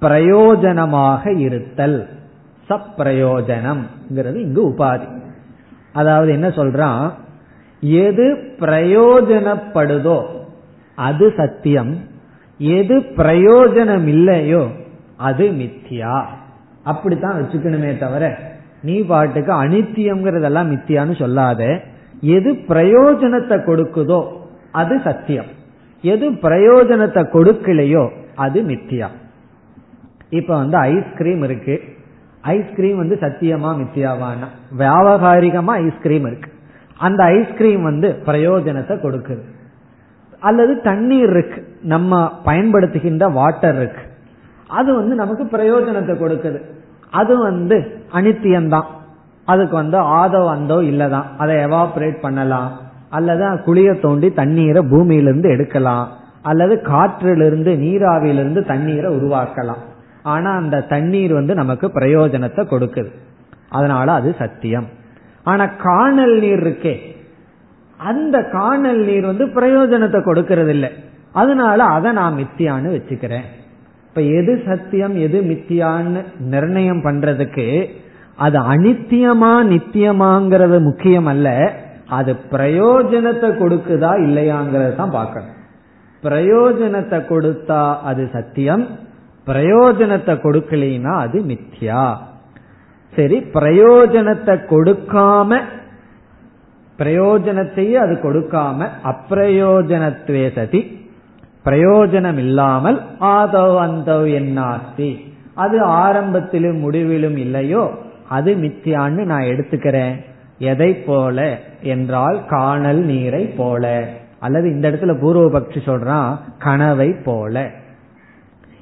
பிரயோஜனமாக 0.01 1.37
இருத்தல். 1.37 2.09
சப்பிரயோஜனம் 2.69 4.35
இங்கு 4.35 4.69
உபாதி. 4.69 5.21
அதாவது 5.93 6.31
என்ன 6.31 6.47
சொல்றான்? 6.47 7.11
எது 7.83 8.25
பிரயோஜனப்படுதோ 8.59 10.17
அது 10.97 11.33
சத்தியம். 11.37 11.93
எது 12.59 12.95
பிரயோஜனம் 12.99 14.05
இல்லையோ 14.05 14.63
அது 15.17 15.45
மித்தியா 15.61 16.15
அப்படித்தான் 16.83 17.37
வச்சுக்கணுமே 17.39 17.97
தவிர 17.97 18.37
நீ 18.81 18.95
பாட்டுக்கு 19.01 19.51
அனித்தியம்ங்கிறதெல்லாம் 19.63 20.71
மித்தியான்னு 20.73 21.15
சொல்லாத. 21.19 21.61
எது 22.21 22.51
பிரயோஜனத்தை 22.53 23.57
கொடுக்குதோ 23.67 24.21
அது 24.71 24.99
சத்தியம். 24.99 25.49
எது 26.03 26.29
பிரயோஜனத்தை 26.29 27.23
கொடுக்கலையோ 27.35 28.05
அது 28.35 28.61
மித்தியா 28.61 29.09
இப்ப 30.29 30.55
வந்து 30.55 30.77
ஐஸ்கிரீம் 30.77 31.43
இருக்கு. 31.43 31.75
ஐஸ்கிரீம் 32.43 32.97
வந்து 32.97 33.15
சத்தியமா 33.21 33.71
மித்தியாவான 33.81 34.39
வியாபகாரிகமா 34.77 35.73
ஐஸ்கிரீம் 35.87 36.25
இருக்கு. 36.25 36.49
அந்த 36.97 37.23
ஐஸ்கிரீம் 37.23 37.83
வந்து 37.83 38.21
பிரயோஜனத்தை 38.25 38.97
கொடுக்குது. 38.97 39.41
அல்லது 40.39 40.81
தண்ணீர் 40.81 41.29
இருக்கு. 41.29 41.67
நம்ம 41.81 42.31
பயன்படுத்துகின்ற 42.45 43.31
வாட்டர் 43.31 43.75
இருக்கு. 43.75 44.01
அது 44.67 44.95
வந்து 44.95 45.15
நமக்கு 45.15 45.43
பிரயோஜனத்தை 45.43 46.15
கொடுக்குது. 46.17 46.61
அது 47.11 47.37
வந்து 47.37 48.01
அனித்தியம்தான். 48.13 48.85
அதுக்கு 49.45 49.75
வந்து 49.75 49.97
ஆதோ 49.97 50.47
அந்தோ 50.49 50.75
இல்லதான். 50.75 51.23
அதை 51.37 51.55
எவாபரேட் 51.55 52.19
பண்ணலாம். 52.19 52.79
அல்லது 53.09 53.45
குளிய 53.45 54.01
தோண்டி 54.01 54.31
தண்ணீரை 54.31 54.83
பூமியிலிருந்து 54.89 55.49
எடுக்கலாம். 55.49 56.09
அல்லது 56.41 56.75
காற்றிலிருந்து 56.75 57.77
நீராவியிலிருந்து 57.77 58.65
தண்ணீரை 58.65 59.15
உருவாக்கலாம். 59.15 59.81
ஆனா 60.23 60.51
அந்த 60.51 60.81
தண்ணீர் 60.81 61.33
வந்து 61.33 61.55
நமக்கு 61.55 61.87
பிரயோஜனத்தை 61.87 62.65
கொடுக்குது. 62.65 63.11
அதனால 63.69 64.11
அது 64.11 64.35
சத்தியம். 64.37 64.87
ஆனா 65.43 65.65
காணல் 65.87 66.35
நீர் 66.39 66.61
இருக்கே. 66.65 66.95
அந்த 67.99 68.37
காணல் 68.57 69.01
நீர் 69.05 69.25
வந்து 69.25 69.45
பிரயோஜனத்தை 69.57 70.19
கொடுக்கறது 70.25 70.67
இல்லை 70.67 70.89
அதனால 71.31 71.83
அதை 71.83 72.09
நான் 72.11 72.37
மித்தியான்னு 72.39 72.89
வச்சுக்கிறேன். 72.95 73.47
இப்ப 74.07 74.21
எது 74.39 74.53
சத்தியம் 74.65 75.15
எது 75.25 75.37
மித்தியான்னு 75.41 76.21
நிர்ணயம் 76.53 77.01
பண்றதுக்கு 77.05 77.67
அது 78.37 78.57
அனித்தியமா 78.73 79.53
நித்தியமாங்கிறது 79.71 80.77
முக்கியம் 80.81 81.25
அல்ல 81.25 81.49
அது 82.17 82.31
பிரயோஜனத்தை 82.51 83.49
கொடுக்குதா 83.61 84.11
இல்லையாங்கிறத 84.27 84.95
தான் 84.95 85.15
பார்க்கணும். 85.19 85.55
பிரயோஜனத்தை 86.23 87.19
கொடுத்தா 87.29 87.81
அது 88.09 88.23
சத்தியம் 88.33 88.83
பிரயோஜனத்தை 89.47 90.33
கொடுக்கலைன்னா 90.45 91.13
அது 91.25 91.37
மித்யா 91.51 92.03
சரி 93.15 93.37
பிரயோஜனத்தை 93.53 94.55
கொடுக்காம 94.69 95.59
பிரயோஜனத்தையே 96.99 97.93
அது 97.93 98.13
கொடுக்காம 98.23 98.87
அப்பிரயோஜனத்வே 99.03 100.43
சதி 100.55 100.81
பிரயோஜனம் 101.65 102.37
இல்லாமல் 102.37 103.01
ஆதவ் 103.19 103.77
அந்தோ 103.77 104.17
என்னாஸ்தி 104.39 105.11
அது 105.53 105.77
ஆரம்பத்திலும் 105.83 106.79
முடிவிலும் 106.79 107.37
இல்லையோ 107.37 107.83
அது 108.29 108.51
மித்தியான்னு 108.55 109.23
நான் 109.23 109.41
எடுத்துக்கிறேன். 109.41 110.15
எதை 110.59 110.93
போல 110.95 111.37
என்றால் 111.81 112.45
காணல் 112.45 112.97
நீரை 112.97 113.43
போல. 113.45 114.03
அல்லது 114.39 114.69
இந்த 114.69 114.85
இடத்துல 114.89 115.13
பூர்வபக்ஷி 115.23 115.79
சொல்றான் 115.85 116.37
கனவை 116.57 117.09
போல. 117.25 117.55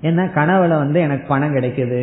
என்ன 0.02 0.26
கனவுல 0.36 0.68
வந்து 0.68 1.00
எனக்கு 1.00 1.28
பணம் 1.28 1.56
கிடைக்குது 1.56 2.02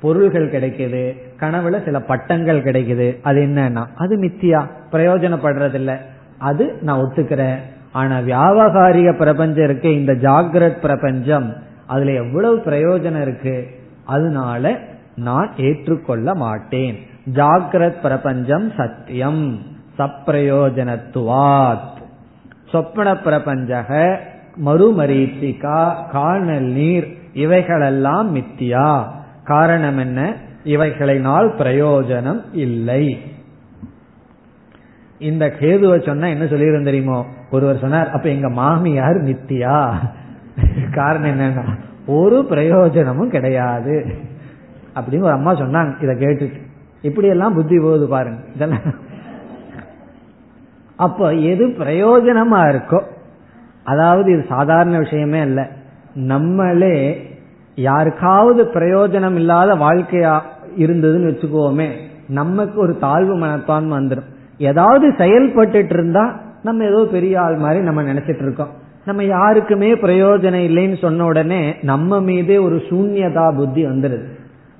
பொருள்கள் 0.00 0.52
கிடைக்குது 0.52 1.04
கனவுல 1.40 1.84
சில 1.84 2.00
பட்டங்கள் 2.00 2.62
கிடைக்குது. 2.62 3.18
அது 3.22 3.40
என்னன்னா 3.40 3.86
அது 3.96 4.16
மித்தியா 4.16 4.66
பிரயோஜனப்படுறதில்ல. 4.92 5.96
அது 6.38 6.78
நான் 6.80 6.98
ஒத்துக்கிறேன். 6.98 7.56
ஆனா 7.92 8.18
வியாபகாரிக 8.18 9.16
பிரபஞ்சம் 9.16 9.64
இருக்கு 9.64 10.00
இந்த 10.00 10.12
ஜாகிரத் 10.12 10.80
பிரபஞ்சம் 10.80 11.54
அதுல 11.86 12.12
எவ்வளவு 12.12 12.56
பிரயோஜனம் 12.56 13.20
இருக்கு? 13.20 13.66
அதனால 14.04 14.78
நான் 15.16 15.50
ஏற்றுக்கொள்ள 15.56 16.34
மாட்டேன். 16.34 16.98
ஜாகிரத் 17.32 18.00
பிரபஞ்சம் 18.02 18.72
சத்தியம். 18.76 19.58
சப்பிரயோஜனத்துவாத் 19.98 21.88
சொப்பன 22.68 23.16
பிரபஞ்சக 23.18 24.20
மறுமரீச்சிகா 24.66 26.08
காணல் 26.10 26.62
நீர் 26.62 27.18
இவைகளெல்லாம் 27.32 28.36
மித்தியா. 28.36 29.04
காரணம் 29.44 29.98
என்ன? 29.98 30.34
இவைகளினால் 30.64 31.54
பிரயோஜனம் 31.54 32.42
இல்லை. 32.52 33.18
இந்த 35.18 35.54
கேதுவை 35.60 36.06
சொன்னா 36.06 36.26
என்ன 36.26 36.44
சொல்லியிருந்த 36.44 36.84
தெரியுமோ? 36.84 37.26
ஒருவர் 37.50 37.78
சொன்னார் 37.78 38.10
அப்ப 38.10 38.28
எங்க 38.28 38.48
மாமியார் 38.48 39.16
நித்தியா? 39.16 39.94
காரணம் 40.92 41.40
என்னன்னா 41.40 41.78
ஒரு 42.06 42.44
பிரயோஜனமும் 42.44 43.30
கிடையாது. 43.30 44.14
அப்படின்னு 44.94 45.22
ஒரு 45.22 45.30
அம்மா 45.30 45.52
சொன்னாங்க 45.52 46.02
இதை 46.02 46.14
கேட்டுட்டு. 46.14 46.60
இப்படி 47.02 47.28
எல்லாம் 47.28 47.54
புத்தி 47.54 47.80
போகுது 47.80 48.08
பாருங்க. 48.08 48.40
இதெல்லாம். 48.54 49.08
அப்போ 50.96 51.34
எது 51.34 51.66
பிரயோஜனமா 51.66 52.58
இருக்கோ 52.58 53.02
அதாவது 53.84 54.32
இது 54.32 54.44
சாதாரண 54.48 54.98
விஷயமே 54.98 55.40
அல்ல 55.40 55.68
நம்மளே 56.14 57.29
யாருக்காவது 57.74 58.64
பிரயோஜனம் 58.64 59.34
இல்லாத 59.34 59.74
வாழ்க்கையா 59.74 60.40
இருந்ததுன்னு 60.76 61.30
வச்சுக்கோமே 61.30 61.88
நமக்கு 62.28 62.80
ஒரு 62.80 62.96
தாழ்வு 62.98 63.34
மனப்பான்மை 63.34 63.98
வந்துடும் 63.98 64.28
ஏதாவது 64.58 65.14
செயல்பட்டு 65.18 65.78
இருந்தா 65.78 66.40
நம்ம 66.62 66.84
ஏதோ 66.84 67.06
பெரிய 67.10 67.40
ஆள் 67.40 67.56
மாதிரி 67.56 67.84
நம்ம 67.84 68.02
நினைச்சிட்டு 68.02 68.42
இருக்கோம். 68.42 68.68
நம்ம 69.04 69.24
யாருக்குமே 69.24 69.94
பிரயோஜனம் 69.94 70.64
இல்லைன்னு 70.68 70.98
சொன்ன 70.98 71.24
உடனே 71.24 71.74
நம்ம 71.82 72.20
மீதே 72.20 72.58
ஒரு 72.58 72.76
சூன்யதா 72.76 73.56
புத்தி 73.56 73.86
வந்துடுது 73.86 74.26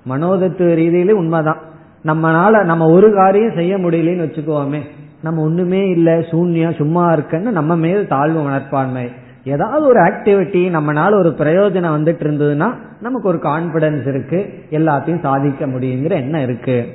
மனோதத்துவ 0.08 0.74
ரீதியிலே 0.74 1.10
உண்மைதான். 1.10 1.60
நம்மனால 2.04 2.64
நம்ம 2.64 2.86
ஒரு 2.86 3.14
காரியம் 3.14 3.54
செய்ய 3.54 3.76
முடியலன்னு 3.78 4.26
வச்சுக்கோமே 4.26 4.80
நம்ம 5.22 5.42
ஒண்ணுமே 5.42 5.88
இல்லை 5.88 6.12
சூன்யம் 6.12 6.76
சும்மா 6.76 7.12
இருக்குன்னு 7.12 7.52
நம்ம 7.52 7.76
மேல் 7.76 8.06
தாழ்வு 8.06 8.40
மனப்பான்மை. 8.42 9.10
ஏதாவது 9.44 9.86
ஒரு 9.86 10.00
ஆக்டிவிட்டி 10.00 10.62
நம்மனால 10.76 11.14
ஒரு 11.14 11.34
பிரயோஜனம் 11.38 11.94
வந்துட்டு 11.96 12.22
இருந்ததுன்னா 12.26 12.74
நமக்கு 13.00 13.28
ஒரு 13.28 13.38
கான்பிடன்ஸ் 13.38 14.08
இருக்கு 14.08 14.48
எல்லாத்தையும் 14.70 15.20
சாதிக்க 15.20 15.66
முடியுங்கிற 15.66 16.10
எண்ணம் 16.10 16.42
இருக்கு. 16.42 16.86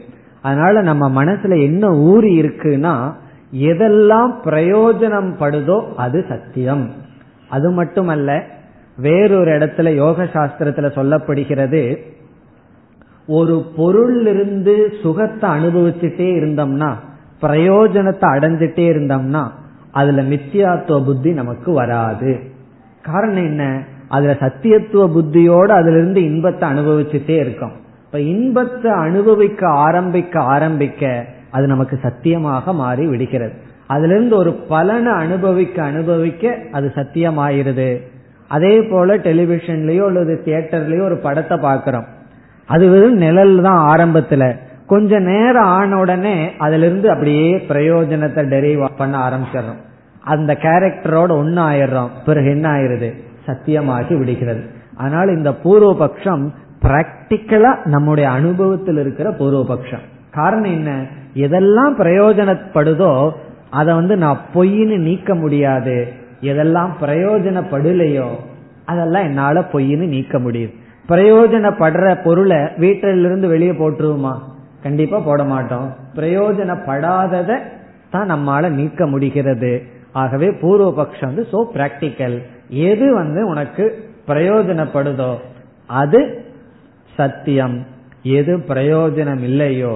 அதனால 0.41 0.81
நம்ம 0.81 1.23
மனசுல 1.23 1.63
என்ன 1.63 1.89
ஊறி 1.89 2.41
இருக்குன்னா 2.41 3.13
எதெல்லாம் 3.53 4.31
பிரயோஜனம் 4.43 5.33
படுதோ 5.39 5.83
அது 5.95 6.25
சத்தியம். 6.29 6.91
அது 7.49 7.71
மட்டுமல்ல 7.71 8.43
வேறொரு 8.97 9.51
இடத்துல 9.51 9.89
யோக 9.89 10.23
சாஸ்திரத்துல 10.23 10.89
சொல்லப்படுகிறது 10.97 11.97
ஒரு 13.27 13.65
பொருளிலிருந்து 13.77 15.01
சுகத்தை 15.01 15.49
அனுபவிச்சுட்டே 15.49 16.27
இருந்தோம்னா 16.35 16.93
பிரயோஜனத்தை 17.41 18.27
அடைஞ்சிட்டே 18.35 18.85
இருந்தோம்னா 18.93 19.51
அதுல 19.95 20.21
மித்தியாத்துவ 20.21 21.05
புத்தி 21.05 21.31
நமக்கு 21.31 21.71
வராது. 21.71 22.31
காரணம் 23.01 23.43
என்ன? 23.43 23.63
அதுல 24.07 24.33
சத்தியத்துவ 24.39 25.07
புத்தியோடு 25.07 25.71
அதுல 25.73 25.97
இருந்து 25.97 26.21
இன்பத்தை 26.23 26.65
அனுபவிச்சுட்டே 26.69 27.35
இருக்கோம். 27.39 27.75
இப்ப 28.05 28.19
இன்பத்தை 28.19 28.91
அனுபவிக்க 28.91 29.67
ஆரம்பிக்க 29.67 30.39
ஆரம்பிக்க 30.55 31.25
அது 31.51 31.67
நமக்கு 31.67 31.95
சத்தியமாக 32.01 32.73
மாறி 32.73 33.05
விடுகிறது. 33.07 33.53
அதுல 33.87 34.13
இருந்து 34.13 34.35
ஒரு 34.37 34.51
பலனை 34.69 35.11
அனுபவிக்க 35.13 35.83
அனுபவிக்க 35.83 36.53
அது 36.71 36.91
சத்தியமாயிருது. 36.95 37.89
அதே 38.47 38.75
போல 38.81 39.17
டெலிவிஷன்லயோ 39.17 40.05
அல்லது 40.05 40.33
தியேட்டர்லயோ 40.45 41.03
ஒரு 41.03 41.17
படத்தை 41.17 41.57
பாக்கிறோம் 41.57 42.07
அது 42.67 42.89
வெறும் 42.89 43.17
நிழல் 43.17 43.61
தான் 43.61 43.81
ஆரம்பத்துல. 43.93 44.43
கொஞ்ச 44.87 45.19
நேரம் 45.19 45.63
ஆன 45.63 45.99
உடனே 45.99 46.51
அதுல 46.57 46.85
இருந்து 46.85 47.11
அப்படியே 47.11 47.65
பிரயோஜனத்தை 47.67 48.43
டெரைவ் 48.45 48.89
பண்ண 48.97 49.29
ஆரம்பிச்சிடறோம். 49.29 49.83
அந்த 50.19 50.57
கேரக்டரோட 50.61 51.31
ஒன்னு 51.31 51.61
ஆயிடுறோம் 51.61 52.09
பிறகு 52.25 52.49
என்ன 52.49 52.69
ஆயிருது? 52.69 53.13
சத்தியமாகி 53.47 54.17
விடுகிறது. 54.17 54.63
அதனால 54.95 55.31
இந்த 55.31 55.49
பூர்வபக்ஷம் 55.49 56.49
பிராக்டிக்கலா 56.81 57.85
நம்முடைய 57.85 58.29
அனுபவத்தில் 58.29 58.97
இருக்கிற 58.97 59.29
பூர்வபக்ஷம். 59.29 60.03
காரணம் 60.31 60.71
என்ன? 60.71 61.05
எதெல்லாம் 61.33 61.99
பிரயோஜனப்படுதோ 61.99 63.31
அதை 63.69 63.93
வந்து 63.93 64.17
நான் 64.17 64.39
பொய்ன்னு 64.53 64.97
நீக்க 64.97 65.35
முடியாது. 65.35 66.07
எதெல்லாம் 66.41 66.89
பிரயோஜனப்படலையோ 67.01 68.27
அதெல்லாம் 68.85 69.23
என்னால 69.23 69.59
பொய்ன்னு 69.59 70.07
நீக்க 70.07 70.39
முடியுது. 70.39 70.73
பிரயோஜனப்படுற 71.09 72.23
பொருளை 72.23 72.57
வீட்டிலிருந்து 72.77 73.47
வெளியே 73.47 73.71
போட்டுருவோமா? 73.71 74.37
கண்டிப்பா 74.85 75.17
போட 75.27 75.41
மாட்டோம். 75.53 75.87
பிரயோஜனப்படாததை 76.17 77.57
தான் 78.13 78.31
நம்மால 78.33 78.69
நீக்க 78.79 79.07
முடிகிறது. 79.13 79.73
ஆகவே 80.21 80.49
பூர்வபக்ஷம் 80.61 81.29
வந்து 81.31 81.45
சோ 81.53 81.61
பிராக்டிக்கல் 81.77 82.35
எது 82.89 83.07
வந்து 83.21 83.41
உனக்கு 83.51 83.85
பிரயோஜனப்படுதோ 84.29 85.31
அது 86.01 86.19
சத்தியம். 87.17 87.75
எது 88.37 88.53
பிரயோஜனம் 88.69 89.43
இல்லையோ 89.49 89.95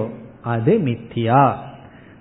அது 0.54 0.72
மித்தியா. 0.88 1.44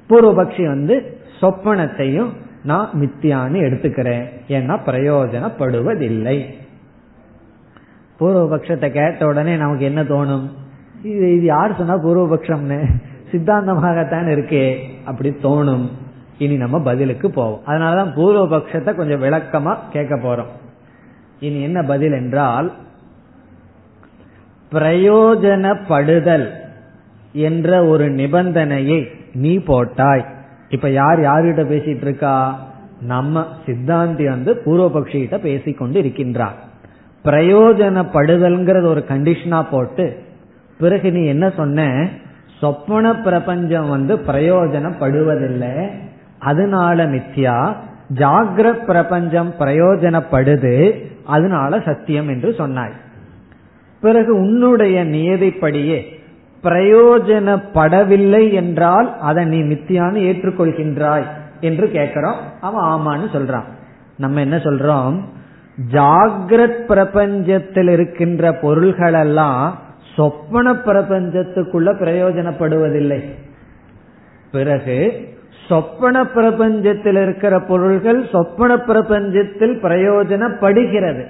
பூர்வபக்ஷி 0.10 0.64
வந்து 0.76 0.96
சொப்பனத்தையும் 1.42 2.32
நான் 2.70 2.90
மித்தியான்னு 3.02 3.60
எடுத்துக்கிறேன். 3.66 4.24
ஏன்னா 4.56 4.76
பிரயோஜனப்படுவதில்லை. 4.88 6.38
பூர்வபக்ஷத்தை 8.20 8.90
கேட்ட 8.98 9.28
உடனே 9.32 9.54
நமக்கு 9.64 9.86
என்ன 9.92 10.02
தோணும்? 10.14 10.48
இது 11.04 11.36
இது 11.36 11.44
யார் 11.44 11.76
சொன்னா 11.76 11.96
பூர்வபக்ஷம்னு? 11.96 12.88
சித்தாந்தமாகத்தான் 13.32 14.28
இருக்கே 14.28 14.78
அப்படி 15.06 15.30
தோணும். 15.30 15.90
இனி 16.38 16.58
நம்ம 16.58 16.80
பதிலுக்கு 16.80 17.32
போவோம். 17.32 17.62
அதனாலதான் 17.68 18.14
பூர்வபக்ஷத்தை 18.16 18.96
கொஞ்சம் 18.96 19.22
விளக்கமா 19.22 19.76
கேட்க 19.92 20.16
போறோம். 20.16 20.52
இனி 21.40 21.62
என்ன 21.62 21.84
பதில் 21.84 22.12
என்றால் 22.12 22.72
பிரயோஜனப்படுதல் 24.72 26.50
என்ற 27.34 27.86
ஒரு 27.86 28.06
நிபந்தனையை 28.06 29.06
நீ 29.34 29.58
போட்டாய். 29.58 30.26
இப்ப 30.70 30.90
யார் 30.90 31.20
யாருகிட்ட 31.20 31.72
பேசிட்டு 31.72 32.02
இருக்கா? 32.02 32.60
நம்ம 33.02 33.46
சித்தாந்தி 33.66 34.30
வந்து 34.30 34.62
பூர்வபக்ஷிகிட்ட 34.66 35.38
பேசிக்கொண்டு 35.38 36.02
இருக்கின்றார். 36.02 36.58
பிரயோஜனப்படுதல்ங்கிறது 37.24 38.86
ஒரு 38.86 39.06
கண்டிஷனா 39.08 39.66
போட்டு 39.72 40.28
பிறகு 40.80 41.12
நீ 41.12 41.26
என்ன 41.26 41.50
சொன்ன? 41.50 42.08
சொப்பன 42.60 43.16
பிரபஞ்சம் 43.16 43.90
வந்து 43.90 44.18
பிரயோஜனப்படுவதில்லை. 44.18 45.90
அதனால 46.40 47.06
மித்யா 47.06 47.74
ஜாகிர 48.14 48.86
பிரபஞ்சம் 48.86 49.54
பிரயோஜனப்படுது. 49.60 51.04
அதனால 51.26 51.80
சத்தியம் 51.80 52.28
என்று 52.28 52.54
சொன்னாய். 52.54 52.92
பிறகு 54.02 54.36
உன்னுடைய 54.36 55.06
நியதிப்படியே 55.06 56.02
பிரயோஜனப்படவில்லை 56.64 58.54
என்றால் 58.54 59.20
அதை 59.20 59.46
நீ 59.46 59.62
மித்தியான்னு 59.62 60.18
ஏற்றுக்கொள்கின்றாய் 60.18 61.26
என்று 61.62 61.92
கேட்கிறோம். 61.92 62.40
அவன் 62.62 62.84
ஆமான்னு 62.84 63.36
சொல்றான். 63.36 63.64
நம்ம 64.18 64.40
என்ன 64.40 64.56
சொல்றோம்? 64.56 65.20
ஜாகிரத் 65.92 66.86
பிரபஞ்சத்தில் 66.88 67.90
இருக்கின்ற 67.90 68.54
பொருள்கள் 68.54 69.14
எல்லாம் 69.14 69.80
சொப்பன 70.20 70.74
பிரபஞ்சத்துக்குள்ள 70.74 71.74
பிரயோஜனப்படுவதில்லை. 71.74 73.30
பிறகு 74.52 75.28
சொப்பன 75.68 76.24
பிரபஞ்சத்தில் 76.24 77.22
இருக்கிற 77.22 77.60
பொருள்கள் 77.60 78.28
சொப்பன 78.32 78.76
பிரபஞ்சத்தில் 78.76 79.80
பிரயோஜனப்படுகிறது. 79.84 81.26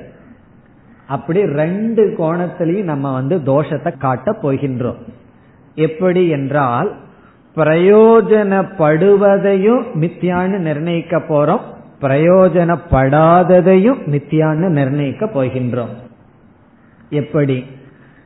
அப்படி 1.08 1.46
ரெண்டு 1.46 2.16
கோணத்திலையும் 2.18 2.84
நம்ம 2.84 3.14
வந்து 3.14 3.38
தோஷத்தை 3.38 3.98
காட்ட 3.98 4.32
போகின்றோம். 4.32 4.98
எப்படி 5.76 6.28
என்றால் 6.28 6.92
பிரயோஜனப்படுவதையும் 7.56 9.84
மித்தியான்னு 10.00 10.58
நிர்ணயிக்க 10.58 11.18
போறோம் 11.18 11.60
பிரயோஜனப்படாததையும் 12.02 13.98
மித்தியான்னு 14.06 14.64
நிர்ணயிக்க 14.70 15.26
போகின்றோம். 15.26 15.90
எப்படி? 17.10 17.66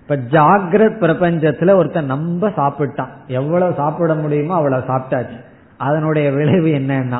இப்ப 0.07 0.15
ஜாகிரத் 0.15 1.01
பிரபஞ்சத்துல 1.01 1.75
ஒருத்தன் 1.75 2.05
நம்ப 2.05 2.49
சாப்பிட்டான். 2.49 3.07
எவ்வளவு 3.27 3.73
சாப்பிட 3.73 4.13
முடியுமோ 4.13 4.55
அவ்வளவு 4.55 4.87
சாப்பிட்டாச்சு. 4.87 5.41
அதனுடைய 5.77 6.31
விளைவு 6.31 6.67
என்னன்னா 6.67 7.19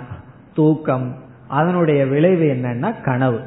தூக்கம். 0.56 1.16
அதனுடைய 1.48 2.06
விளைவு 2.06 2.44
என்னன்னா 2.44 2.94
கனவு. 3.04 3.40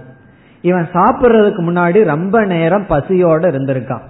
இவன் 0.61 0.89
சாப்பிடுறதுக்கு 0.93 1.61
முன்னாடி 1.61 2.05
ரொம்ப 2.05 2.45
நேரம் 2.45 2.87
பசியோட 2.87 3.49
இருந்திருக்கான். 3.51 4.03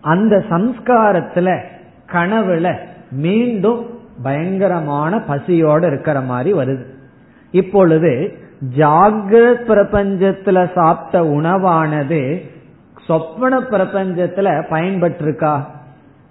அந்த 0.00 0.44
சம்ஸ்காரத்துல 0.50 1.60
கனவுல 2.12 2.76
மீண்டும் 3.10 3.86
பயங்கரமான 4.22 5.16
பசியோட 5.16 5.86
இருக்கிற 5.86 6.20
மாதிரி 6.20 6.58
வருது. 6.58 6.84
இப்பொழுது 7.50 8.38
ஜாகிரத் 8.76 9.64
பிரபஞ்சத்துல 9.68 10.72
சாப்பிட்ட 10.74 11.20
உணவானது 11.20 12.54
சொப்பன 13.06 13.58
பிரபஞ்சத்துல 13.60 14.64
பயன்பட்டிருக்கா? 14.70 15.60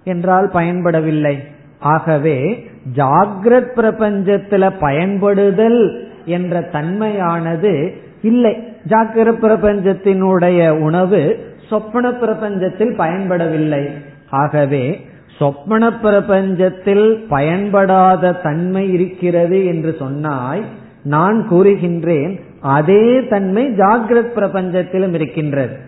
என்றால் 0.03 0.49
பயன்படவில்லை. 0.53 1.38
ஆகவே 1.80 2.67
ஜாகிரத் 2.95 3.67
பிரபஞ்சத்துல 3.76 4.71
பயன்படுதல் 4.80 6.07
என்ற 6.26 6.59
தன்மையானது 6.59 7.93
இல்லை. 8.21 8.67
ஜாக்கிர 8.89 9.32
பிரபஞ்சத்தினுடைய 9.41 10.69
உணவு 10.69 11.39
சொப்பன 11.69 12.09
பிரபஞ்சத்தில் 12.09 12.95
பயன்படவில்லை. 12.97 13.89
ஆகவே 14.30 15.05
சொப்பன 15.38 15.89
பிரபஞ்சத்தில் 15.89 17.26
பயன்படாத 17.30 18.32
தன்மை 18.32 18.93
இருக்கிறது 18.93 19.65
என்று 19.65 19.95
சொன்னாய் 19.99 20.65
நான் 21.03 21.47
கூறுகின்றேன் 21.49 22.39
அதே 22.61 23.28
தன்மை 23.28 23.67
ஜாகிரத் 23.67 24.32
பிரபஞ்சத்திலும் 24.36 25.13
இருக்கின்றது. 25.13 25.84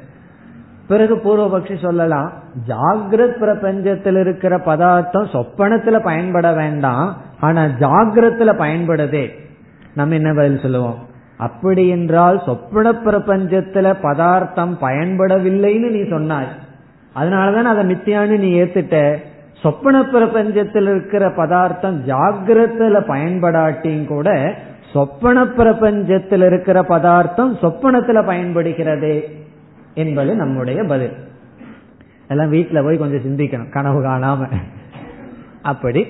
பிறகு 0.87 1.15
பூர்வபக்ஷி 1.15 1.81
சொல்லலாம் 1.81 2.31
ஜாகிரத் 2.67 3.37
பிரபஞ்சத்தில் 3.41 4.19
இருக்கிற 4.19 4.59
பதார்த்தம் 4.59 5.25
சொப்பனத்துல 5.25 5.99
பயன்பட 5.99 6.53
வேண்டாம் 6.53 7.17
ஆனா 7.39 7.63
ஜாகிரத்துல 7.63 8.53
பயன்படுதே. 8.59 9.29
நம்ம 9.95 10.13
என்ன 10.13 10.33
பதில் 10.33 10.59
சொல்லுவோம்? 10.59 11.05
அப்படி 11.37 11.87
என்றால் 11.87 12.41
சொப்பன 12.45 12.91
பிரபஞ்சத்துல 12.91 13.95
பதார்த்தம் 14.01 14.77
பயன்படவில்லைன்னு 14.81 15.89
நீ 15.89 16.09
சொன்னாய். 16.09 16.47
அதனாலதான் 17.15 17.63
அதை 17.63 17.91
மித்தியான்னு 17.91 18.37
நீ 18.37 18.61
ஏத்துட்ட. 18.61 19.15
சொப்பன 19.61 20.01
பிரபஞ்சத்தில் 20.01 20.89
இருக்கிற 20.89 21.31
பதார்த்தம் 21.31 22.03
ஜாகிரத்துல 22.07 23.03
பயன்படாட்டியும் 23.07 24.07
கூட 24.07 24.53
சொப்பன 24.93 25.43
பிரபஞ்சத்தில் 25.43 26.45
இருக்கிற 26.45 26.83
பதார்த்தம் 26.83 27.55
சொப்பனத்துல 27.55 28.23
பயன்படுகிறதே. 28.25 29.45
என்பது 29.97 30.35
நம்முடைய 30.35 30.83
பதில். 30.83 31.13
எல்லாம் 32.27 32.53
வீட்டுல 32.53 32.83
போய் 32.83 32.97
கொஞ்சம் 32.97 33.31
சிந்திக்கணும் 33.31 33.71
கனவு 33.71 34.01
காணாம. 34.03 34.51
அப்படி. 35.61 36.07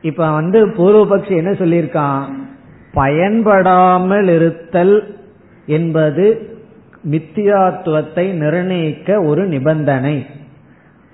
இப்ப 0.00 0.30
வந்து 0.30 0.68
பூர்வபக்ஷி 0.68 1.36
என்ன 1.36 1.50
சொல்லியிருக்கான்? 1.50 2.24
பயன்படாமல் 2.92 4.28
இருத்தல் 4.28 5.18
என்பது 5.66 6.56
மித்தியாத்துவத்தை 7.10 8.32
நிர்ணயிக்க 8.32 9.22
ஒரு 9.22 9.46
நிபந்தனை. 9.46 10.26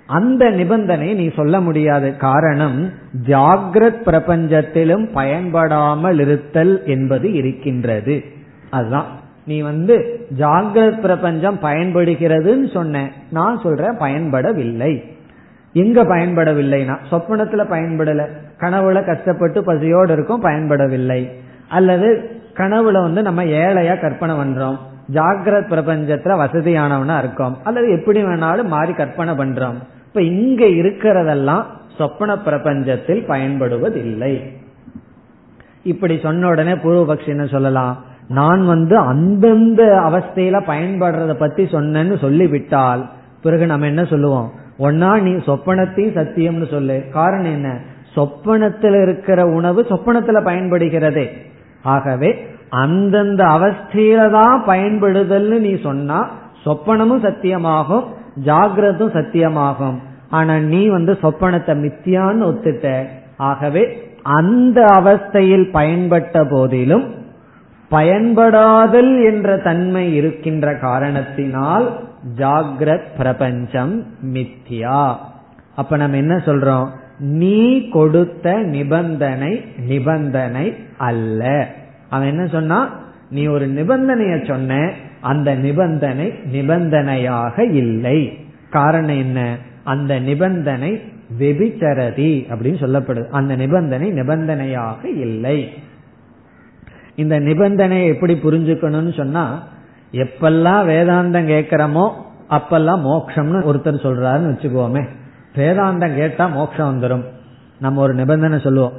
அந்த 0.06 0.50
நிபந்தனை 0.50 1.14
நீ 1.14 1.30
சொல்ல 1.36 1.60
முடியாது. 1.60 2.16
காரணம் 2.16 2.90
ஜாகிரத் 3.26 4.02
பிரபஞ்சத்திலும் 4.04 5.12
பயன்படாமல் 5.12 6.18
இருத்தல் 6.18 6.84
என்பது 6.84 7.32
இருக்கின்றது. 7.32 8.24
அதுதான். 8.70 9.24
நீ 9.46 9.60
வந்து 9.60 10.26
ஜாகிரத் 10.38 11.00
பிரபஞ்சம் 11.00 11.58
பயன்படுகிறதுன்னு 11.62 12.72
சொன்ன. 12.72 13.10
நான் 13.30 13.60
சொல்றேன் 13.62 13.98
பயன்படவில்லை. 13.98 15.02
எங்க 15.72 16.04
பயன்படவில்லைனா 16.04 16.96
சொப்பனத்துல 17.10 17.66
பயன்படல. 17.70 18.28
கனவுல 18.60 19.04
கஷ்டப்பட்டு 19.04 19.64
பசியோடு 19.64 20.12
இருக்கும் 20.12 20.42
பயன்படவில்லை. 20.42 21.28
அல்லது 21.68 22.30
கனவுல 22.54 23.02
வந்து 23.02 23.22
நம்ம 23.22 23.44
ஏழையா 23.44 24.00
கற்பனை 24.00 24.36
பண்றோம். 24.36 24.78
ஜாகிரத் 25.12 25.68
பிரபஞ்சத்துல 25.70 26.44
வசதியானவனா 26.44 27.18
இருக்கோம். 27.18 27.56
அல்லது 27.64 27.90
எப்படி 27.90 28.22
வேணாலும் 28.22 28.66
மாறி 28.66 28.92
கற்பனை 28.92 29.34
பண்றோம். 29.34 29.74
இப்ப 30.06 30.22
இங்க 30.22 30.64
இருக்கிறதெல்லாம் 30.64 31.64
சொப்பன 31.98 32.34
பிரபஞ்சத்தில் 32.34 33.26
பயன்படுவதில்லை. 33.28 34.42
இப்படி 35.82 36.18
சொன்ன 36.22 36.48
உடனே 36.48 36.72
பூர்வபக்ஷி 36.72 37.26
என்ன 37.26 37.46
சொல்லலாம்? 37.46 38.04
நான் 38.28 38.66
வந்து 38.66 38.96
அந்தந்த 38.96 39.84
அவஸ்தையில 39.84 40.60
பயன்படுறத 40.66 41.32
பத்தி 41.32 41.64
சொன்னேன்னு 41.64 42.18
சொல்லிவிட்டால் 42.18 43.08
பிறகு 43.42 43.66
நம்ம 43.66 43.86
என்ன 43.86 44.04
சொல்லுவோம்? 44.04 44.52
ஒன்னா 44.78 45.20
நீ 45.20 45.30
சொப்பனத்தையும் 45.30 46.16
சத்தியம்னு 46.16 46.70
சொல்லு. 46.70 47.04
காரணம் 47.12 47.52
என்ன? 47.52 47.80
சொப்பனத்தில் 48.14 49.02
இருக்கிற 49.02 49.46
உணவு 49.46 49.82
சொப்பனத்துல 49.82 50.42
பயன்படுகிறதே. 50.44 51.26
ஆகவே 51.82 52.46
அந்தந்த 52.68 53.44
அவஸ்தையில 53.44 54.30
தான் 54.30 54.64
பயன்படுதல்னு 54.66 55.58
நீ 55.58 55.80
சொன்னா 55.82 56.30
சொப்பனமும் 56.64 57.22
சத்தியமாகும் 57.22 58.04
ஜாகிரதும் 58.44 59.12
சத்தியமாகும். 59.12 59.94
ஆனா 60.30 60.58
நீ 60.58 60.88
வந்து 60.88 61.18
சொப்பனத்தை 61.22 61.76
மித்தியான்னு 61.78 62.42
ஒத்துட்ட. 62.42 63.06
ஆகவே 63.36 64.14
அந்த 64.22 64.84
அவஸ்தையில் 64.84 65.68
பயன்பட்ட 65.72 66.46
போதிலும் 66.50 67.14
பயன்படாதல் 67.88 69.24
என்ற 69.24 69.56
தன்மை 69.56 70.14
இருக்கின்ற 70.14 70.74
காரணத்தினால் 70.74 72.04
ஜாகிரத் 72.36 73.16
பிரபஞ்சம் 73.16 74.06
மித்தியா 74.32 75.16
அப்ப 75.76 75.96
நம்ம 75.96 76.16
என்ன 76.16 76.36
சொல்றோம்? 76.36 76.88
நீ 77.18 77.88
கொடுத்த 77.88 78.58
நிபந்தனை 78.58 79.64
நிபந்தனை 79.78 80.74
அல்ல. 80.98 81.66
அவன் 82.10 82.28
என்ன 82.28 82.46
சொன்னா? 82.46 83.00
நீ 83.30 83.46
ஒரு 83.46 83.66
நிபந்தனைய 83.68 84.46
சொன்ன 84.46 84.90
அந்த 85.20 85.54
நிபந்தனை 85.54 86.32
நிபந்தனையாக 86.52 87.64
இல்லை. 87.64 88.38
காரணம் 88.70 89.18
என்ன? 89.18 89.56
அந்த 89.84 90.18
நிபந்தனை 90.18 91.00
வெபிச்சரதி 91.38 92.44
அப்படின்னு 92.50 92.78
சொல்லப்படுது. 92.80 93.28
அந்த 93.28 93.56
நிபந்தனை 93.56 94.10
நிபந்தனையாக 94.10 95.08
இல்லை. 95.08 95.68
இந்த 97.16 97.40
நிபந்தனையை 97.40 98.06
எப்படி 98.06 98.38
புரிஞ்சுக்கணும்னு 98.42 99.16
சொன்னா 99.16 99.62
எப்பெல்லாம் 100.12 100.88
வேதாந்தம் 100.90 101.46
கேட்கிறோமோ 101.46 102.10
அப்பெல்லாம் 102.50 103.00
மோக்ஷம்னு 103.00 103.64
ஒருத்தர் 103.64 104.06
சொல்றாருன்னு 104.06 104.50
வச்சுக்கோமே. 104.52 105.06
வேதாந்தம் 105.54 106.14
கேட்டா 106.14 106.46
மோட்சம் 106.46 107.02
வந்துடும் 107.02 107.24
நம்ம 107.80 108.02
ஒரு 108.02 108.14
நிபந்தனை 108.14 108.58
சொல்லுவோம். 108.58 108.92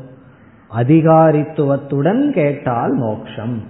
அதிகாரித்துவத்துடன் 0.77 2.29
கேட்டால் 2.29 2.93
மோக்ஷம். 2.93 3.63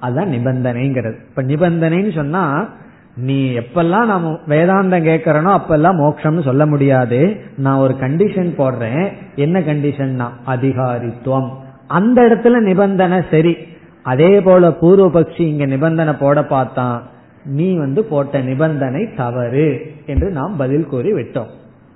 அதுதான் 0.00 0.28
நிபந்தனைங்கிறது. 0.28 1.14
இப்ப 1.28 1.42
நிபந்தனைன்னு 1.42 2.14
சொன்னா 2.14 2.68
நீ 3.16 3.48
எப்பெல்லாம் 3.48 4.06
நம்ம 4.06 4.38
வேதாந்தம் 4.48 5.02
கேட்கறனோ 5.02 5.58
அப்பெல்லாம் 5.58 5.96
மோட்சம்னு 5.96 6.44
சொல்ல 6.44 6.66
முடியாது. 6.66 7.36
நான் 7.56 7.78
ஒரு 7.78 7.94
கண்டிஷன் 8.00 8.50
போடுறேன். 8.58 9.12
என்ன 9.36 9.60
கண்டிஷன்னா 9.60 10.28
அதிகாரித்துவம். 10.46 11.50
அந்த 11.86 12.22
இடத்துல 12.22 12.58
நிபந்தனை 12.58 13.22
சரி. 13.30 13.56
அதே 14.04 14.40
போல 14.40 14.68
பூர்வபக்ஷி 14.68 15.44
இங்க 15.52 15.66
நிபந்தனை 15.66 16.14
போட 16.14 16.38
பார்த்தான் 16.44 16.96
நீ 17.44 17.66
வந்து 17.76 18.00
போட்ட 18.04 18.40
நிபந்தனை 18.40 19.02
தவறு 19.16 19.68
என்று 20.06 20.30
நாம் 20.30 20.54
பதில் 20.56 20.86
கூறி 20.86 21.12
விட்டோம் 21.12 21.50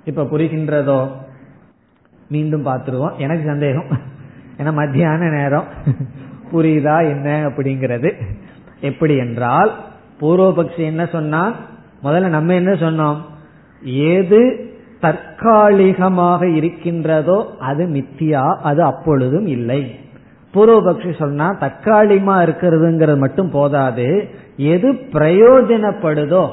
இப்ப 0.05 0.23
புரிகின்றதோ? 0.23 0.99
மீண்டும் 2.29 2.65
பார்த்துருவோம். 2.65 3.15
எனக்கு 3.17 3.43
சந்தேகம். 3.45 3.89
ஏன்னா 4.57 4.71
மத்தியான 4.73 5.29
நேரம். 5.29 5.67
புரியுதா 6.53 6.95
என்ன 7.09 7.27
அப்படிங்கிறது. 7.47 8.09
எப்படி 8.81 9.15
என்றால் 9.17 9.71
பூர்வபக்ஷி 10.21 10.83
என்ன 10.91 11.03
சொன்னா 11.05 11.41
முதல்ல 12.03 12.27
நம்ம 12.27 12.53
என்ன 12.53 12.71
சொன்னோம்? 12.71 13.17
ஏது 13.83 14.41
தற்காலிகமாக 15.01 16.41
இருக்கின்றதோ 16.49 17.37
அது 17.59 17.83
மித்தியா 17.87 18.43
அது 18.69 18.81
அப்பொழுதும் 18.83 19.47
இல்லை. 19.47 19.81
பூர்வபக்ஷி 20.53 21.17
சொன்னா 21.17 21.57
தற்காலிகமா 21.59 22.35
இருக்கிறதுங்கிறது 22.45 23.17
மட்டும் 23.17 23.49
போதாது. 23.49 24.27
எது 24.57 24.93
பிரயோஜனப்படுதோ 24.93 26.49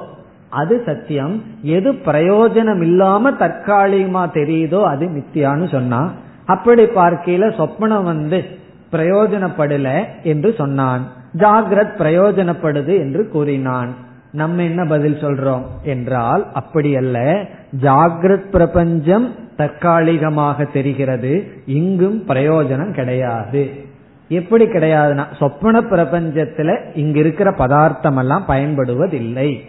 அது 0.48 0.82
சத்தியம். 0.86 1.42
எது 1.62 1.92
பிரயோஜனம் 1.92 2.80
இல்லாம 2.80 3.30
தற்காலிகமா 3.30 4.22
தெரியுதோ 4.32 4.82
அது 4.82 5.06
மித்தியான்னு 5.06 5.70
சொன்னா. 5.70 6.12
அப்படி 6.46 6.84
பார்க்கையில 6.84 7.48
சொப்பனம் 7.58 8.02
வந்து 8.02 8.44
பிரயோஜனப்படல 8.92 10.04
என்று 10.22 10.54
சொன்னான். 10.58 11.06
ஜாகிரத் 11.36 11.96
பிரயோஜனப்படுது 11.98 12.98
என்று 12.98 13.28
கூறினான். 13.28 13.94
நம்ம 14.32 14.62
என்ன 14.62 14.84
பதில் 14.84 15.22
சொல்றோம் 15.22 15.62
என்றால் 15.82 16.46
அப்படி 16.52 16.96
அல்ல. 16.96 17.44
ஜாகிரத் 17.80 18.50
பிரபஞ்சம் 18.50 19.34
தற்காலிகமாக 19.56 20.64
தெரிகிறது. 20.64 21.48
இங்கும் 21.66 22.24
பிரயோஜனம் 22.28 22.94
கிடையாது. 22.94 23.70
எப்படி 24.28 24.64
கிடையாதுன்னா 24.64 25.36
சொப்பன 25.36 25.80
பிரபஞ்சத்துல 25.80 26.78
இங்க 26.94 27.18
இருக்கிற 27.18 27.52
பதார்த்தம் 27.52 28.16
எல்லாம் 28.16 28.44
பயன்படுவதில்லை. 28.48 29.60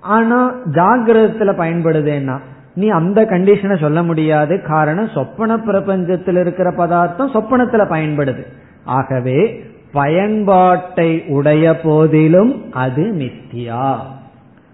ஆனா 0.00 0.54
ஜாகிரதத்துல 0.64 1.52
பயன்படுதேன்னா 1.58 2.38
நீ 2.74 2.88
அந்த 2.88 3.24
கண்டிஷனை 3.24 3.80
சொல்ல 3.80 4.02
முடியாது. 4.02 4.62
காரணம் 4.62 5.08
சொப்பன 5.08 5.56
பிரபஞ்சத்தில் 5.56 6.38
இருக்கிற 6.38 6.72
பதார்த்தம் 6.72 7.32
சொப்பனத்துல 7.32 7.84
பயன்படுது. 7.90 8.46
ஆகவே 8.84 9.64
பயன்பாட்டை 9.92 11.24
உடைய 11.28 11.80
போதிலும் 11.80 12.72
அது 12.72 13.02
மித்தியா. 13.02 13.96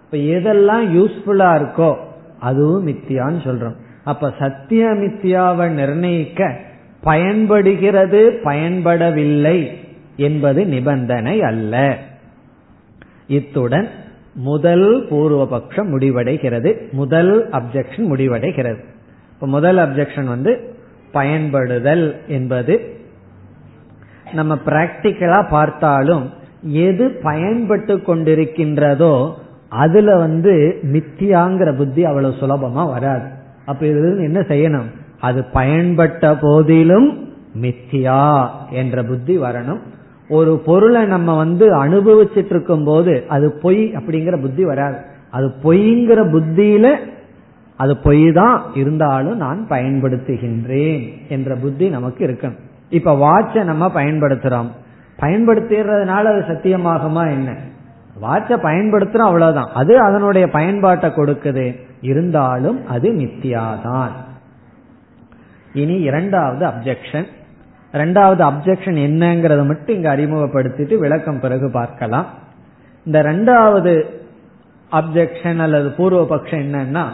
இப்ப 0.05 0.17
எதெல்லாம் 0.17 0.85
யூஸ்ஃபுல்லா 0.97 1.49
இருக்கோ 1.57 1.97
அதுவும் 2.41 2.87
மித்தியான்னு 2.87 3.41
சொல்றோம். 3.45 3.75
அப்ப 4.05 4.33
சத்திய 4.39 4.87
மித்தியாவை 4.87 5.69
நிர்ணயிக்க 5.69 6.57
பயன்படுகிறது 7.09 8.21
பயன்படவில்லை 8.45 9.59
என்பது 10.17 10.61
நிபந்தனை 10.67 11.37
அல்ல. 11.43 11.75
இத்துடன் 13.39 13.89
முதல் 14.49 14.87
பூர்வபக்ஷம் 15.11 15.91
முடிவடைகிறது 15.95 16.71
முதல் 16.93 17.33
அப்செக்ஷன் 17.51 18.07
முடிவடைகிறது. 18.13 18.83
இப்ப 19.35 19.47
முதல் 19.57 19.77
அப்செக்ஷன் 19.77 20.29
வந்து 20.35 20.53
பயன்படுதல் 21.13 22.07
என்பது. 22.29 22.75
நம்ம 24.33 24.53
பிராக்டிக்கலா 24.67 25.41
பார்த்தாலும் 25.51 26.25
எது 26.87 27.05
பயன்பட்டு 27.23 27.95
கொண்டிருக்கின்றதோ 27.97 29.15
அதுல 29.69 30.17
வந்து 30.17 30.55
மித்தியாங்கிற 30.93 31.71
புத்தி 31.77 32.05
அவ்வளவு 32.05 32.35
சுலபமா 32.41 32.85
வராது. 32.91 33.29
அப்ப 33.67 33.87
இது 33.87 34.23
என்ன 34.29 34.41
செய்யணும்? 34.53 34.89
அது 35.21 35.45
பயன்பட்ட 35.55 36.37
போதிலும் 36.41 37.29
மித்தியா 37.61 38.49
என்ற 38.71 39.03
புத்தி 39.03 39.39
வரணும். 39.39 39.79
ஒரு 40.29 40.63
பொருளை 40.67 41.05
நம்ம 41.05 41.37
வந்து 41.37 41.85
அனுபவிச்சுட்டு 41.85 42.45
இருக்கும் 42.45 42.85
போது 42.85 43.25
அது 43.29 43.59
பொய் 43.63 43.93
அப்படிங்கிற 43.93 44.41
புத்தி 44.41 44.65
வராது. 44.65 44.97
அது 45.31 45.53
பொய்ங்கிற 45.63 46.29
புத்தியில 46.29 46.97
அது 47.77 47.97
பொய் 47.97 48.33
தான் 48.33 48.63
இருந்தாலும் 48.75 49.37
நான் 49.37 49.67
பயன்படுத்துகின்றேன் 49.71 51.29
என்ற 51.29 51.55
புத்தி 51.55 51.89
நமக்கு 51.89 52.27
இருக்கணும். 52.27 52.59
இப்ப 52.91 53.15
வாட்சை 53.15 53.65
நம்ம 53.65 53.87
பயன்படுத்துறோம். 53.87 54.71
பயன்படுத்துறதுனால 55.21 56.25
அது 56.25 56.45
சத்தியமாகுமா 56.49 57.31
என்ன? 57.31 57.57
வாட்சை 58.23 58.59
பயன்படுத்துறோம் 58.63 59.17
அவ்வளவுதான். 59.17 59.69
அது 59.75 59.99
அதனுடைய 59.99 60.49
பயன்பாட்டை 60.49 61.11
கொடுக்குது. 61.11 61.81
இருந்தாலும் 62.01 62.87
அது 62.87 63.13
மித்தியாதான். 63.13 64.11
இனி 65.77 65.97
இரண்டாவது 66.01 66.67
அப்செக்ஷன் 66.67 67.27
ரெண்டாவது 67.93 68.43
அப்செக்ஷன் 68.51 68.99
என்னங்கறத 69.09 69.67
மட்டும் 69.67 69.97
இங்க 69.97 70.17
அறிமுகப்படுத்திட்டு 70.17 70.99
விளக்கம் 70.99 71.41
பிறகு 71.41 71.71
பார்க்கலாம். 71.71 72.27
இந்த 73.05 73.23
ரெண்டாவது 73.23 74.05
அப்செக்ஷன் 74.93 75.59
அல்லது 75.59 75.89
பூர்வபக்ஷம் 75.89 76.63
என்னன்னா 76.67 77.05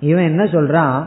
இவன் 0.00 0.24
என்ன 0.24 0.44
சொல்றான்? 0.44 1.06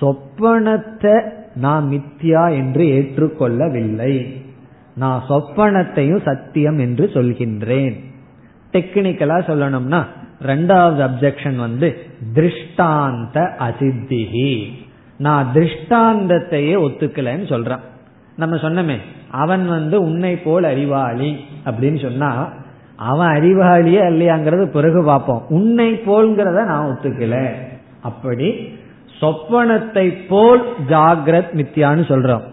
சொப்பனத்தை 0.00 1.32
நான் 1.54 1.90
மித்யா 1.90 2.54
என்று 2.54 2.84
ஏற்றுக்கொள்ளவில்லை. 2.84 4.42
நான் 4.94 5.22
சொப்பனத்தையும் 5.28 6.22
சத்தியம் 6.22 6.78
என்று 6.78 7.10
சொல்கின்றேன். 7.14 7.96
டெக்னிக்கலா 8.72 9.38
சொல்லணும்னா 9.50 10.04
ரெண்டாவது 10.42 11.00
அப்செக்ஷன் 11.08 11.56
வந்து 11.56 11.96
திருஷ்டாந்த 12.34 13.38
அசித்திகி. 13.58 14.52
நான் 15.20 15.50
திருஷ்டாந்தத்தையே 15.54 16.74
ஒத்துக்கலன்னு 16.84 17.46
சொல்றான். 17.52 17.84
நம்ம 18.36 18.56
சொன்னமே 18.56 18.96
அவன் 19.30 19.68
வந்து 19.68 20.02
உன்னை 20.02 20.36
போல் 20.36 20.64
அறிவாளி 20.64 21.44
அப்படின்னு 21.64 22.02
சொன்னா 22.02 22.52
அவன் 22.96 23.28
அறிவாளியே 23.28 24.02
இல்லையாங்கிறது 24.12 24.66
பிறகு 24.66 25.04
பார்ப்போம். 25.04 25.44
உன்னை 25.48 25.92
போல்ங்கிறத 25.92 26.64
நான் 26.64 26.86
ஒத்துக்கல. 26.86 27.52
அப்படி 28.02 28.78
சொப்பனத்தை 29.20 30.06
போல் 30.28 30.62
ஜாகிரத் 30.88 31.52
மித்தியான்னு 31.52 32.04
சொல்றோம். 32.12 32.44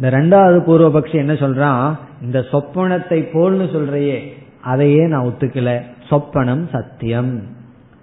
இந்த 0.00 0.16
ரெண்டாவது 0.18 0.58
பூர்வபக்ஷி 0.68 1.14
என்ன 1.14 1.32
சொல்றான்? 1.32 1.98
இந்த 2.22 2.44
சொப்பனத்தை 2.52 3.18
போல்னு 3.32 3.68
சொல்றையே 3.72 4.18
அதையே 4.60 5.06
நான் 5.06 5.24
ஒத்துக்கல. 5.24 5.80
சொப்பனம் 6.10 6.68
சத்தியம். 6.70 7.42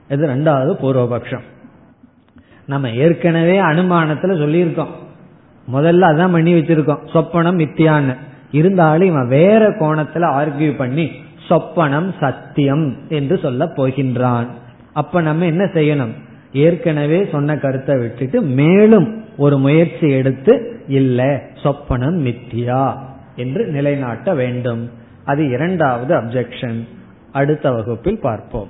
இது 0.10 0.28
ரெண்டாவது 0.28 0.72
பூர்வபக்ஷம். 0.84 1.52
நம்ம 2.74 2.90
ஏற்கனவே 2.90 3.56
அனுமானத்துல 3.62 4.34
சொல்லியிருக்கோம். 4.44 4.94
முதல்ல 5.74 6.04
அதான் 6.12 6.32
பண்ணி 6.32 6.54
வச்சிருக்கோம். 6.54 7.04
சொப்பனம் 7.14 7.60
மித்தியான்னு. 7.62 8.16
இருந்தாலும் 8.52 9.08
இவன் 9.08 9.28
வேற 9.28 9.70
கோணத்துல 9.70 10.26
ஆர்கியூ 10.40 10.76
பண்ணி 10.78 11.12
சொப்பனம் 11.50 12.10
சத்தியம் 12.20 12.86
என்று 13.10 13.38
சொல்ல 13.38 13.66
போகின்றான். 13.66 14.48
அப்ப 14.94 15.22
நம்ம 15.22 15.46
என்ன 15.46 15.64
செய்யணும்? 15.74 16.14
ஏற்கனவே 16.54 17.30
சொன்ன 17.32 17.58
கருத்தை 17.58 17.98
விட்டுட்டு 17.98 18.42
மேலும் 18.42 19.08
ஒரு 19.38 19.58
முயற்சி 19.58 20.10
எடுத்து 20.10 20.54
இல்ல 20.88 21.42
சொப்பனம் 21.64 22.20
மித்தியா 22.28 22.84
என்று 23.36 23.66
நிலைநாட்ட 23.68 24.34
வேண்டும். 24.34 24.84
அது 25.26 25.50
இரண்டாவது 25.50 26.14
அப்செக்ஷன் 26.16 26.80
அடுத்த 27.32 27.72
வகுப்பில் 27.72 28.22
பார்ப்போம். 28.22 28.70